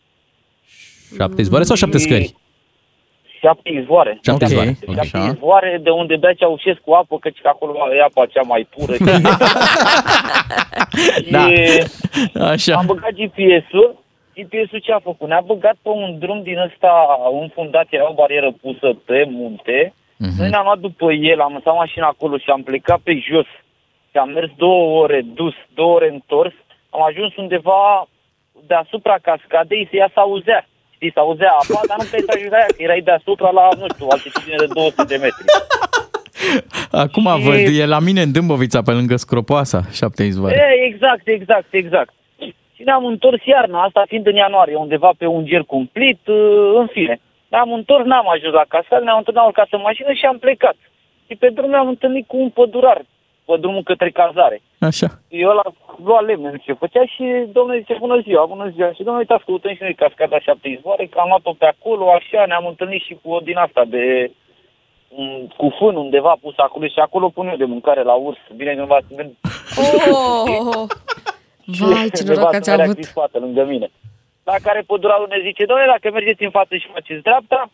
[1.17, 2.35] Șapte izvoare sau șapte scări?
[3.41, 4.19] Șapte izvoare.
[4.23, 4.77] Șapte Ok, izvoare.
[4.85, 5.25] Șapte Așa.
[5.25, 8.93] izvoare de unde bea Ceaușescu apă, căci că acolo e apa cea mai pură.
[11.31, 11.47] Da.
[12.55, 12.73] Și Așa.
[12.75, 13.97] am băgat GPS-ul.
[14.35, 15.27] GPS-ul ce a făcut?
[15.27, 16.91] Ne-a băgat pe un drum din ăsta
[17.41, 19.93] înfundat, era o barieră pusă pe munte.
[20.17, 20.35] Mhm.
[20.37, 23.45] Noi ne-am luat după el, am lăsat mașina acolo și am plecat pe jos.
[24.11, 26.53] Și am mers două ore dus, două ore întors.
[26.89, 28.07] Am ajuns undeva
[28.67, 30.67] deasupra cascadei și ea s-auzea.
[30.99, 33.85] Știi, s-auzea apa, dar nu puteai să ajungi la ea, că erai deasupra la, nu
[33.93, 35.45] știu, altitudine de 200 de metri.
[37.03, 40.55] Acum Și- văd, e la mine în Dâmbovița, pe lângă Scropoasa, șapte izvoare.
[40.55, 42.13] E, exact, exact, exact.
[42.75, 46.87] Și ne-am întors iarna, asta fiind în ianuarie, undeva pe un ger cumplit, uh, în
[46.87, 47.19] fine.
[47.47, 50.75] Ne-am întors, n-am ajuns la cascadă, ne-am întors, ne-am urcat în mașină și am plecat.
[51.27, 53.01] Și pe drum ne-am întâlnit cu un pădurar,
[53.49, 54.57] pe drumul către cazare.
[54.89, 55.07] Așa.
[55.45, 55.65] Eu la
[56.07, 57.25] lua lemne, zice, făcea și
[57.57, 58.91] domnul zice, bună ziua, bună ziua.
[58.91, 62.45] Și domnul, uitați, căutăm și noi cascada șapte izvoare, că am luat-o pe acolo, așa,
[62.45, 64.31] ne-am întâlnit și cu o din asta de
[65.19, 68.41] un, cu fân undeva pus acolo și acolo pun eu de mâncare la urs.
[68.55, 69.37] Bine că nu v-ați venit.
[69.81, 70.87] Oh!
[71.79, 72.97] Vai, ce noroc ați avut.
[72.97, 73.89] în spate, lângă mine.
[74.43, 77.69] La care pădurarul ne zice, doamne, dacă mergeți în față și faceți dreapta,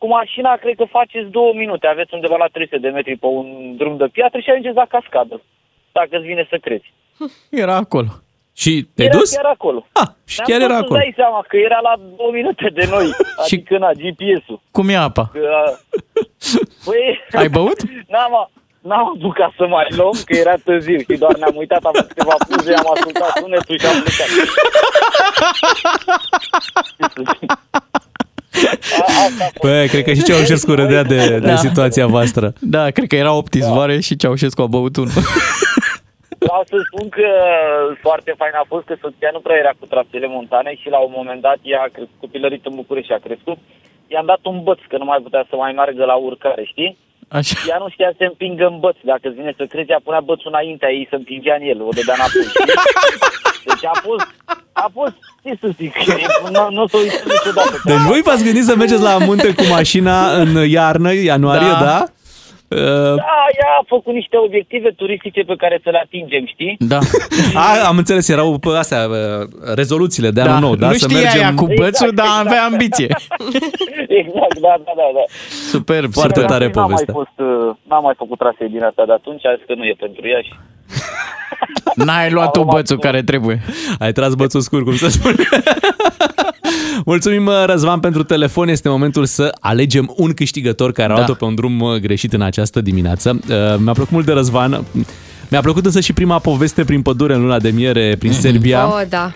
[0.00, 3.76] cu mașina cred că faceți două minute, aveți undeva la 300 de metri pe un
[3.76, 5.36] drum de piatră și ajungeți la cascadă,
[5.92, 6.88] dacă îți vine să crezi.
[7.64, 8.10] Era acolo.
[8.62, 9.30] Și te-ai era dus?
[9.34, 9.80] chiar acolo.
[9.92, 10.98] Ah, și Ne-am chiar dus era să-ți acolo.
[11.00, 13.06] dai seama că era la două minute de noi,
[13.42, 14.60] adică na, GPS-ul.
[14.70, 15.24] Cum e apa?
[15.32, 15.48] Că,
[16.86, 17.02] Păi,
[17.40, 17.80] Ai băut?
[18.12, 18.50] N-am,
[18.88, 22.34] n-am apucat să mai luăm, că era târziu și doar ne-am uitat, am făcut câteva
[22.48, 24.28] puze, am ascultat sunetul și am plecat.
[29.60, 31.56] Păi, cred că și Ceaușescu râdea de, de Da.
[31.56, 32.52] situația voastră.
[32.60, 35.10] Da, cred că era opt izvoare și Ceaușescu a băut unul.
[36.38, 37.28] Vreau să spun că
[38.00, 41.12] foarte fain a fost că soția nu prea era cu trasele montane și la un
[41.16, 43.58] moment dat ea a crescut, copilărit în București și a crescut.
[44.12, 46.98] I-am dat un băț, că nu mai putea să mai meargă la urcare, știi?
[47.38, 47.56] Așa.
[47.68, 48.96] Ea nu știa să se împingă în băț.
[49.12, 51.92] Dacă îți vine să crezi, ea punea bățul înaintea ei să împingea în el, o
[51.98, 52.42] dădea înapoi.
[52.52, 52.64] știi?
[53.68, 54.26] Deci a fost,
[54.72, 55.14] a fost,
[55.44, 55.92] ce să zic,
[56.54, 57.80] nu, nu s-o uită niciodată.
[57.84, 61.84] Deci voi v-ați gândit să mergeți la munte cu mașina în iarnă, ianuarie, Da.
[61.84, 62.04] da?
[62.70, 62.78] Uh,
[63.24, 66.76] Da, ea a făcut niște obiective turistice pe care să le atingem, știi?
[66.78, 66.98] Da.
[67.64, 70.86] a, am înțeles, erau pe astea, uh, rezoluțiile de anul Da, nou, da?
[70.86, 71.40] nu să știa mergem...
[71.40, 72.46] ea cu bățul, Exact, dar exact.
[72.46, 73.08] avea ambiție.
[74.20, 75.08] Exact, da, da, da.
[75.18, 75.24] da.
[75.74, 76.52] Superb, Foarte superb.
[76.52, 77.14] tare N-am mai, povestea.
[77.14, 79.94] fost, uh, n-am mai făcut trasee din asta de atunci, a zis că nu e
[79.98, 80.52] pentru ea și...
[81.94, 83.60] N-ai luat tu bățul care trebuie.
[83.98, 85.44] Ai tras bățul scurt, cum să spune.
[87.04, 88.68] Mulțumim, uh, Răzvan, pentru telefon.
[88.68, 91.16] Este momentul să alegem un câștigător care a Da.
[91.16, 93.30] luat-o pe un drum uh, greșit în această dimineață.
[93.48, 94.84] Uh, Mi-a plăcut mult de Răzvan.
[95.48, 98.86] Mi-a plăcut însă și prima poveste prin pădure în luna de miere prin Serbia.
[98.86, 99.32] Oh, da.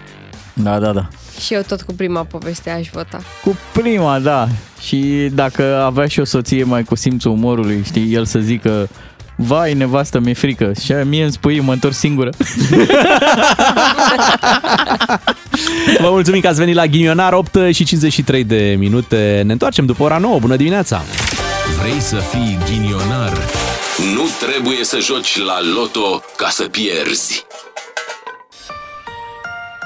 [0.53, 1.09] Da, da, da.
[1.45, 3.21] Și eu tot cu prima poveste aș vota.
[3.45, 4.47] Cu prima, da.
[4.81, 8.89] Și dacă avea și o soție mai cu simțul umorului, știi, el să zică
[9.37, 10.73] Vai, nevastă, mi-e frică.
[10.85, 12.31] Și aia mie îmi spui, mă întorc singură.
[16.01, 19.43] Vă mulțumim că ați venit la Ghinionar, 8 și 53 de minute.
[19.45, 20.39] Ne întoarcem după ora 9.
[20.39, 21.03] Bună dimineața!
[21.81, 23.33] Vrei să fii ghinionar?
[24.15, 27.47] Nu trebuie să joci la loto ca să pierzi.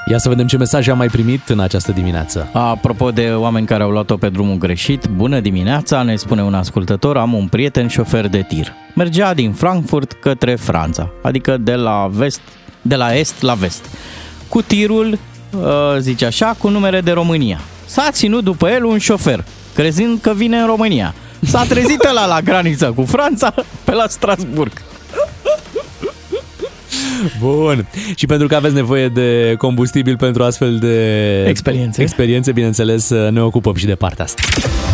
[0.09, 2.49] Ia să vedem ce mesaje am mai primit în această dimineață.
[2.53, 7.17] Apropo de oameni care au luat-o pe drumul greșit, bună dimineața, ne spune un ascultător,
[7.17, 8.73] am un prieten șofer de tir.
[8.95, 12.41] Mergea din Frankfurt către Franța, adică de la vest,
[12.81, 13.85] de la est la vest.
[14.47, 15.19] Cu tirul,
[15.57, 17.59] uh, zice așa, cu numere de România.
[17.85, 19.43] S-a ținut după el un șofer,
[19.75, 21.13] crezând că vine în România.
[21.39, 23.53] S-a trezit la la granița cu Franța,
[23.83, 24.71] pe la Strasburg.
[27.39, 27.85] Bun.
[28.15, 32.01] Și pentru că aveți nevoie de combustibil pentru astfel de Experiențe.
[32.01, 34.41] experiențe bineînțeles, ne ocupăm și de partea asta.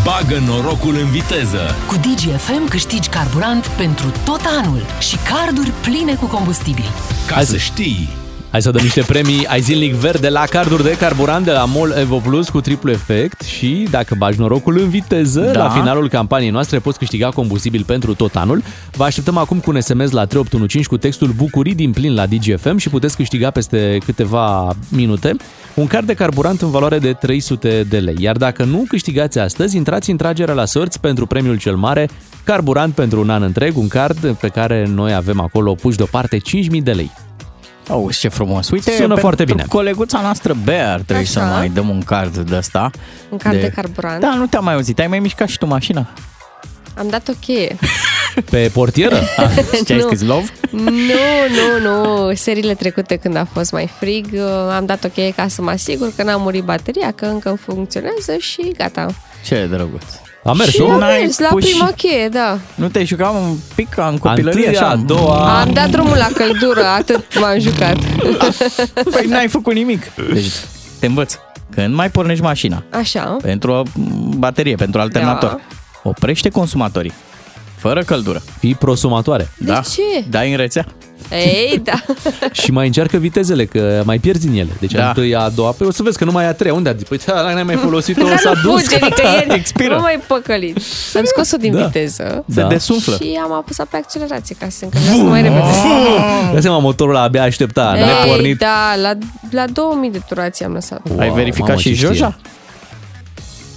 [0.04, 1.74] Bagă norocul în viteză.
[1.88, 6.84] Cu DGFM câștigi carburant pentru tot anul și carduri pline cu combustibil.
[7.26, 8.08] Ca să știi.
[8.56, 11.94] Hai să dăm niște premii ai zilnic verde la carduri de carburant de la MOL
[11.98, 15.62] Evo Plus cu triplu efect și dacă bagi norocul în viteză, Da.
[15.62, 18.62] la finalul campaniei noastre poți câștiga combustibil pentru tot anul.
[18.92, 22.76] Vă așteptăm acum cu un SMS la 3815 cu textul Bucurii din plin la DGFM
[22.76, 25.36] și puteți câștiga peste câteva minute
[25.74, 28.16] un card de carburant în valoare de 300 de lei.
[28.18, 32.08] Iar dacă nu câștigați astăzi, intrați în tragerea la sorți pentru premiul cel mare,
[32.44, 36.82] carburant pentru un an întreg, un card pe care noi avem acolo puși deoparte 5.000
[36.82, 37.10] de lei.
[37.88, 38.70] Auzi, ce frumos.
[38.70, 39.64] Uite, Sună pentru foarte bine.
[39.68, 41.40] coleguța noastră Bear trebuie Așa.
[41.40, 42.90] să mai dăm un card de ăsta.
[43.30, 44.20] Un card de carburant.
[44.20, 44.98] Da, nu te-am mai auzit.
[44.98, 46.06] Ai mai mișcat și tu mașina?
[46.98, 47.76] Am dat o cheie.
[48.50, 49.16] Pe portieră?
[49.86, 50.04] Ce ai Nu.
[50.04, 50.46] scris love?
[50.70, 50.82] Nu,
[51.82, 52.34] nu, nu.
[52.34, 54.40] Seriile trecute când a fost mai frig, uh,
[54.76, 58.36] am dat o cheie ca să mă asigur că n-a murit bateria, că încă funcționează
[58.38, 59.06] și gata.
[59.44, 60.04] Ce drăguț.
[60.46, 60.90] A mers, și nu?
[60.90, 62.58] am N-ai mers la pus și- prima cheie, da.
[62.74, 64.66] Nu te-ai jucat un pic ca în copilărie?
[64.66, 64.90] întâia, așa?
[64.90, 65.60] a doua.
[65.60, 67.96] Am dat drumul la căldură, atât m-am jucat.
[69.12, 70.02] Păi n-ai făcut nimic.
[70.32, 70.52] Deci
[71.00, 71.34] te învăț.
[71.70, 73.36] Când mai pornești mașina Așa.
[73.42, 73.82] pentru o
[74.36, 75.58] baterie, pentru alternator, Da.
[76.02, 77.12] oprește consumatorii.
[77.86, 78.42] Fără căldură.
[78.58, 79.48] Fii prosumatoare.
[79.58, 79.80] De da.
[79.80, 80.24] ce?
[80.30, 80.86] Dai în rețea.
[81.30, 81.92] Ei, da.
[82.62, 84.68] Și mai încearcă vitezele, că mai pierzi din ele.
[84.80, 84.98] Deci Da.
[85.00, 85.08] da.
[85.08, 86.74] întâi, a doua, păi o să vezi că nu mai e a treia.
[86.74, 88.82] Unde a Păi da, n-ai mai folosit-o, Dar s-a nu dus.
[88.82, 89.94] fuge nicăieri, expiră.
[89.94, 90.76] nu mai păcălit.
[91.16, 91.84] Am scos-o din Da.
[91.84, 92.66] viteză Se Da.
[92.66, 93.16] desumflă.
[93.22, 95.60] și am apăsat pe accelerație ca să se încălzească mai repede.
[96.54, 98.58] Dă seama, motorul abia aștepta, Ei, nepornit.
[98.58, 99.12] da, la,
[99.50, 101.00] la 2000 de turații am lăsat.
[101.18, 102.36] Ai verificat mamă, și ce știe.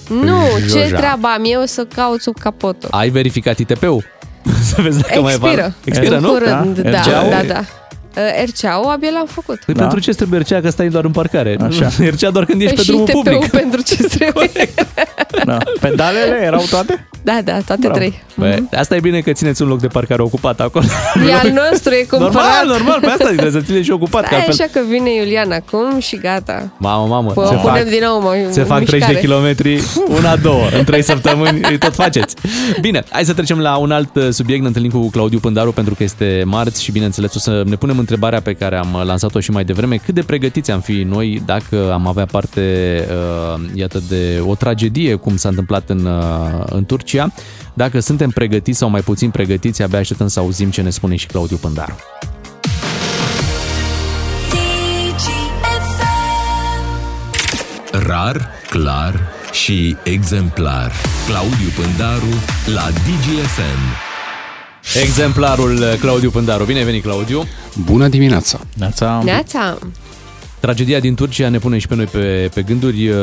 [0.09, 0.23] Joja?
[0.25, 0.41] Nu,
[0.71, 0.95] ce Joja.
[0.97, 2.89] treabă am eu să caut sub capotul?
[2.91, 4.03] Ai verificat ITP-ul?
[4.73, 5.61] să vezi dacă mai Expiră.
[5.61, 5.73] val.
[5.83, 6.29] Expiră, În nu?
[6.29, 7.29] curând, da, RCA-ul?
[7.29, 7.63] da, da.
[8.17, 9.59] Uh, RCA-ul abia l-am făcut.
[9.65, 9.79] Păi Da.
[9.81, 11.57] pentru ce îți trebuie RCA că stai doar în parcare?
[11.67, 11.89] Așa.
[12.13, 13.51] RCA doar când ești Păi pe și drumul TP-ul public.
[13.51, 14.49] pentru ce trebuie.
[15.45, 15.57] Da.
[15.81, 17.07] Pedalele erau toate?
[17.23, 17.95] Da, da, toate Bravo.
[17.97, 18.23] trei.
[18.35, 20.85] Bă, asta e bine că țineți un loc de parcare ocupat acolo.
[21.29, 22.33] E al nostru, e cumpărat.
[22.33, 24.21] Normal, normal, pe asta trebuie să ține și ocupat.
[24.21, 24.65] Că Stai altfel...
[24.65, 26.69] așa că vine Iulian acum și gata.
[26.77, 29.19] Mamă, mamă, Pă, se punem fac, din nou mă, se fac 30 de mișcare.
[29.19, 29.79] kilometri,
[30.17, 32.35] una, două, în 3 săptămâni, îi tot faceți.
[32.81, 34.61] Bine, hai să trecem la un alt uh, subiect.
[34.61, 37.98] Ne întâlnim cu Claudiu Pândaru pentru că este marți și bineînțeles o să ne punem
[37.99, 39.95] întrebarea pe care am lansat-o și mai devreme.
[39.95, 42.61] Cât de pregătiți am fi noi dacă am avea parte,
[43.09, 47.31] uh, iată, de o tragedie cum s-a întâmplat în, uh, în Turcia?
[47.73, 51.25] Dacă suntem pregătiți sau mai puțin pregătiți, abia așteptăm să auzim ce ne spune și
[51.25, 51.95] Claudiu Pândaru.
[57.91, 59.19] Rar, clar
[59.51, 60.91] și exemplar.
[61.27, 62.33] Claudiu Pândaru
[62.65, 64.08] la DGFM.
[65.01, 66.63] Exemplarul uh, Claudiu Pândaru.
[66.63, 67.43] Bine ai venit, Claudiu!
[67.85, 68.59] Bună dimineața!
[68.77, 69.21] Neața.
[69.23, 69.77] Neața.
[70.59, 73.09] Tragedia din Turcia ne pune și pe noi pe, pe gânduri.
[73.09, 73.15] Uh,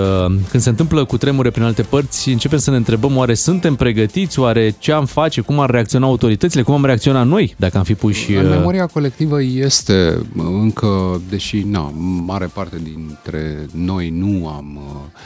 [0.51, 4.39] Când se întâmplă cu tremure prin alte părți, începem să ne întrebăm oare suntem pregătiți,
[4.39, 7.95] oare ce am face, cum ar reacționa autoritățile, cum am reacționat noi dacă am fi
[7.95, 8.33] puși...
[8.33, 11.93] În uh, memoria colectivă este încă, deși na,
[12.25, 15.21] mare parte dintre noi nu am uh,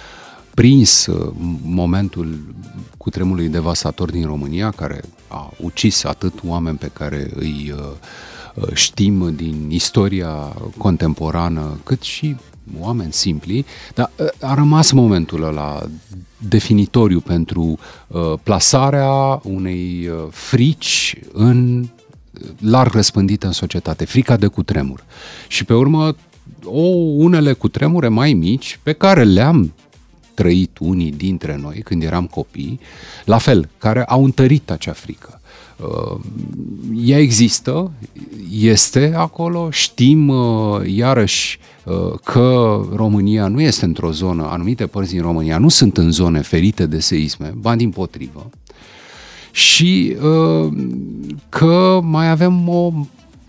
[0.55, 1.33] prins uh,
[1.63, 2.39] momentul
[2.97, 5.01] cu tremului devastator din România, care
[5.31, 7.83] a ucis atât oameni pe care îi uh,
[8.55, 12.37] uh, știm din istoria contemporană, cât și
[12.79, 15.83] oameni simpli, dar uh, a rămas momentul ăla
[16.39, 21.89] definitoriu pentru uh, plasarea unei uh, frici în
[22.61, 25.05] larg răspândită în societate, frica de cutremur.
[25.49, 26.15] Și pe urmă,
[26.65, 29.73] o, unele cutremure mai mici pe care le-am
[30.41, 32.81] trăit unii dintre noi când eram copii,
[33.25, 35.41] la fel, care au întărit acea frică.
[35.77, 36.21] Uh,
[37.05, 37.91] Ea există,
[38.51, 45.23] este acolo, știm uh, iarăși uh, că România nu este într-o zonă, anumite părți din
[45.23, 48.51] România nu sunt în zone ferite de seisme, ba din potrivă,
[49.51, 50.73] și uh,
[51.49, 52.93] că mai avem o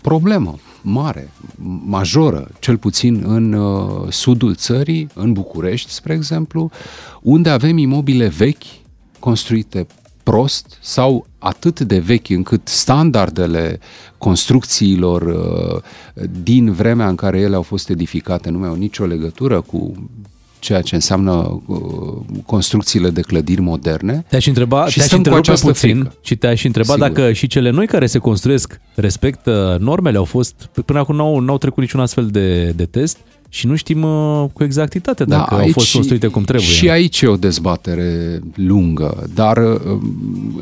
[0.00, 1.30] problemă mare,
[1.86, 6.70] majoră, cel puțin în uh, sudul țării, în București, spre exemplu,
[7.22, 8.62] unde avem imobile vechi
[9.18, 9.86] construite
[10.22, 13.78] prost sau atât de vechi încât standardele
[14.18, 15.82] construcțiilor uh,
[16.42, 20.10] din vremea în care ele au fost edificate nu mai au nicio legătură cu
[20.62, 21.78] ceea ce înseamnă uh,
[22.46, 24.24] construcțiile de clădiri moderne.
[24.28, 26.14] Te-aș întreba, și te-aș stăm cu întrerupe această puțin frică.
[26.20, 27.08] și te-aș întreba Sigur.
[27.08, 31.58] dacă și cele noi care se construiesc respectă normele, au fost, până acum n-au, n-au
[31.58, 33.16] trecut niciun astfel de, de test
[33.48, 36.68] și nu știm uh, cu exactitate dacă au fost construite cum trebuie.
[36.68, 40.60] Da, Și aici e o dezbatere lungă, dar um,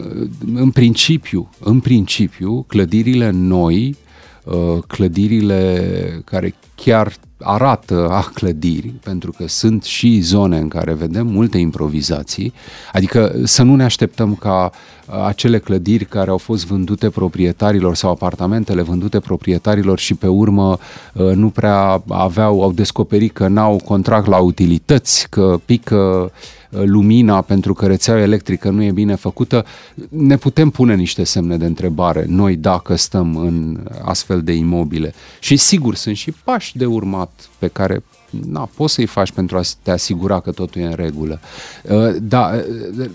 [0.55, 3.97] în principiu, în principiu, clădirile noi,
[4.45, 11.27] uh, clădirile care chiar arată a clădiri, pentru că sunt și zone în care vedem
[11.27, 12.53] multe improvizații,
[12.93, 14.71] adică să nu ne așteptăm ca
[15.27, 20.79] acele clădiri care au fost vândute proprietarilor sau apartamentele vândute proprietarilor și pe urmă
[21.13, 26.31] uh, nu prea aveau, au descoperit că n-au contract la utilități, că pică uh,
[26.71, 29.65] lumina pentru că rețeaua electrică nu e bine făcută,
[30.09, 35.15] ne putem pune niște semne de întrebare noi dacă stăm în astfel de imobile.
[35.41, 39.61] Și sigur, sunt și pași de urmat pe care na, poți să-i faci pentru a
[39.83, 41.41] te asigura că totul e în regulă.
[42.19, 42.51] Da,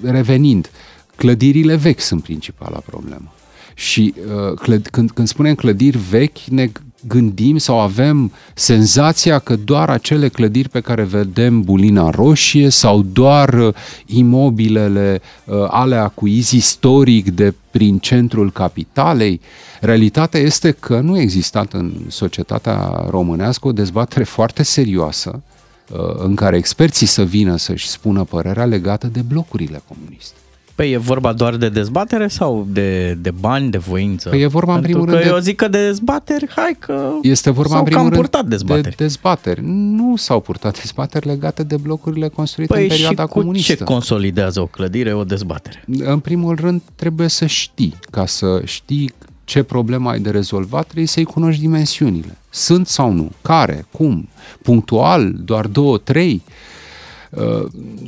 [0.03, 0.69] revenind,
[1.15, 3.33] clădirile vechi sunt principala problemă.
[3.73, 6.69] Și uh, clăd, când, când spunem clădiri vechi, ne
[7.07, 13.53] gândim sau avem senzația că doar acele clădiri pe care vedem bulina roșie sau doar
[13.53, 13.73] uh,
[14.05, 19.41] imobilele uh, ale acuiz istoric de prin centrul capitalei.
[19.81, 25.41] Realitatea este că nu a existat în societatea românească o dezbatere foarte serioasă
[25.89, 30.35] uh, în care experții să vină să-și spună părerea legată de blocurile comuniste.
[30.75, 34.29] Păi e vorba doar de dezbatere sau de, de bani, de voință?
[34.29, 36.75] Păi e vorba Pentru în primul că rând de- eu zic că de dezbateri, hai
[36.79, 38.95] că Este vorba s-au în primul cam rând purtat dezbateri.
[38.95, 39.61] de dezbateri.
[39.65, 43.73] Nu s-au purtat dezbateri legate de blocurile construite Păi în și perioada cu comunistă.
[43.73, 45.83] ce consolidează o clădire, o dezbatere?
[45.99, 51.07] În primul rând trebuie să știi, ca să știi ce problemă ai de rezolvat, trebuie
[51.07, 52.37] să-i cunoști dimensiunile.
[52.49, 53.31] Sunt sau nu?
[53.41, 53.85] Care?
[53.91, 54.27] Cum?
[54.61, 55.31] Punctual?
[55.45, 56.41] Doar două, trei?
[56.45, 56.53] Uh,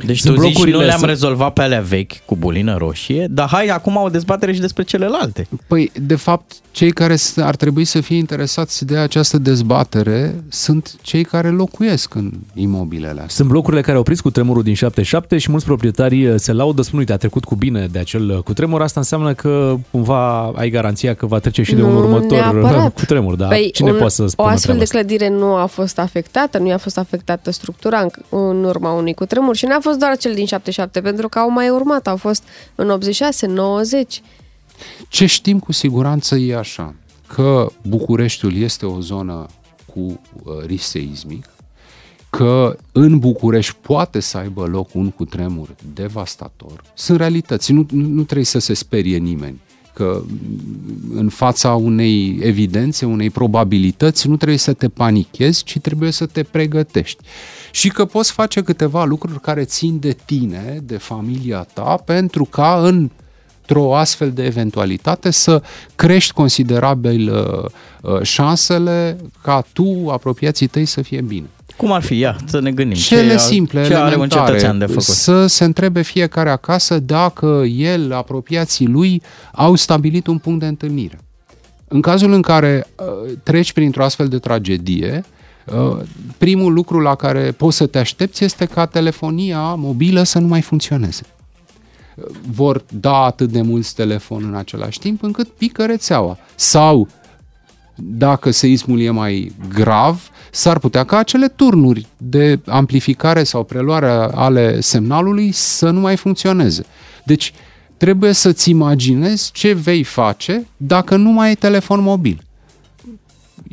[0.05, 3.27] Deci sunt tu zici, nu blocurile- le-am sunt- rezolvat pe alea vechi cu bulină roșie,
[3.29, 5.47] dar hai acum o dezbatere și despre celelalte.
[5.67, 10.95] Păi, de fapt, cei care s- ar trebui să fie interesați de această dezbatere sunt
[11.01, 13.27] cei care locuiesc în imobilele astea.
[13.27, 16.81] Sunt blocurile care au prins cu tremurul din 77 și mulți proprietari uh, se laudă,
[16.81, 18.81] spun, uite, a trecut cu bine de acel uh, cutremur.
[18.81, 22.53] Asta înseamnă că cumva ai garanția că va trece și de un Nu următor uh,
[22.53, 22.93] neapărat.
[22.93, 23.35] cutremur.
[23.35, 24.97] Dar Păi, cine un, poate să o spună astfel treaba de asta?
[24.97, 28.09] clădire nu a fost afectată, nu i-a fost afectată structura în,
[28.39, 31.69] în urma unui cutremur și n-a fost doar cel din 77, pentru că au mai
[31.69, 32.43] urmat, au fost
[32.75, 34.21] în 86, 90.
[35.07, 36.95] Ce știm cu siguranță e așa,
[37.27, 39.45] că Bucureștiul este o zonă
[39.93, 41.49] cu uh, risc seismic,
[42.29, 46.83] că în București poate să aibă loc un cutremur devastator.
[46.93, 49.59] Sunt realități, nu, nu, nu trebuie să se sperie nimeni
[49.97, 56.11] că mm, în fața unei evidențe, unei probabilități, nu trebuie să te panichezi, ci trebuie
[56.11, 57.23] să te pregătești.
[57.71, 62.79] Și că poți face câteva lucruri care țin de tine, de familia ta, pentru ca
[62.83, 63.09] în
[63.67, 65.61] într-o astfel de eventualitate să
[65.95, 71.45] crești considerabil uh, uh, șansele ca tu, apropiații tăi, să fie bine.
[71.77, 72.17] Cum ar fi?
[72.17, 72.97] Ia, să ne gândim.
[72.97, 75.03] Cele ce, simple, ce are un elementare, cetățean de făcut?
[75.03, 79.21] să se întrebe fiecare acasă dacă el, apropiații lui,
[79.53, 81.19] au stabilit un punct de întâlnire.
[81.87, 85.25] În cazul în care uh, treci printr-o astfel de tragedie,
[85.65, 85.97] uh,
[86.37, 90.61] primul lucru la care poți să te aștepți este ca telefonia mobilă să nu mai
[90.61, 91.23] funcționeze.
[92.17, 96.37] Uh, Vor da atât de mulți telefon în același timp încât pică rețeaua.
[96.55, 97.07] Sau
[97.95, 104.81] dacă seismul e mai grav, s-ar putea ca acele turnuri de amplificare sau preluare ale
[104.81, 106.85] semnalului să nu mai funcționeze.
[107.25, 107.53] Deci
[107.97, 112.41] trebuie să-ți imaginezi ce vei face dacă nu mai ai telefon mobil.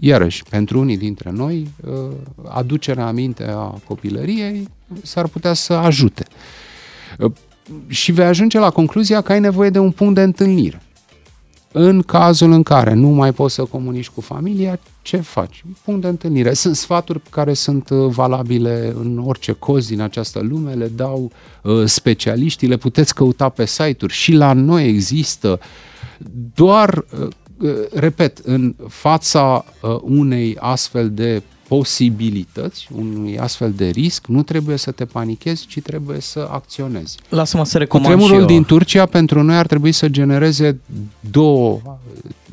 [0.01, 1.93] Iarăși, pentru unii dintre noi, uh,
[2.49, 4.69] aducerea aminte a copilăriei
[5.03, 6.25] s-ar putea să ajute.
[7.71, 10.83] Uh, Și vei ajunge la concluzia că ai nevoie de un punct de întâlnire.
[11.73, 15.65] În cazul în care nu mai poți să comunici cu familia, ce faci?
[15.85, 16.53] Punct de întâlnire.
[16.53, 21.31] Sunt sfaturi care sunt uh, valabile în orice coz din această lume, le dau
[21.63, 25.61] uh, specialiștii, le puteți căuta pe site-uri și la noi există
[26.55, 27.29] doar, uh,
[27.59, 34.77] uh, repet, în fața uh, unei astfel de posibilități, unui astfel de risc, nu trebuie
[34.77, 37.17] să te panichezi, ci trebuie să acționezi.
[37.29, 38.57] Lasă-mă să recomand și Cutremurul eu.
[38.57, 40.81] din Turcia pentru noi ar trebui să genereze
[41.31, 41.81] două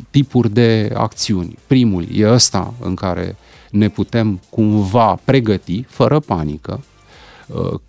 [0.09, 1.57] tipuri de acțiuni.
[1.67, 3.35] Primul e ăsta în care
[3.71, 6.83] ne putem cumva pregăti, fără panică,
[7.47, 7.79] uh,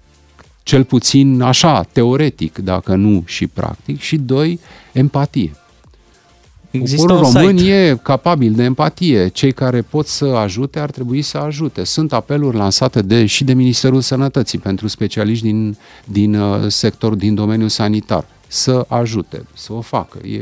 [0.62, 4.61] cel puțin așa, teoretic, dacă nu și practic, și doi,
[4.93, 5.53] empatie.
[6.73, 7.70] Există Poporul un român site.
[7.70, 9.28] e capabil de empatie.
[9.28, 11.85] Cei care pot să ajute ar trebui să ajute.
[11.85, 17.35] Sunt apeluri lansate de, și de Ministerul Sănătății pentru specialiști din, din uh, sector, din
[17.35, 20.19] domeniul sanitar să ajute, să o facă.
[20.27, 20.36] E,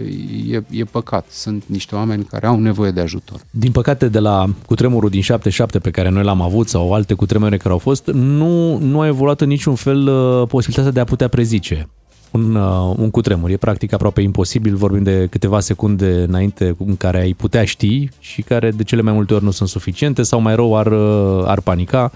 [0.54, 1.26] e, e păcat.
[1.30, 3.40] Sunt niște oameni care au nevoie de ajutor.
[3.50, 7.56] Din păcate, de la cutremurul din 77 pe care noi l-am avut sau alte cutremure
[7.56, 11.28] care au fost, nu, nu a evoluat în niciun fel uh, posibilitatea de a putea
[11.28, 11.88] prezice
[12.30, 13.50] un, uh, un cutremur.
[13.50, 18.42] E practic aproape imposibil, vorbim de câteva secunde înainte în care ai putea ști și
[18.42, 21.60] care de cele mai multe ori nu sunt suficiente sau mai rău ar, uh, ar
[21.60, 22.12] panica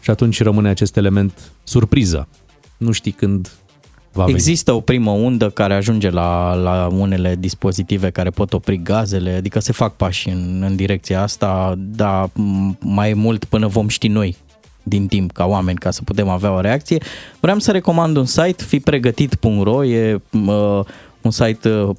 [0.00, 2.28] și atunci rămâne acest element surpriză.
[2.76, 3.50] Nu știi când
[4.12, 4.36] va veni.
[4.36, 9.60] Există o primă undă care ajunge la, la unele dispozitive care pot opri gazele, adică
[9.60, 14.36] se fac pași în, în direcția asta, dar m- mai mult până vom ști noi
[14.82, 17.02] din timp ca oameni ca să putem avea o reacție.
[17.40, 20.80] Vreau să recomand un site, fipregătit.ro, e uh,
[21.20, 21.90] un site uh,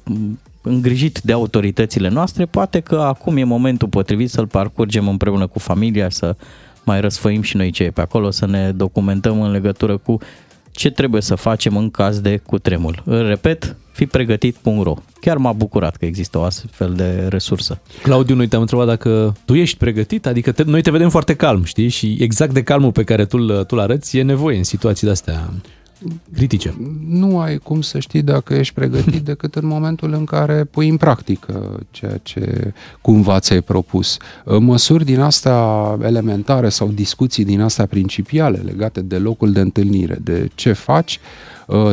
[0.62, 2.44] îngrijit de autoritățile noastre.
[2.44, 6.36] Poate că acum e momentul potrivit să-l parcurgem împreună cu familia, să
[6.84, 10.18] mai răsfăim și noi ce e pe acolo, să ne documentăm în legătură cu
[10.74, 13.02] ce trebuie să facem în caz de cutremur.
[13.04, 14.94] Îl repet, fipregătit.ro.
[15.20, 17.80] Chiar m-a bucurat că există o astfel de resursă.
[18.02, 21.64] Claudiu, noi te-am întrebat dacă tu ești pregătit, adică te, noi te vedem foarte calm,
[21.64, 21.88] știi?
[21.88, 25.50] Și exact de calmul pe care tu tu arăți e nevoie în situații de-astea
[26.34, 26.74] critice.
[27.08, 30.96] Nu ai cum să știi dacă ești pregătit decât în momentul în care pui în
[30.96, 34.16] practică ceea ce cumva ți-ai propus.
[34.58, 40.50] Măsuri din astea elementare sau discuții din astea principiale legate de locul de întâlnire, de
[40.54, 41.20] ce faci,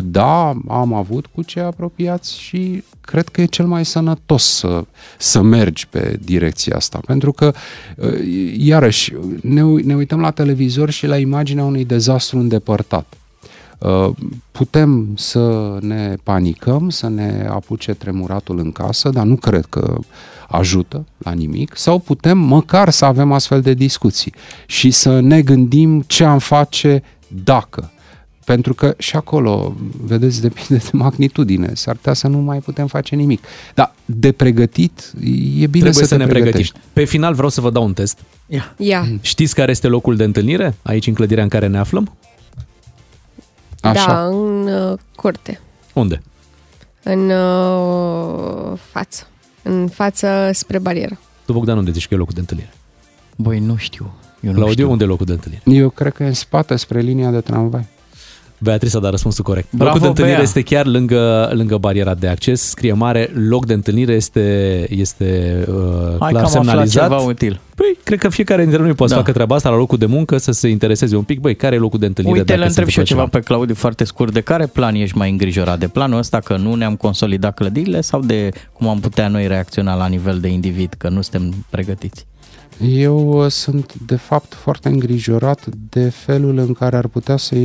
[0.04, 4.84] da, am avut cu cei apropiați și cred că e cel mai sănătos să,
[5.18, 7.00] să mergi pe direcția asta.
[7.06, 7.54] Pentru că,
[8.58, 13.16] iarăși, ne, ne uităm la televizor și la imaginea unui dezastru îndepărtat.
[14.52, 19.98] Putem să ne panicăm, să ne apuce tremuratul în casă, dar nu cred că
[20.48, 24.34] ajută la nimic, sau putem măcar să avem astfel de discuții
[24.66, 27.04] și să ne gândim ce am face
[27.44, 27.92] dacă.
[28.46, 31.72] Pentru că și acolo, vedeți, depinde de magnitudine.
[31.74, 33.44] S-ar putea să nu mai putem face nimic.
[33.74, 36.72] Dar de pregătit, e bine Trebuie să, să te ne pregătești.
[36.72, 36.92] pregătim.
[36.94, 38.20] Pe final vreau să vă dau un test.
[38.48, 38.74] Ia.
[38.78, 39.08] Ia.
[39.22, 42.16] Știți care este locul de întâlnire aici în clădirea în care ne aflăm?
[43.82, 45.60] Da, în uh, curte.
[45.94, 46.22] Unde?
[47.04, 49.28] În uh, față.
[49.64, 51.20] În față spre barieră.
[51.46, 52.74] Tu, Bogdan, unde zici că e locul de întâlnire?
[53.36, 54.12] Băi, nu știu.
[54.40, 54.92] Eu nu Claudiu, știu.
[54.92, 55.64] unde e locul de întâlnire?
[55.66, 57.86] Eu cred că e în spate, spre linia de tramvai.
[58.64, 59.68] Beatrice a dat răspunsul corect.
[59.72, 60.44] Bravo, locul de întâlnire Bea.
[60.46, 62.62] este chiar lângă, lângă bariera de acces.
[62.62, 65.76] Scrie mare, loc de întâlnire este, este uh,
[66.20, 67.04] Hai clar că am aflat semnalizat.
[67.10, 67.60] ceva util.
[67.76, 69.18] Păi, cred că fiecare dintre noi poate Da.
[69.18, 71.40] să facă treaba asta la locul de muncă, să se intereseze un pic.
[71.40, 72.38] Băi, care e locul de întâlnire?
[72.40, 74.34] Uite, le dacă se întreb și eu întâmplă ceva pe Claudiu foarte scurt.
[74.34, 75.80] De care plan ești mai îngrijorat?
[75.80, 79.96] De planul ăsta că nu ne-am consolidat clădirile sau de cum am putea noi reacționa
[79.96, 82.26] la nivel de individ, că nu suntem pregătiți?
[82.90, 87.56] Eu uh, sunt, de fapt, foarte îngrijorat de felul în care ar putea să,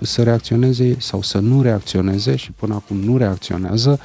[0.00, 4.00] să reacționeze sau să nu reacționeze și până acum nu reacționează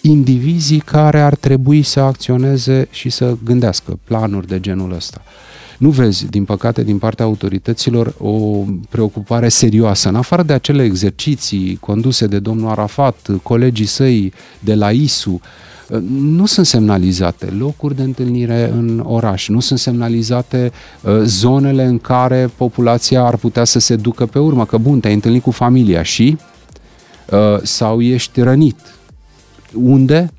[0.00, 5.22] indivizii care ar trebui să acționeze și să gândească planuri de genul ăsta.
[5.78, 10.08] Nu vezi, din păcate, din partea autorităților o preocupare serioasă.
[10.08, 15.40] În afară de acele exerciții conduse de domnul Arafat, colegii săi de la ISU,
[16.10, 22.50] nu sunt semnalizate locuri de întâlnire în oraș, nu sunt semnalizate uh, zonele în care
[22.56, 26.38] populația ar putea să se ducă pe urmă, că bun, te-ai întâlnit cu familia și
[27.30, 28.78] uh, sau ești rănit.
[29.74, 30.32] Unde?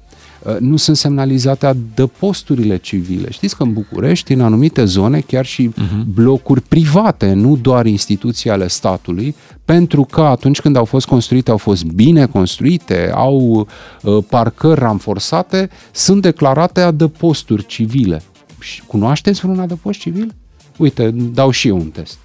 [0.43, 3.31] Uh, Nu sunt semnalizate adăposturile civile.
[3.31, 6.05] Știți că în București, în anumite zone, chiar și uh-huh.
[6.13, 9.35] blocuri private, nu doar instituții ale statului,
[9.65, 13.67] pentru că atunci când au fost construite, au fost bine construite, au
[14.03, 18.21] uh, parcări ramforsate, sunt declarate adăposturi civile.
[18.59, 20.33] Și Cunoașteți vreun adăpost civil?
[20.77, 22.17] Uite, dau și eu un test.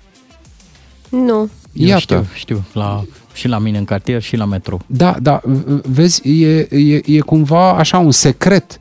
[1.08, 1.48] Nu.
[1.72, 2.00] Eu Iată.
[2.00, 2.64] știu, știu.
[2.72, 3.04] La,
[3.34, 4.78] și la mine în cartier și la metro.
[4.86, 5.40] Da, da,
[5.82, 8.80] vezi, e, e, e cumva așa un secret,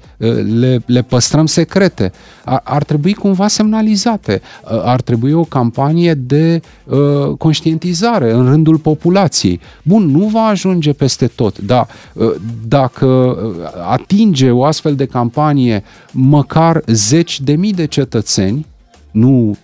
[0.57, 2.11] le, le păstrăm secrete.
[2.45, 6.97] Ar, ar trebui cumva semnalizate, ar trebui o campanie de uh,
[7.37, 9.59] conștientizare în rândul populației.
[9.83, 12.33] Bun, nu va ajunge peste tot, dar uh,
[12.67, 13.55] dacă uh,
[13.87, 18.65] atinge o astfel de campanie măcar zeci de mii de cetățeni,
[19.11, 19.55] nu uh,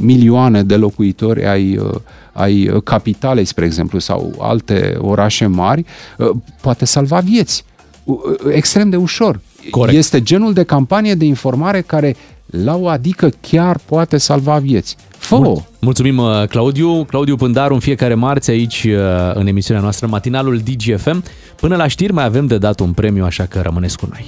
[0.00, 1.94] milioane de locuitori ai, uh,
[2.32, 5.84] ai uh, capitalei, spre exemplu, sau alte orașe mari,
[6.18, 6.30] uh,
[6.60, 7.64] poate salva vieți.
[8.04, 9.40] Uh, uh, Extrem de ușor.
[9.70, 9.96] Corect.
[9.96, 12.16] Este genul de campanie de informare care
[12.50, 14.96] la o adică chiar poate salva vieți.
[15.18, 15.60] Fă-o!
[15.80, 17.04] Mulțumim, uh, Claudiu.
[17.04, 19.00] Claudiu Pândaru în fiecare marți aici uh,
[19.34, 21.24] în emisiunea noastră, matinalul DGFM.
[21.56, 24.26] Până la știri mai avem de dat un premiu, așa că rămâneți cu noi.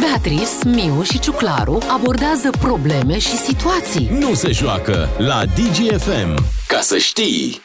[0.00, 4.10] Beatrice, Miu și Ciuclaru abordează probleme și situații.
[4.18, 6.44] Nu se joacă la DGFM.
[6.66, 7.60] Ca să știi!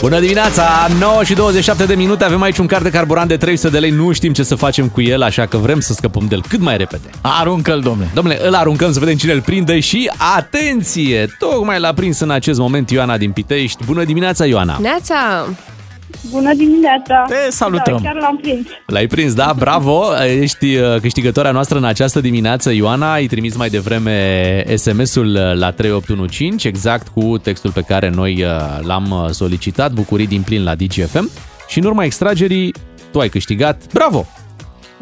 [0.00, 0.88] Bună dimineața!
[0.98, 3.90] 9 și 27 de minute, avem aici un card de carburant de 300 de lei,
[3.90, 6.60] nu știm ce să facem cu el, așa că vrem să scăpăm de el cât
[6.60, 7.10] mai repede.
[7.20, 8.10] Aruncă-l, domnule!
[8.14, 11.36] Domnule, îl aruncăm să vedem cine îl prinde și atenție!
[11.38, 13.84] Tocmai l-a prins în acest moment Ioana din Pitești.
[13.84, 14.78] Bună dimineața, Ioana!
[14.80, 15.46] Neața!
[16.30, 17.24] Bună dimineața!
[17.28, 17.98] Te salutăm!
[18.02, 18.66] Da, chiar l-am prins.
[18.86, 19.54] L-ai prins, da?
[19.58, 20.02] Bravo!
[20.40, 23.12] Ești uh, câștigătoarea noastră în această dimineață, Ioana.
[23.12, 28.50] Ai trimis mai devreme SMS-ul la 3815, exact cu textul pe care noi uh,
[28.80, 31.30] l-am uh, solicitat, bucurii din plin la DGFM.
[31.68, 32.74] și în urma extragerii
[33.12, 33.82] tu ai câștigat.
[33.92, 34.26] Bravo!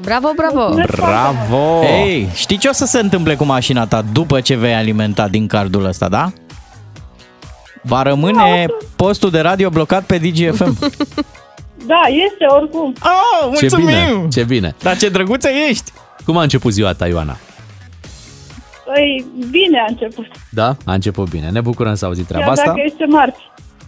[0.01, 0.75] Bravo, bravo!
[0.91, 1.83] Bravo!
[1.85, 5.47] Ei, știi ce o să se întâmple cu mașina ta după ce vei alimenta din
[5.47, 6.33] cardul ăsta, da?
[7.83, 10.79] Va rămâne postul de radio blocat pe DGFM.
[11.87, 12.95] Da, este oricum.
[13.45, 14.75] Oh, Ce bine, ce bine.
[14.83, 15.93] Dar ce drăguță ești!
[16.25, 17.37] Cum a început ziua ta, Ioana?
[18.85, 20.27] Păi, bine a început.
[20.51, 20.77] Da?
[20.85, 21.49] A început bine.
[21.51, 22.67] Ne bucurăm să auzit treaba Chiar asta.
[22.67, 23.39] dacă este marți.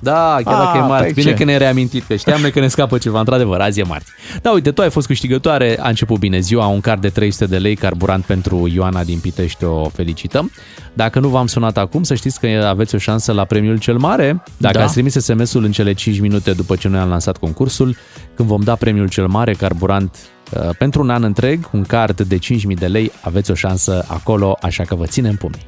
[0.04, 1.06] Da, chiar dacă Ah, e marți.
[1.06, 1.36] pe Bine ce?
[1.36, 3.18] că ne-ai reamintit, că știam noi că ne scapă ceva.
[3.18, 4.10] Într-adevăr, azi e marți.
[4.42, 7.56] Da, uite, tu ai fost câștigătoare, a început bine ziua, un card de 300 de
[7.58, 10.50] lei, carburant pentru Ioana din Pitești, o felicităm.
[10.92, 14.42] Dacă nu v-am sunat acum, să știți că aveți o șansă la premiul cel mare.
[14.56, 14.84] Dacă Da.
[14.84, 17.96] ați trimis SMS-ul în cele 5 minute după ce noi am lansat concursul,
[18.34, 20.33] când vom da premiul cel mare, carburant uh,
[20.78, 22.40] pentru un an întreg, un card de 5.000
[22.78, 25.66] de lei, aveți o șansă acolo, așa că vă ținem pumnii.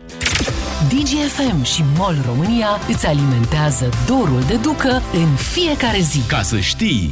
[0.88, 6.20] DGFM și MOL România îți alimentează dorul de ducă în fiecare zi.
[6.28, 7.10] Ca să știi!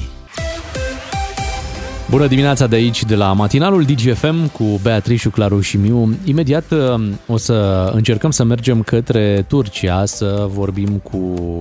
[2.11, 6.17] Bună dimineața de aici, de la matinalul DGFM cu Beatrice, Claru și Miu.
[6.25, 11.17] Imediat uh, o să încercăm să mergem către Turcia, să vorbim cu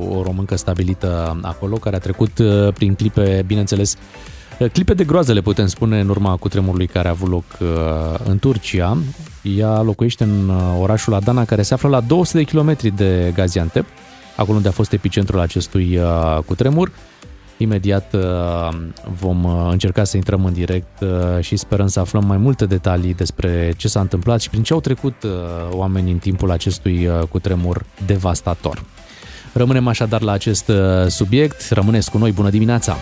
[0.10, 4.00] o româncă stabilită acolo, care a trecut uh, prin clipe, bineînțeles, uh,
[4.72, 7.68] clipe de groază, le putem spune, în urma cutremurului care a avut loc uh,
[8.24, 8.98] în Turcia.
[9.42, 13.86] Ea locuiește în uh, orașul Adana, care se află la 200 de kilometri de Gaziantep,
[14.36, 16.92] acolo unde a fost epicentrul acestui uh, cutremur.
[17.58, 18.78] Imediat uh,
[19.20, 21.10] vom uh, încerca să intrăm în direct uh,
[21.44, 24.82] și sperăm să aflăm mai multe detalii despre ce s-a întâmplat și prin ce au
[24.82, 25.32] trecut uh,
[25.70, 28.84] oamenii în timpul acestui uh, cutremur devastator.
[29.54, 31.70] Rămânem așadar la acest uh, subiect.
[31.70, 32.32] Rămâneți cu noi.
[32.32, 32.98] Bună dimineața!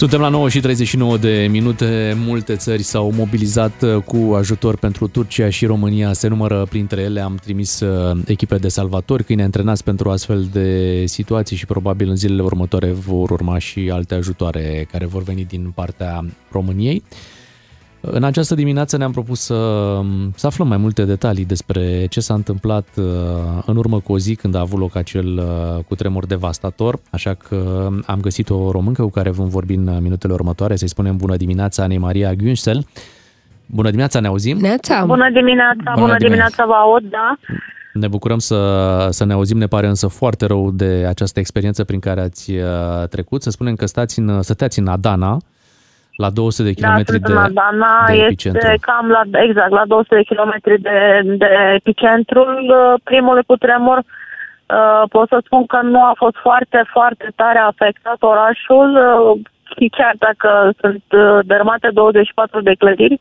[0.00, 2.16] Suntem la 9 și 39 de minute.
[2.16, 6.12] Multe țări s-au mobilizat uh, cu ajutor pentru Turcia și România.
[6.12, 7.20] Se numără printre ele.
[7.20, 12.16] Am trimis uh, echipe de salvatori, câini antrenați pentru astfel de situații și probabil în
[12.16, 17.02] zilele următoare vor urma și alte ajutoare care vor veni din partea României.
[18.00, 20.00] În această dimineață ne-am propus să,
[20.34, 23.04] să aflăm mai multe detalii despre ce s-a întâmplat uh,
[23.66, 27.88] în urmă cu o zi când a avut loc acel uh, cutremur devastator, așa că
[28.06, 31.82] am găsit o româncă cu care vom vorbi în minutele următoare, să-i spunem bună dimineața
[31.82, 32.78] Anei Maria Günsel.
[33.66, 34.58] Bună dimineața, ne auzim?
[34.58, 35.04] Neața!
[35.04, 37.38] Bună dimineața, bună, Bună bună dimineața, vă aud, da.
[37.92, 42.00] Ne bucurăm să, să ne auzim, ne pare însă foarte rău de această experiență prin
[42.00, 43.42] care ați uh, trecut.
[43.42, 45.38] Să spunem că stați în, stăteați în Adana,
[46.24, 48.68] la 200 de Da, kilometri sunt de, în Adana, de este epicentru.
[48.80, 50.98] cam la, exact, la 200 de kilometri de,
[51.42, 53.98] de epicentrul uh, primului cutremur.
[53.98, 59.40] Uh, pot să spun că nu a fost foarte, foarte tare afectat orașul, uh,
[59.76, 63.20] și chiar dacă sunt uh, dărmate 24 de clădiri,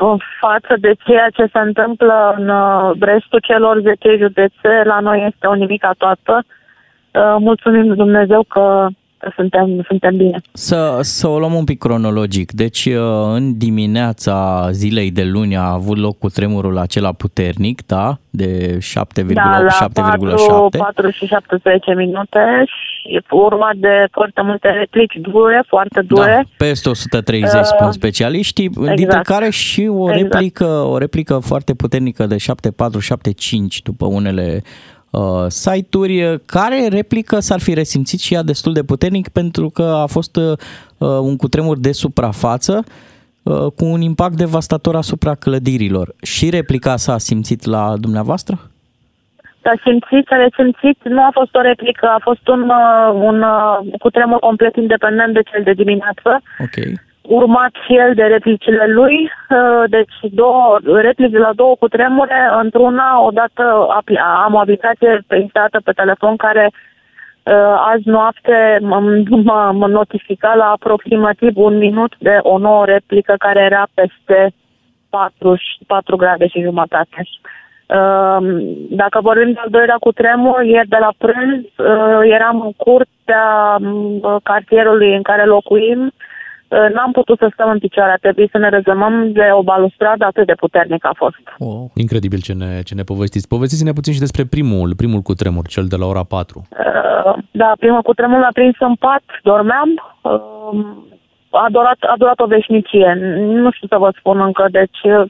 [0.00, 5.18] uh, față de ceea ce se întâmplă în uh, restul celor 10 județe, la noi
[5.30, 6.44] este o nimica toată.
[6.44, 8.88] Uh, mulțumim lui Dumnezeu că că
[9.34, 10.40] suntem, suntem bine.
[10.52, 12.52] Să, să o luăm un pic cronologic.
[12.52, 12.94] Deci, uh,
[13.32, 18.18] în dimineața zilei de luni a avut loc cu tremurul acela puternic, da?
[18.30, 19.92] De 7,8, Da, la 7,7.
[19.92, 26.42] 4, 4 și 17 minute și urma de foarte multe replici dure, foarte dure.
[26.58, 28.96] Da, peste 130 Uh, spun specialiștii, exact.
[28.96, 30.32] dintre care și o Exact.
[30.32, 34.62] replică, o replică foarte puternică de 7,4-7,5 după unele
[35.10, 40.06] uh, site-uri, care replică s-ar fi resimțit și ea destul de puternic pentru că a
[40.06, 40.56] fost uh,
[40.98, 42.84] un cutremur de suprafață
[43.42, 46.14] uh, cu un impact devastator asupra clădirilor.
[46.22, 48.58] Și replica s-a simțit la dumneavoastră?
[49.62, 53.98] S-a simțit, s-a resimțit, nu a fost o replică, a fost un, uh, un uh,
[53.98, 56.76] cutremur complet independent de cel de dimineață, Ok.
[57.28, 63.20] Urmat și el de replicile lui, uh, deci două replici de la două cutremure, într-una
[63.20, 67.52] odată apl- am o aplicație instalată pe telefon care uh,
[67.92, 73.60] azi noapte m- m- mă notifica la aproximativ un minut de o nouă replică care
[73.60, 74.52] era peste
[75.10, 77.22] 4, 4 grade și jumătate.
[77.86, 78.38] Uh,
[78.90, 83.76] Dacă vorbim de al doilea cu tremur, ieri de la prânz uh, eram în curtea
[83.80, 86.12] uh, cartierului în care locuim.
[86.68, 90.24] Uh, N-am putut să stăm în picioare, a trebuit să ne rezemăm de o balustradă
[90.24, 91.36] atât de puternic a fost.
[91.58, 91.90] Wow.
[91.94, 93.48] Incredibil ce ne, ce ne povestiți.
[93.48, 96.62] Povestiți-ne puțin și despre primul, primul cutremur, cel de la ora 4.
[96.70, 99.88] Uh, Da, primul cutremur l-a prins în pat, dormeam.
[100.22, 103.14] uh, A durat, a durat o veșnicie.
[103.64, 105.24] Nu știu să vă spun încă, deci uh,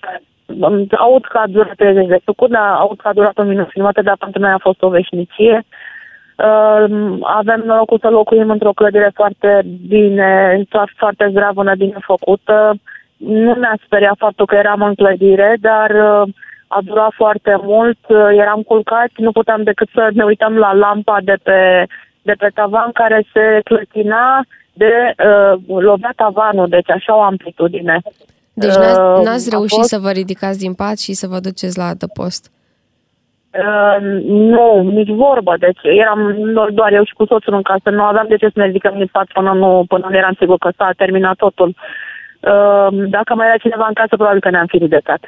[0.99, 4.03] aud că a durat 30 de secunde, aud că a durat un minut și jumătate,
[4.03, 5.65] dar pentru noi a fost o veșnicie.
[6.37, 10.63] Uh, Avem norocul să locuim într-o clădire foarte bine,
[10.97, 12.75] foarte zdravă, bine făcută.
[13.17, 16.29] Nu ne-a speriat faptul că eram în clădire, dar uh,
[16.67, 21.19] a durat foarte mult, uh, eram culcați, nu puteam decât să ne uităm la lampa
[21.25, 21.87] de pe,
[22.23, 28.01] de pe tavan care se clătina de uh, lovea tavanul, deci așa o amplitudine.
[28.53, 31.39] Deci n-ați, Uh, n-ați a reușit fost- să vă ridicați din pat și să vă
[31.41, 32.51] duceți la adăpost.
[33.59, 35.55] Uh, nu, nici vorbă.
[35.59, 37.91] Deci eram do- doar eu și cu soțul în casă.
[37.91, 40.59] Nu aveam de ce să ne ridicăm din pat până nu, până nu eram sigur
[40.59, 41.74] că s-a terminat totul.
[42.41, 45.20] Uh, dacă mai era cineva în casă, probabil că ne-am fi ridicat.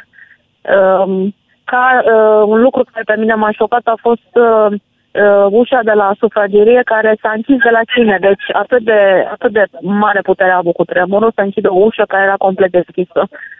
[0.76, 1.28] Uh,
[1.64, 5.92] ca, uh, un lucru care pe mine m-a șocat a fost uh, uh, ușa de
[5.92, 8.16] la sufragerie care s-a închis de la cine.
[8.20, 12.04] Deci atât de, atât de mare putere a avut cu tremurul să închide o ușă
[12.08, 13.20] care era complet deschisă.
[13.22, 13.57] Uh,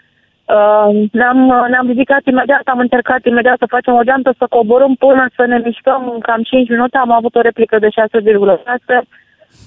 [1.13, 1.39] ne-am,
[1.71, 5.59] ne-am ridicat imediat, am încercat imediat să facem o geantă, să coborâm până să ne
[5.65, 6.97] mișcăm în cam 5 minute.
[6.97, 9.09] Am avut o replică de 6,6,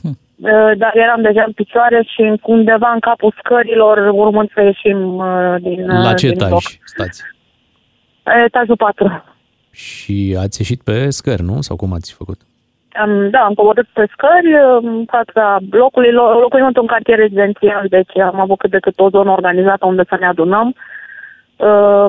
[0.02, 0.12] uh,
[0.78, 5.90] dar eram deja în picioare și undeva în capul scărilor, urmând să ieșim uh, din,
[5.90, 6.62] uh, La ce din etaj bloc.
[6.84, 7.22] stați?
[8.46, 9.24] Etajul 4.
[9.72, 11.62] Și ați ieșit pe scări, nu?
[11.62, 12.40] Sau cum ați făcut?
[12.94, 14.52] Am, da, am coborât pe scări
[14.82, 19.10] în fața blocului, lo- locuim într-un cartier rezidențial, deci am avut cât de cât o
[19.10, 20.76] zonă organizată unde să ne adunăm.
[21.56, 22.08] Uh,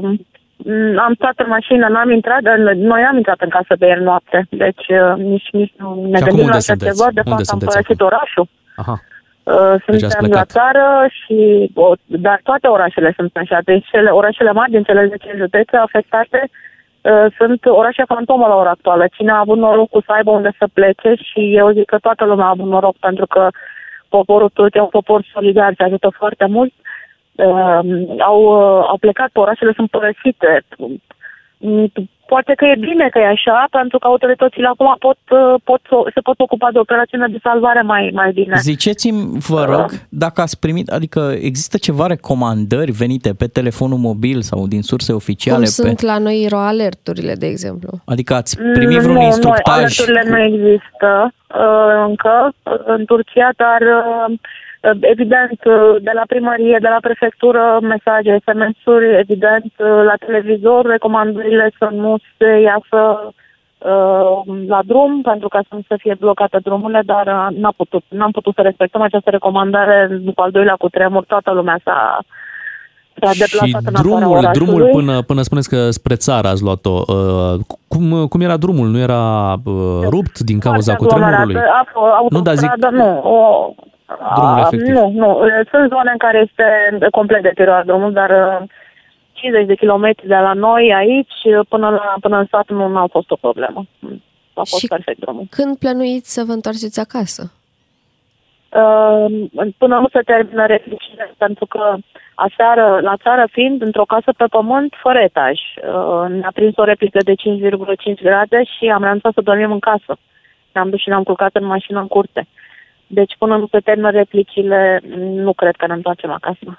[0.57, 4.03] m, am stat în mașină, n-am intrat, dar noi am intrat în casă de ieri
[4.03, 6.97] noapte, deci uh, nici, nici nu ne Și acum gândim unde la așa sunteți?
[6.97, 7.09] ceva.
[7.13, 8.47] De Unde fapt, am sunteți părăsit orașul.
[8.77, 8.97] Aha.
[9.43, 10.49] Uh, Deci ați suntem la plecat.
[10.59, 10.87] țară
[11.21, 13.59] și, o, dar toate orașele sunt așa.
[13.65, 16.51] Deci cele, orașele mari din cele 10 județe afectate uh,
[17.39, 19.07] sunt orașe fantomă la ora actuală.
[19.13, 22.45] Cine a avut norocul să aibă unde să plece și eu zic că toată lumea
[22.45, 23.49] a avut noroc pentru că
[24.09, 26.73] poporul turc e un popor solidar și ajută foarte mult.
[27.33, 27.81] Uh,
[28.19, 30.65] au, uh, au plecat pe orașele, sunt părăsite.
[32.33, 35.81] Mm, Poate că e bine că e așa, pentru că autoritățile acum pot, uh, pot,
[36.15, 38.57] se pot ocupa de operațiune de salvare mai, mai bine.
[38.59, 44.67] Ziceți-mi, vă rog, dacă ați primit, adică există ceva recomandări venite pe telefonul mobil sau
[44.67, 45.65] din surse oficiale?
[45.65, 47.91] Cum pe, sunt la noi roalerturile, de exemplu?
[48.05, 49.77] Adică ați primit Mm, vreun nu, instructaj?
[49.77, 54.39] Nu, alerturile nu există uh, încă uh, în Turcia, dar uh, uh,
[55.01, 61.71] evident uh, de la primărie, de la prefectură, mesaje, SMS-uri, evident uh, la televizor, recomandările
[61.79, 63.01] să nu se iasă
[63.79, 68.03] uh, la drum pentru ca să nu să fie blocate drumurile, dar uh, n-a putut,
[68.09, 72.19] n-am putut să respectăm această recomandare după al doilea cu tremur, toată lumea s-a,
[73.21, 74.53] s-a Și deplasat în afara drumul, orașului.
[74.67, 77.55] drumul până, până spuneți că spre țară ați luat-o, uh,
[77.89, 78.89] cum, cum era drumul?
[78.89, 79.73] Nu era uh,
[80.11, 81.57] rupt din cauza Foarte cutremurului?
[81.57, 81.91] aglomerată.
[82.21, 83.39] A- Nu, dar zic- autostradă, nu, o,
[84.35, 84.95] Drumul a, efectiv.
[84.95, 85.41] Nu, nu.
[85.71, 86.67] Sunt zone în care este
[87.11, 88.69] complet deteriorat drumul, dar uh,
[89.33, 93.31] 50 de kilometri de la noi aici până, la, până în sat nu a fost
[93.31, 93.87] o problemă.
[94.55, 95.47] A fost Și perfect drumul.
[95.51, 97.53] Când plănuiți să vă întoarceți acasă?
[98.73, 99.49] Uh,
[99.79, 101.97] până nu se termină replicile, pentru că
[102.35, 107.19] aseară, la țară fiind, într-o casă pe pământ, fără etaj, uh, ne-a prins o replică
[107.25, 110.17] de 5,5 grade și am renunțat să dormim în casă.
[110.73, 112.47] Ne-am dus și ne-am culcat în mașină în curte.
[113.19, 116.79] Deci până nu se termină replicile, nu cred că ne întoarcem acasă.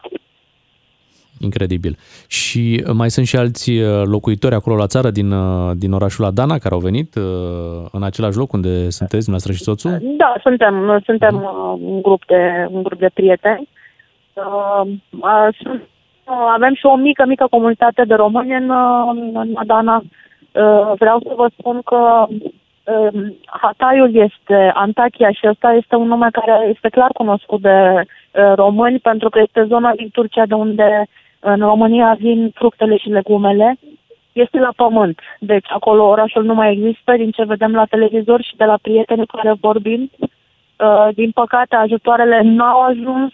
[1.39, 1.97] Incredibil.
[2.27, 6.25] Și uh, mai sunt și alți uh, locuitori acolo la țară din, uh, din orașul
[6.25, 7.23] Adana care au venit uh,
[7.91, 9.91] în același loc unde sunteți, dumneavoastră și soțul?
[10.17, 13.69] Da, suntem, suntem uh, un grup de, un grup de prieteni.
[14.33, 15.87] Uh, uh, sunt-
[16.25, 19.95] uh, avem și o mică, mică comunitate de români în, uh, în Adana.
[19.97, 22.27] Uh, vreau să vă spun că
[22.83, 28.53] uh, Hataiul este Antakya și ăsta este un nume care este clar cunoscut de uh,
[28.55, 31.07] români pentru că este zona din Turcia de unde
[31.39, 33.77] în România vin fructele și legumele.
[34.31, 38.55] Este la pământ, deci acolo orașul nu mai există, din ce vedem la televizor și
[38.55, 40.11] de la prietenii cu care vorbim.
[40.19, 43.33] Uh, din păcate, ajutoarele n-au ajuns.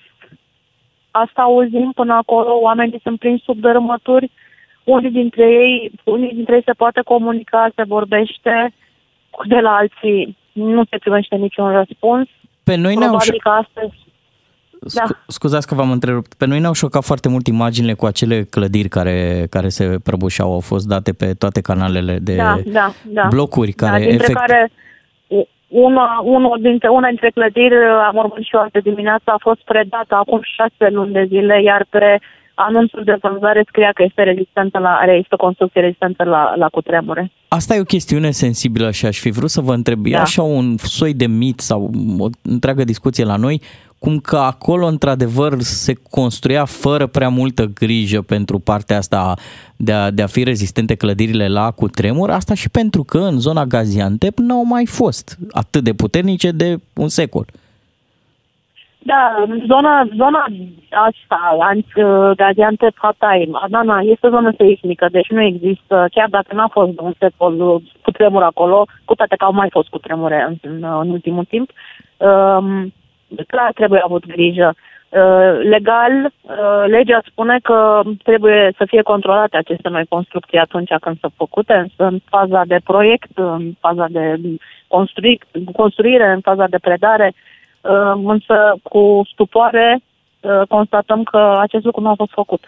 [1.11, 4.31] Asta auzim până acolo, oamenii sunt prinși sub dărâmături.
[4.83, 8.73] Unii dintre ei, unii dintre ei se poate comunica, se vorbește,
[9.47, 12.27] de la alții nu se primește niciun răspuns.
[12.63, 14.07] Pe noi ne-au Probabil că astăzi
[14.93, 15.03] da.
[15.27, 16.33] Scuzați că v-am întrerupt.
[16.33, 20.53] Pe noi ne-au șocat foarte mult imaginile cu acele clădiri care, care se prăbușeau.
[20.53, 23.27] Au fost date pe toate canalele de da, da, da.
[23.29, 24.39] blocuri care da, dintre efect...
[24.39, 24.71] care
[25.67, 27.75] una, unul dintre, una dintre clădiri,
[28.07, 31.85] am urmărit și o altă dimineață, a fost predată acum șase luni de zile, iar
[31.89, 32.19] pe
[32.67, 36.67] anunțul de vânzare scria că este rezistentă la, are, este o construcție rezistentă la, la
[36.67, 37.31] cutremure.
[37.47, 40.05] Asta e o chestiune sensibilă și aș fi vrut să vă întreb.
[40.05, 40.21] E Da.
[40.21, 43.61] așa un soi de mit sau o întreagă discuție la noi,
[43.99, 49.33] cum că acolo într-adevăr se construia fără prea multă grijă pentru partea asta
[49.75, 53.65] de a, de a fi rezistente clădirile la cutremur, asta și pentru că în zona
[53.65, 57.45] Gaziantep nu au mai fost atât de puternice de un secol.
[59.01, 60.45] Da, zona, zona
[60.89, 66.67] asta, Anț- Gaziantep, Hatay, Adana, este o zonă seismică, deci nu există, chiar dacă n-a
[66.67, 70.55] fost un secol cu tremur acolo, cu toate că au mai fost cu tremure în,
[70.71, 71.69] în, în ultimul timp,
[72.17, 72.93] um,
[73.47, 74.73] clar trebuie avut grijă.
[75.09, 76.11] Uh, legal,
[76.41, 81.73] uh, legea spune că trebuie să fie controlate aceste noi construcții atunci când sunt făcute,
[81.73, 84.39] însă în faza de proiect, în faza de
[84.87, 85.39] construi,
[85.75, 87.57] construire, în faza de predare, uh,
[88.23, 90.01] însă cu stupoare
[90.41, 92.63] uh, constatăm că acest lucru nu a fost făcut.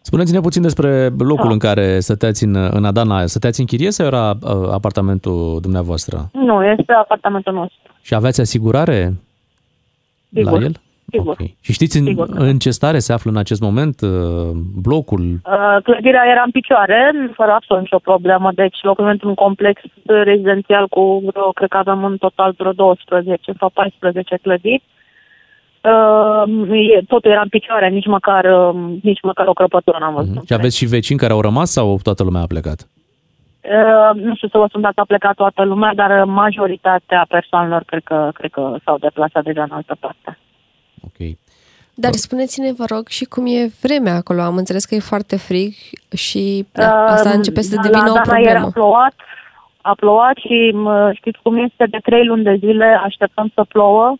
[0.00, 1.52] Spuneți-ne puțin despre locul Da.
[1.52, 3.26] în care stăteați în, în Adana.
[3.26, 6.28] Stăteați în chirie sau era uh, apartamentul dumneavoastră?
[6.32, 7.92] Nu, este apartamentul nostru.
[8.02, 9.14] Și aveți asigurare
[10.32, 10.52] Sigur.
[10.52, 10.80] la el?
[11.10, 11.36] Sigur.
[11.40, 11.46] Ok.
[11.60, 12.28] Și știți în, Sigur.
[12.30, 14.10] în ce stare se află în acest moment uh,
[14.82, 15.20] blocul?
[15.20, 21.22] Uh, clădirea era în picioare, fără absolut nicio problemă, deci locuimentul un complex rezidențial cu
[21.26, 24.82] vreo, cred că avem în total vreo 12 sau 14 clădiri.
[25.80, 30.46] Uh, e- totul era în picioare, nici măcar, uh, nici măcar o crăpătură n-am văzut.
[30.46, 32.88] Și aveți și vecini care au rămas sau toată lumea a plecat?
[33.64, 38.02] Uh, nu știu să vă spun dacă a plecat toată lumea, dar majoritatea persoanelor cred
[38.04, 40.38] că, cred că s-au deplasat deja în altă parte.
[41.94, 44.40] Dar spuneți-ne, vă rog, și cum e vremea acolo.
[44.40, 45.72] Am înțeles că e foarte frig
[46.16, 48.70] și da, Uh, asta începe să la devină o Adana Era problemă.
[48.70, 49.14] plouat,
[49.80, 54.16] a plouat și mă, știți cum este, de trei luni de zile așteptăm să plouă,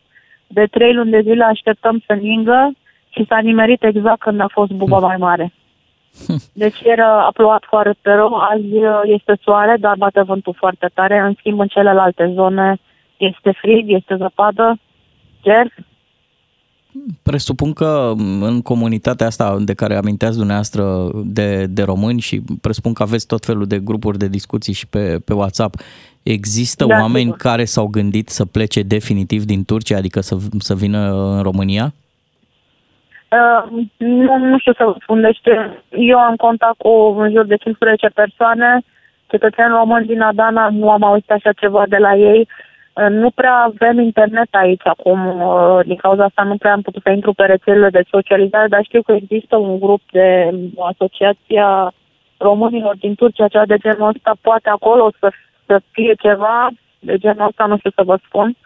[0.46, 2.72] de trei luni de zile așteptăm să ningă
[3.08, 5.52] și s-a nimerit exact când a fost buba mai mare.
[6.62, 11.18] Deci era, a plouat foarte rău, azi uh, este soare, dar bate vântul foarte tare,
[11.18, 12.76] în schimb în celelalte zone
[13.16, 14.78] este frig, este zăpadă,
[15.40, 15.72] cer,
[17.22, 22.92] Presupun că m, în comunitatea asta de care aminteați dumneavoastră de, de români și presupun
[22.92, 25.74] că aveți tot felul de grupuri de discuții și pe, pe WhatsApp,
[26.22, 27.36] există Da, oameni sigur.
[27.36, 30.98] care s-au gândit să plece definitiv din Turcia, adică să, să vină
[31.36, 31.92] în România?
[33.30, 35.38] Uh, nu, nu știu să vă spun, deci
[35.90, 36.88] eu am contact cu
[37.18, 38.82] în jur de 15 persoane,
[39.26, 42.40] cetățeni români din Adana, nu am auzit așa ceva de la ei.
[42.40, 47.02] Uh, Nu prea avem internet aici acum, uh, din cauza asta nu prea am putut
[47.02, 51.92] să intru pe rețelele de socializare, dar știu că există un grup de o asociația
[52.36, 55.32] românilor din Turcia, cea de genul ăsta, poate acolo să,
[55.66, 56.68] să fie ceva
[56.98, 58.56] de genul ăsta, nu știu să vă spun.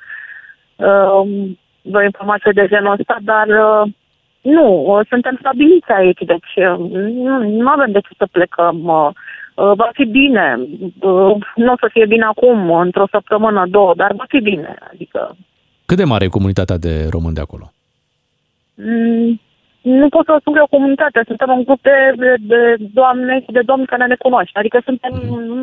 [0.77, 1.49] Uh,
[1.83, 3.93] vreo informație de genul ăsta, dar uh,
[4.41, 6.79] nu, uh, suntem stabiliți aici, deci uh,
[7.13, 8.77] nu, nu avem de ce să plecăm.
[9.59, 10.57] Uh, uh, Va fi bine.
[11.01, 14.79] Uh, Nu o să fie bine acum, într-o săptămână, două, dar va fi bine.
[14.93, 15.37] Adică
[15.87, 17.73] Cât de mare e comunitatea de români de acolo?
[18.75, 19.41] mm,
[19.81, 21.23] nu pot să vă spun că e o comunitate.
[21.27, 24.59] Suntem un grup de, de, de doamne și de domni care ne cunoaște.
[24.59, 25.13] Adică suntem,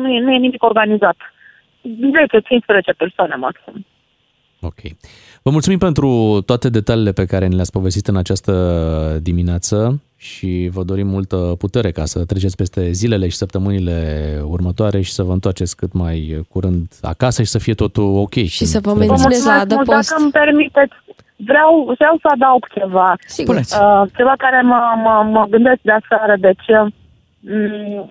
[0.00, 1.16] nu, e, nu e nimic organizat.
[1.16, 3.86] 10-15 persoane maxim.
[4.66, 4.92] Ok.
[5.42, 8.52] Vă mulțumim pentru toate detaliile pe care ni le-ați povestit în această
[9.22, 13.98] dimineață și vă dorim multă putere ca să treceți peste zilele și săptămânile
[14.44, 18.34] următoare și să vă întoarceți cât mai curând acasă și să fie totul ok.
[18.34, 19.60] Și să vă Vă mențineți la mulțumesc mult.
[19.62, 20.08] adăpost.
[20.10, 20.94] Dacă îmi permiteți,
[21.36, 23.16] vreau, vreau să adaug ceva.
[23.26, 23.54] Sigur.
[23.54, 26.34] Uh, ceva care mă, mă, mă gândesc de aseară.
[26.40, 26.92] Deci, uh,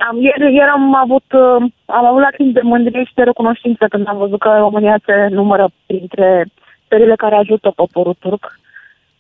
[0.10, 4.08] am, ieri, ieri am avut, uh, am avut lacrimi de mândrie și de recunoștință când
[4.08, 6.46] am văzut că România se numără printre
[6.90, 8.60] țările care ajută poporul turc.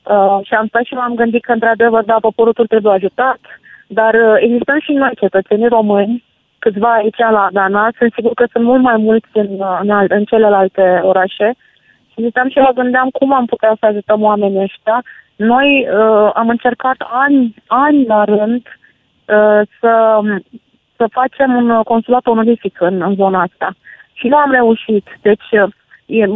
[0.03, 3.39] Uh, și am stat și m-am gândit că, într-adevăr, da, poporul turc trebuie ajutat,
[3.87, 6.23] dar uh, existăm și noi, cetățenii români,
[6.59, 10.11] câțiva aici la Adana, sunt sigur că sunt mult mai mulți în, uh, în, al-
[10.17, 11.55] în celelalte orașe,
[12.11, 15.03] și stăm și mă gândeam cum am putea să ajutăm oamenii ăștia.
[15.35, 18.84] Noi uh, am încercat ani, ani la rând uh,
[19.79, 20.19] să,
[20.95, 23.75] să facem un uh, consulat onorific în, în zona asta.
[24.13, 25.07] Și nu am reușit.
[25.21, 25.71] Deci, uh,
[26.05, 26.27] e, e,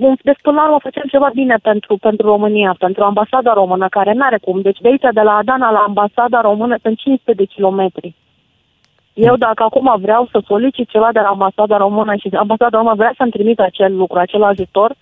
[0.00, 4.12] un- deci până la urmă facem ceva bine pentru, pentru România, pentru ambasada română, care
[4.12, 4.60] n-are cum.
[4.60, 8.14] Deci de aici, de la Adana la ambasada română, sunt 500 de kilometri.
[9.14, 13.14] Eu dacă acum vreau să solicit ceva de la ambasada română și ambasada română vrea
[13.16, 14.94] să-mi trimită acel lucru, acel ajutor,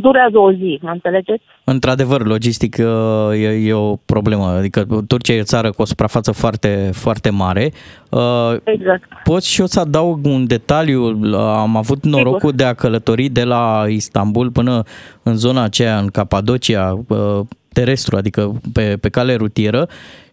[0.00, 1.42] durează o zi, mă înțelegeți?
[1.64, 4.44] Într-adevăr, logistic uh, e, e o problemă.
[4.44, 7.72] Adică Turcia e o țară cu o suprafață foarte, foarte mare.
[8.10, 9.08] Uh, Exact.
[9.24, 11.20] Pot și eu să adaug un detaliu.
[11.36, 14.82] Am avut norocul de a călători de la Istanbul până
[15.22, 17.40] în zona aceea, în Capadocia, uh,
[17.72, 19.88] terestru, adică pe, pe cale rutieră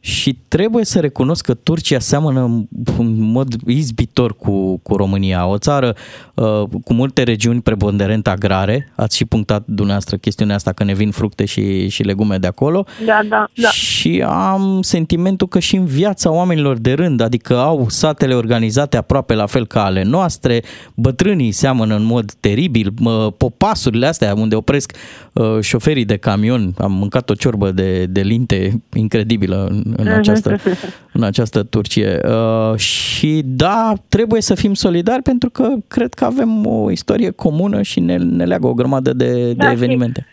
[0.06, 2.68] și trebuie să recunosc că Turcia seamănă
[2.98, 5.96] în mod izbitor cu, cu România, o țară
[6.34, 8.92] uh, cu multe regiuni preponderent agrare.
[8.96, 12.86] Ați și punctat dumneavoastră chestiunea asta că ne vin fructe și, și legume de acolo.
[13.06, 13.70] Da, da, da.
[13.70, 19.34] Și am sentimentul că și în viața oamenilor de rând, adică au satele organizate aproape
[19.34, 20.64] la fel ca ale noastre,
[20.96, 22.94] bătrânii seamănă în mod teribil,
[23.38, 24.92] popasurile astea unde opresc
[25.34, 30.18] uh, șoferii de camion, am mâncat o ciorbă de, de linte incredibilă în, în, Mhm.
[30.18, 30.56] această,
[31.18, 32.20] în această Turcie.
[32.24, 37.82] Uh, și da, trebuie să fim solidari pentru că cred că avem o istorie comună
[37.82, 40.26] și ne, ne leagă o grămadă de, de Da, și- evenimente.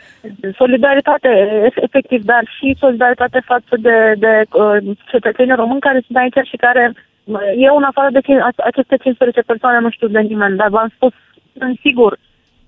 [0.56, 1.28] Solidaritate,
[1.74, 6.92] efectiv, dar și solidaritate față de, de uh, cetățenii români care sunt aici și care
[7.24, 10.68] uh, eu în afară de cin- a- aceste 15 persoane nu știu de nimeni, dar
[10.68, 11.12] v-am spus,
[11.58, 12.18] sunt sigur,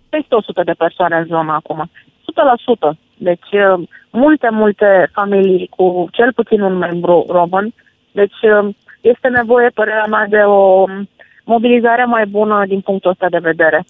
[0.09, 1.91] peste 100 de persoane în zonă acum.
[2.25, 2.99] 100%.
[3.17, 7.73] Deci uh, multe, multe familii cu cel puțin un membru român.
[8.13, 10.85] Deci uh, este nevoie, părerea mea, de o
[11.45, 13.85] mobilizare mai bună din punctul ăsta de vedere.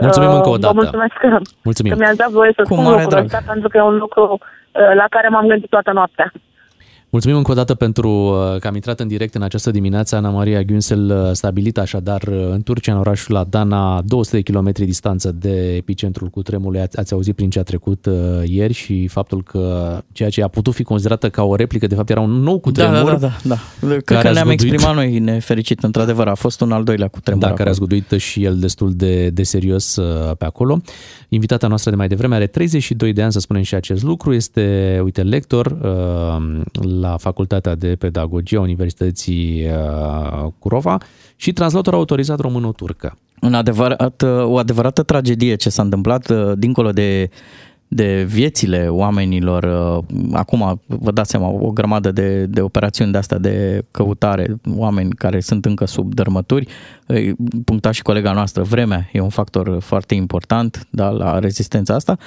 [0.00, 0.74] Mulțumim Uh, încă o Vă dată.
[0.74, 1.92] mulțumesc că, Mulțumim.
[1.92, 3.24] că mi-ați dat voie să Cu spun mare lucrul drag.
[3.24, 6.32] ăsta, pentru că e un lucru uh, la care m-am gândit toată noaptea.
[7.10, 10.16] Mulțumim încă o dată pentru uh, că am intrat în direct în această dimineață.
[10.16, 14.84] Ana Maria Günsel, uh, stabilit așadar uh, în Turcia, în orașul Adana, 200 de kilometri
[14.84, 16.80] distanță de epicentrul cutremului.
[16.80, 18.14] Ați, ați auzit prin ce a trecut uh,
[18.44, 22.10] ieri și faptul că ceea ce a putut fi considerată ca o replică, de fapt
[22.10, 22.94] era un nou Da, cutremur.
[23.10, 23.56] da, da, da, da.
[23.86, 27.08] Cred care că a ne-am zguduit- exprimat noi nefericit, într-adevăr, a fost un al doilea
[27.08, 27.42] cu tremur.
[27.42, 30.80] Da, care a zguduit și el destul de, de serios uh, pe acolo.
[31.28, 34.34] Invitata noastră de mai devreme are 32 de ani, să spunem și acest lucru.
[34.34, 36.60] Este, uite, lector uh,
[37.00, 40.98] la Facultatea de Pedagogie a Universității uh, Curova
[41.36, 43.18] și translator autorizat româno-turcă.
[43.40, 47.30] Un adevărat, o adevărată tragedie ce s-a întâmplat uh, dincolo de,
[47.88, 49.62] de viețile oamenilor.
[49.98, 55.10] uh, Acum, vă dați seama, o grămadă de, de operațiuni de astea de căutare, oameni
[55.10, 56.68] care sunt încă sub dărmături.
[57.06, 62.18] Îi Puncta și colega noastră, vremea e un factor foarte important da, la rezistența asta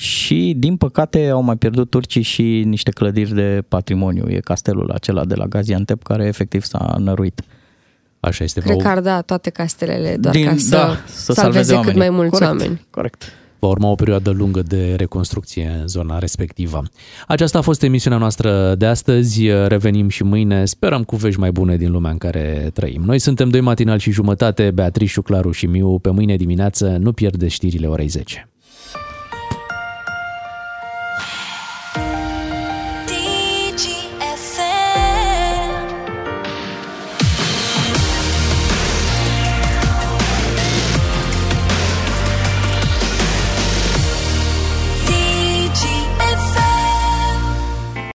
[0.00, 4.24] și, din păcate, au mai pierdut turcii și niște clădiri de patrimoniu.
[4.28, 7.42] E castelul acela de la Gaziantep care efectiv s-a năruit.
[8.20, 8.60] Așa este.
[8.60, 11.74] Cred că ar da toate castelele doar Din- ca să, da, să salveze salveze cât
[11.76, 11.98] oamenii.
[11.98, 12.50] mai mulți Corect.
[12.50, 12.86] oameni.
[12.90, 13.32] Corect.
[13.58, 16.82] Va urma o perioadă lungă de reconstrucție în zona respectivă.
[17.26, 19.46] Aceasta a fost emisiunea noastră de astăzi.
[19.66, 20.64] Revenim și mâine.
[20.64, 23.02] Sperăm cu vești mai bune din lumea în care trăim.
[23.04, 25.98] Noi suntem doi matinal și jumătate, Beatrice, Claru și Miu.
[25.98, 28.48] Pe mâine dimineață nu pierde știrile orei 10.